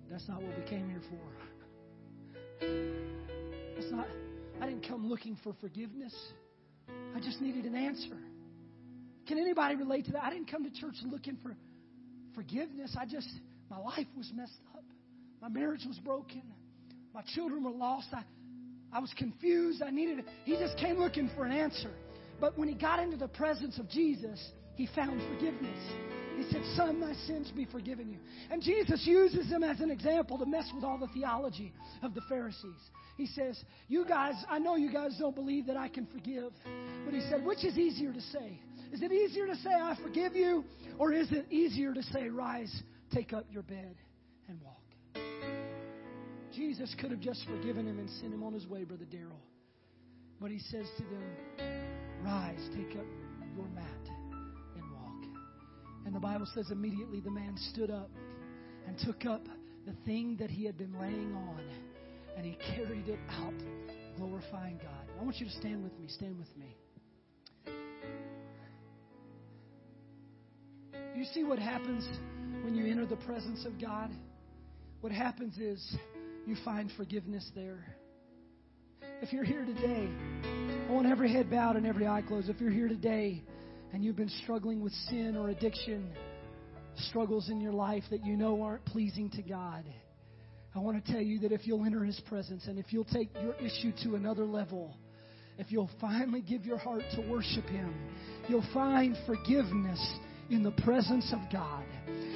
that's 0.09 0.27
not 0.29 0.41
what 0.41 0.57
we 0.57 0.63
came 0.63 0.89
here 0.89 1.01
for. 1.09 2.65
It's 3.77 3.91
not, 3.91 4.07
I 4.61 4.65
didn't 4.65 4.87
come 4.87 5.09
looking 5.09 5.37
for 5.43 5.53
forgiveness. 5.59 6.15
I 7.13 7.19
just 7.19 7.41
needed 7.41 7.65
an 7.65 7.75
answer. 7.75 8.17
Can 9.27 9.37
anybody 9.37 9.75
relate 9.75 10.05
to 10.05 10.11
that? 10.13 10.23
I 10.23 10.29
didn't 10.29 10.49
come 10.49 10.63
to 10.63 10.71
church 10.71 10.95
looking 11.03 11.37
for 11.43 11.55
forgiveness. 12.33 12.95
I 12.97 13.05
just, 13.05 13.29
my 13.69 13.77
life 13.77 14.07
was 14.15 14.31
messed 14.33 14.59
up. 14.73 14.83
My 15.41 15.49
marriage 15.49 15.83
was 15.85 15.97
broken. 15.99 16.43
My 17.13 17.23
children 17.33 17.63
were 17.63 17.71
lost. 17.71 18.07
I, 18.13 18.23
I 18.93 18.99
was 18.99 19.13
confused. 19.17 19.81
I 19.81 19.89
needed, 19.89 20.23
he 20.45 20.53
just 20.53 20.77
came 20.77 20.97
looking 20.97 21.29
for 21.35 21.45
an 21.45 21.51
answer. 21.51 21.91
But 22.39 22.57
when 22.57 22.69
he 22.69 22.75
got 22.75 22.99
into 22.99 23.17
the 23.17 23.27
presence 23.27 23.77
of 23.79 23.89
Jesus, 23.89 24.39
he 24.75 24.87
found 24.95 25.21
forgiveness. 25.33 26.10
He 26.41 26.51
said, 26.51 26.63
Son, 26.75 26.99
my 26.99 27.13
sins 27.27 27.51
be 27.55 27.65
forgiven 27.65 28.09
you. 28.09 28.17
And 28.49 28.63
Jesus 28.63 29.05
uses 29.05 29.47
him 29.47 29.63
as 29.63 29.79
an 29.79 29.91
example 29.91 30.39
to 30.39 30.45
mess 30.45 30.67
with 30.73 30.83
all 30.83 30.97
the 30.97 31.07
theology 31.13 31.71
of 32.01 32.15
the 32.15 32.21
Pharisees. 32.27 32.89
He 33.15 33.27
says, 33.27 33.63
You 33.87 34.05
guys, 34.05 34.33
I 34.49 34.57
know 34.57 34.75
you 34.75 34.91
guys 34.91 35.15
don't 35.19 35.35
believe 35.35 35.67
that 35.67 35.77
I 35.77 35.87
can 35.87 36.07
forgive. 36.07 36.51
But 37.05 37.13
he 37.13 37.21
said, 37.29 37.45
Which 37.45 37.63
is 37.63 37.77
easier 37.77 38.11
to 38.11 38.21
say? 38.21 38.59
Is 38.91 39.03
it 39.03 39.11
easier 39.11 39.45
to 39.45 39.55
say, 39.57 39.69
I 39.69 39.95
forgive 40.01 40.35
you? 40.35 40.63
Or 40.97 41.13
is 41.13 41.31
it 41.31 41.45
easier 41.51 41.93
to 41.93 42.01
say, 42.01 42.29
Rise, 42.29 42.75
take 43.13 43.33
up 43.33 43.45
your 43.51 43.63
bed, 43.63 43.95
and 44.47 44.59
walk? 44.63 45.23
Jesus 46.55 46.95
could 46.99 47.11
have 47.11 47.21
just 47.21 47.45
forgiven 47.45 47.85
him 47.87 47.99
and 47.99 48.09
sent 48.19 48.33
him 48.33 48.41
on 48.41 48.53
his 48.53 48.65
way, 48.65 48.83
Brother 48.83 49.05
Daryl. 49.05 49.39
But 50.39 50.49
he 50.49 50.57
says 50.57 50.87
to 50.97 51.03
them, 51.03 52.23
Rise, 52.23 52.67
take 52.75 52.97
up 52.97 53.05
your 53.55 53.67
mat. 53.75 54.10
And 56.05 56.15
the 56.15 56.19
Bible 56.19 56.47
says 56.53 56.71
immediately 56.71 57.19
the 57.19 57.31
man 57.31 57.55
stood 57.71 57.91
up 57.91 58.09
and 58.87 58.97
took 58.99 59.25
up 59.25 59.45
the 59.85 59.93
thing 60.05 60.37
that 60.39 60.49
he 60.49 60.65
had 60.65 60.77
been 60.77 60.93
laying 60.99 61.33
on 61.33 61.61
and 62.35 62.45
he 62.45 62.57
carried 62.75 63.07
it 63.07 63.19
out, 63.29 63.53
glorifying 64.17 64.77
God. 64.77 65.05
I 65.19 65.23
want 65.23 65.37
you 65.39 65.45
to 65.45 65.51
stand 65.53 65.83
with 65.83 65.97
me. 65.99 66.07
Stand 66.07 66.37
with 66.37 66.47
me. 66.57 66.75
You 71.15 71.25
see 71.33 71.43
what 71.43 71.59
happens 71.59 72.07
when 72.63 72.73
you 72.75 72.89
enter 72.89 73.05
the 73.05 73.17
presence 73.17 73.65
of 73.65 73.79
God? 73.79 74.09
What 75.01 75.11
happens 75.11 75.57
is 75.57 75.95
you 76.47 76.55
find 76.63 76.91
forgiveness 76.95 77.49
there. 77.53 77.95
If 79.21 79.33
you're 79.33 79.43
here 79.43 79.65
today, 79.65 80.09
I 80.89 80.91
want 80.91 81.05
every 81.07 81.31
head 81.31 81.49
bowed 81.49 81.75
and 81.75 81.85
every 81.85 82.07
eye 82.07 82.23
closed. 82.23 82.49
If 82.49 82.59
you're 82.59 82.71
here 82.71 82.87
today 82.87 83.43
and 83.93 84.03
you've 84.03 84.15
been 84.15 84.31
struggling 84.43 84.81
with 84.81 84.93
sin 85.09 85.35
or 85.35 85.49
addiction, 85.49 86.09
struggles 87.09 87.49
in 87.49 87.59
your 87.59 87.73
life 87.73 88.03
that 88.11 88.25
you 88.25 88.37
know 88.37 88.61
aren't 88.61 88.85
pleasing 88.85 89.29
to 89.31 89.41
God, 89.41 89.83
I 90.73 90.79
want 90.79 91.03
to 91.03 91.11
tell 91.11 91.21
you 91.21 91.39
that 91.39 91.51
if 91.51 91.67
you'll 91.67 91.85
enter 91.85 92.03
His 92.03 92.19
presence 92.27 92.67
and 92.67 92.79
if 92.79 92.93
you'll 92.93 93.03
take 93.05 93.29
your 93.41 93.53
issue 93.55 93.91
to 94.03 94.15
another 94.15 94.45
level, 94.45 94.95
if 95.57 95.71
you'll 95.71 95.89
finally 95.99 96.41
give 96.41 96.65
your 96.65 96.77
heart 96.77 97.03
to 97.15 97.21
worship 97.29 97.65
Him, 97.65 97.93
you'll 98.47 98.65
find 98.73 99.17
forgiveness 99.25 100.15
in 100.49 100.63
the 100.63 100.71
presence 100.83 101.33
of 101.33 101.39
God. 101.51 101.85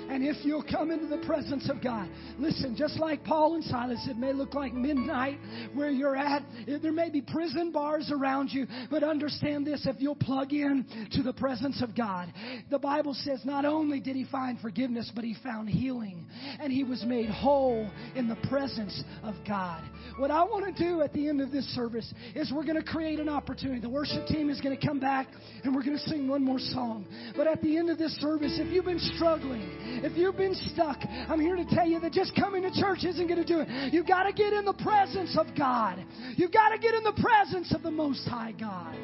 And 0.10 0.24
if 0.24 0.46
you'll 0.46 0.64
come 0.64 0.92
into 0.92 1.08
the 1.08 1.26
presence 1.26 1.70
of 1.70 1.84
God, 1.84 2.10
listen, 2.38 2.76
just 2.76 3.00
like 3.00 3.24
Paul 3.24 3.56
and 3.56 3.64
Silas, 3.64 4.06
it 4.10 4.18
may 4.18 4.34
look 4.34 4.54
like 4.54 4.74
midnight 4.74 5.40
where 5.74 5.90
you're 5.90 6.16
at. 6.16 6.44
There 6.68 6.92
may 6.92 7.10
be 7.10 7.22
prison 7.22 7.72
bars 7.72 8.12
around 8.14 8.50
you, 8.52 8.68
but 8.90 9.04
understand 9.04 9.66
this 9.66 9.86
if 9.86 9.98
you'll 10.00 10.16
plug 10.16 10.54
in 10.54 10.86
to 11.12 11.24
the 11.24 11.34
presence 11.34 11.82
of 11.82 11.96
God. 11.96 12.32
The 12.70 12.80
Bible 12.80 13.14
says 13.14 13.42
not 13.46 13.66
only 13.66 14.00
did 14.00 14.16
he 14.16 14.26
find 14.26 14.60
forgiveness, 14.60 15.12
but 15.14 15.24
he 15.24 15.36
found 15.44 15.70
healing. 15.70 16.26
And 16.60 16.72
he 16.72 16.84
was 16.84 17.04
made 17.06 17.30
whole 17.30 17.90
in 18.16 18.28
the 18.28 18.38
presence 18.50 19.04
of 19.24 19.36
God. 19.48 19.84
What 20.18 20.32
I 20.32 20.44
want 20.44 20.76
to 20.76 20.84
do 20.84 21.02
at 21.02 21.14
the 21.14 21.28
end 21.28 21.42
of 21.42 21.52
this 21.52 21.66
service 21.76 22.12
is 22.36 22.52
we're 22.54 22.64
going 22.64 22.82
to 22.82 22.84
create 22.84 23.20
an 23.20 23.30
opportunity. 23.30 23.82
The 23.82 23.90
worship 23.90 24.28
team 24.28 24.50
is 24.50 24.62
going 24.62 24.78
to 24.78 24.88
come 24.88 25.00
back 25.00 25.28
and 25.64 25.76
we're 25.76 25.84
going 25.84 25.98
to 25.98 26.04
sing 26.04 26.28
one 26.28 26.44
more 26.44 26.60
song. 26.60 27.06
But 27.36 27.48
at 27.48 27.62
the 27.62 27.78
end 27.78 27.90
of 27.90 27.98
this 27.98 28.16
service, 28.18 28.60
if 28.62 28.72
you've 28.72 28.86
been 28.86 29.00
struggling, 29.00 29.95
if 30.04 30.18
you've 30.18 30.38
been 30.38 30.56
stuck, 30.74 30.98
I'm 31.04 31.40
here 31.40 31.56
to 31.56 31.66
tell 31.66 31.88
you 31.88 32.00
that 32.00 32.12
just 32.12 32.36
coming 32.36 32.64
to 32.64 32.72
church 32.72 33.04
isn't 33.04 33.28
going 33.28 33.44
to 33.44 33.46
do 33.46 33.60
it. 33.62 33.94
You've 33.94 34.08
got 34.08 34.24
to 34.24 34.34
get 34.34 34.54
in 34.54 34.66
the 34.66 34.74
presence 34.74 35.38
of 35.38 35.48
God. 35.58 36.04
You've 36.36 36.52
got 36.52 36.70
to 36.70 36.78
get 36.78 36.94
in 36.94 37.04
the 37.04 37.22
presence 37.22 37.74
of 37.74 37.84
the 37.84 37.92
Most 37.92 38.28
High 38.28 38.54
God. 38.60 38.96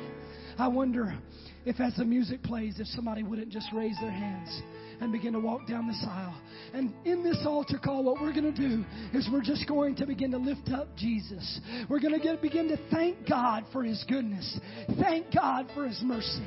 I 0.58 0.68
wonder 0.68 1.18
if, 1.66 1.80
as 1.80 1.96
the 1.96 2.06
music 2.06 2.44
plays, 2.44 2.80
if 2.80 2.88
somebody 2.88 3.24
wouldn't 3.24 3.50
just 3.50 3.68
raise 3.74 3.96
their 4.02 4.12
hands 4.12 4.62
and 5.02 5.12
begin 5.12 5.34
to 5.34 5.40
walk 5.40 5.68
down 5.68 5.88
this 5.88 6.04
aisle. 6.08 6.40
And 6.74 6.94
in 7.06 7.24
this 7.24 7.44
altar 7.46 7.80
call, 7.84 8.04
what 8.04 8.22
we're 8.22 8.34
going 8.34 8.54
to 8.54 8.70
do 8.70 8.86
is 9.14 9.28
we're 9.32 9.42
just 9.42 9.68
going 9.68 9.96
to 9.96 10.06
begin 10.06 10.32
to 10.32 10.38
lift 10.38 10.70
up 10.70 10.96
Jesus. 10.96 11.60
We're 11.90 12.00
going 12.00 12.20
to 12.20 12.38
begin 12.42 12.70
to 12.70 12.78
thank 12.92 13.28
God 13.28 13.66
for 13.74 13.84
His 13.84 14.04
goodness, 14.08 14.60
thank 15.02 15.34
God 15.34 15.68
for 15.74 15.88
His 15.88 16.00
mercy. 16.04 16.46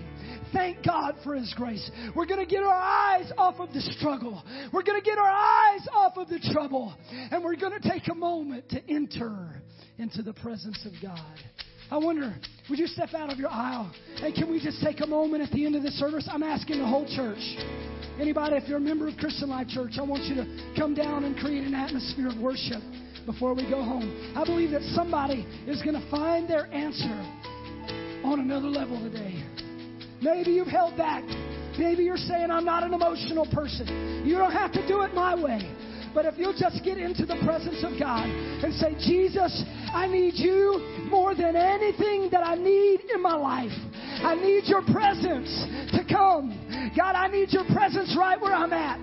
Thank 0.52 0.84
God 0.86 1.16
for 1.24 1.34
His 1.34 1.52
grace. 1.57 1.90
We're 2.14 2.26
going 2.26 2.40
to 2.40 2.46
get 2.46 2.62
our 2.62 2.72
eyes 2.72 3.30
off 3.36 3.57
of 3.59 3.72
the 3.72 3.80
struggle. 3.80 4.42
We're 4.72 4.84
going 4.84 5.00
to 5.00 5.05
get 5.05 5.18
our 5.18 5.28
eyes 5.28 5.86
off 5.92 6.16
of 6.16 6.28
the 6.28 6.38
trouble. 6.52 6.94
And 7.11 7.42
we're 7.42 7.57
going 7.57 7.80
to 7.80 7.88
take 7.88 8.09
a 8.09 8.14
moment 8.14 8.68
to 8.70 8.80
enter 8.88 9.62
into 9.98 10.22
the 10.22 10.32
presence 10.34 10.86
of 10.86 10.92
God. 11.02 11.38
I 11.91 11.99
wonder, 11.99 12.35
would 12.70 12.78
you 12.78 12.87
step 12.87 13.12
out 13.14 13.30
of 13.30 13.39
your 13.39 13.51
aisle? 13.51 13.93
Hey, 14.16 14.32
can 14.32 14.51
we 14.51 14.61
just 14.61 14.82
take 14.82 15.01
a 15.01 15.07
moment 15.07 15.43
at 15.43 15.51
the 15.51 15.66
end 15.66 15.76
of 15.76 15.82
the 15.82 15.91
service? 15.93 16.26
I'm 16.30 16.43
asking 16.43 16.78
the 16.78 16.87
whole 16.87 17.07
church. 17.07 17.39
Anybody, 18.18 18.57
if 18.57 18.68
you're 18.68 18.78
a 18.78 18.80
member 18.80 19.09
of 19.09 19.16
Christian 19.16 19.51
Life 19.51 19.68
Church, 19.68 19.93
I 19.99 20.03
want 20.03 20.24
you 20.24 20.35
to 20.37 20.74
come 20.78 20.95
down 20.95 21.24
and 21.24 21.37
create 21.37 21.64
an 21.64 21.74
atmosphere 21.74 22.28
of 22.28 22.39
worship 22.39 22.80
before 23.26 23.55
we 23.55 23.68
go 23.68 23.82
home. 23.82 24.32
I 24.37 24.45
believe 24.45 24.70
that 24.70 24.82
somebody 24.95 25.47
is 25.66 25.82
going 25.82 26.01
to 26.01 26.11
find 26.11 26.49
their 26.49 26.72
answer 26.72 27.14
on 28.24 28.41
another 28.41 28.68
level 28.68 28.99
today. 29.01 29.45
Maybe 30.22 30.53
you've 30.53 30.68
held 30.68 30.97
back. 30.97 31.24
Maybe 31.78 32.05
you're 32.05 32.16
saying, 32.16 32.51
I'm 32.51 32.64
not 32.64 32.82
an 32.82 32.95
emotional 32.95 33.47
person. 33.53 34.22
You 34.24 34.39
don't 34.39 34.53
have 34.53 34.72
to 34.72 34.87
do 34.89 35.03
it 35.03 35.12
my 35.12 35.35
way. 35.35 35.61
But 36.14 36.26
if 36.26 36.38
you'll 36.38 36.56
just 36.56 36.82
get 36.84 36.96
into 36.96 37.26
the 37.26 37.36
presence 37.44 37.82
of 37.82 37.98
God 37.98 38.30
and 38.30 38.72
say, 38.74 38.94
Jesus, 39.02 39.50
I 39.92 40.06
need 40.06 40.34
you 40.34 40.78
more 41.10 41.34
than 41.34 41.56
anything 41.56 42.30
that 42.30 42.46
I 42.46 42.54
need 42.54 43.00
in 43.12 43.20
my 43.20 43.34
life. 43.34 43.74
I 44.22 44.34
need 44.36 44.64
your 44.70 44.82
presence 44.86 45.50
to 45.90 46.06
come. 46.06 46.54
God, 46.96 47.18
I 47.18 47.26
need 47.26 47.50
your 47.50 47.64
presence 47.74 48.14
right 48.16 48.40
where 48.40 48.54
I'm 48.54 48.72
at. 48.72 49.02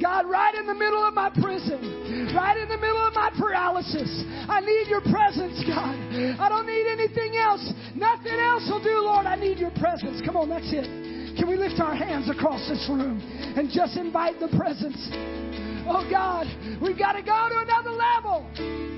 God, 0.00 0.30
right 0.30 0.54
in 0.54 0.66
the 0.66 0.74
middle 0.74 1.04
of 1.04 1.12
my 1.14 1.28
prison, 1.30 2.30
right 2.34 2.56
in 2.56 2.68
the 2.68 2.78
middle 2.78 3.02
of 3.02 3.14
my 3.14 3.30
paralysis. 3.36 4.08
I 4.48 4.60
need 4.60 4.86
your 4.88 5.02
presence, 5.02 5.58
God. 5.66 5.98
I 6.38 6.48
don't 6.48 6.66
need 6.66 6.86
anything 6.86 7.36
else. 7.36 7.66
Nothing 7.94 8.38
else 8.38 8.68
will 8.70 8.82
do, 8.82 9.02
Lord. 9.02 9.26
I 9.26 9.36
need 9.36 9.58
your 9.58 9.72
presence. 9.72 10.22
Come 10.24 10.36
on, 10.36 10.48
that's 10.48 10.70
it. 10.70 10.86
Can 11.36 11.48
we 11.48 11.56
lift 11.56 11.80
our 11.80 11.94
hands 11.94 12.30
across 12.30 12.66
this 12.68 12.86
room 12.88 13.20
and 13.56 13.68
just 13.70 13.96
invite 13.96 14.38
the 14.38 14.48
presence? 14.56 15.10
Oh 15.86 16.06
God, 16.10 16.46
we've 16.80 16.98
got 16.98 17.12
to 17.12 17.22
go 17.22 17.48
to 17.48 17.58
another 17.58 17.90
level. 17.90 18.93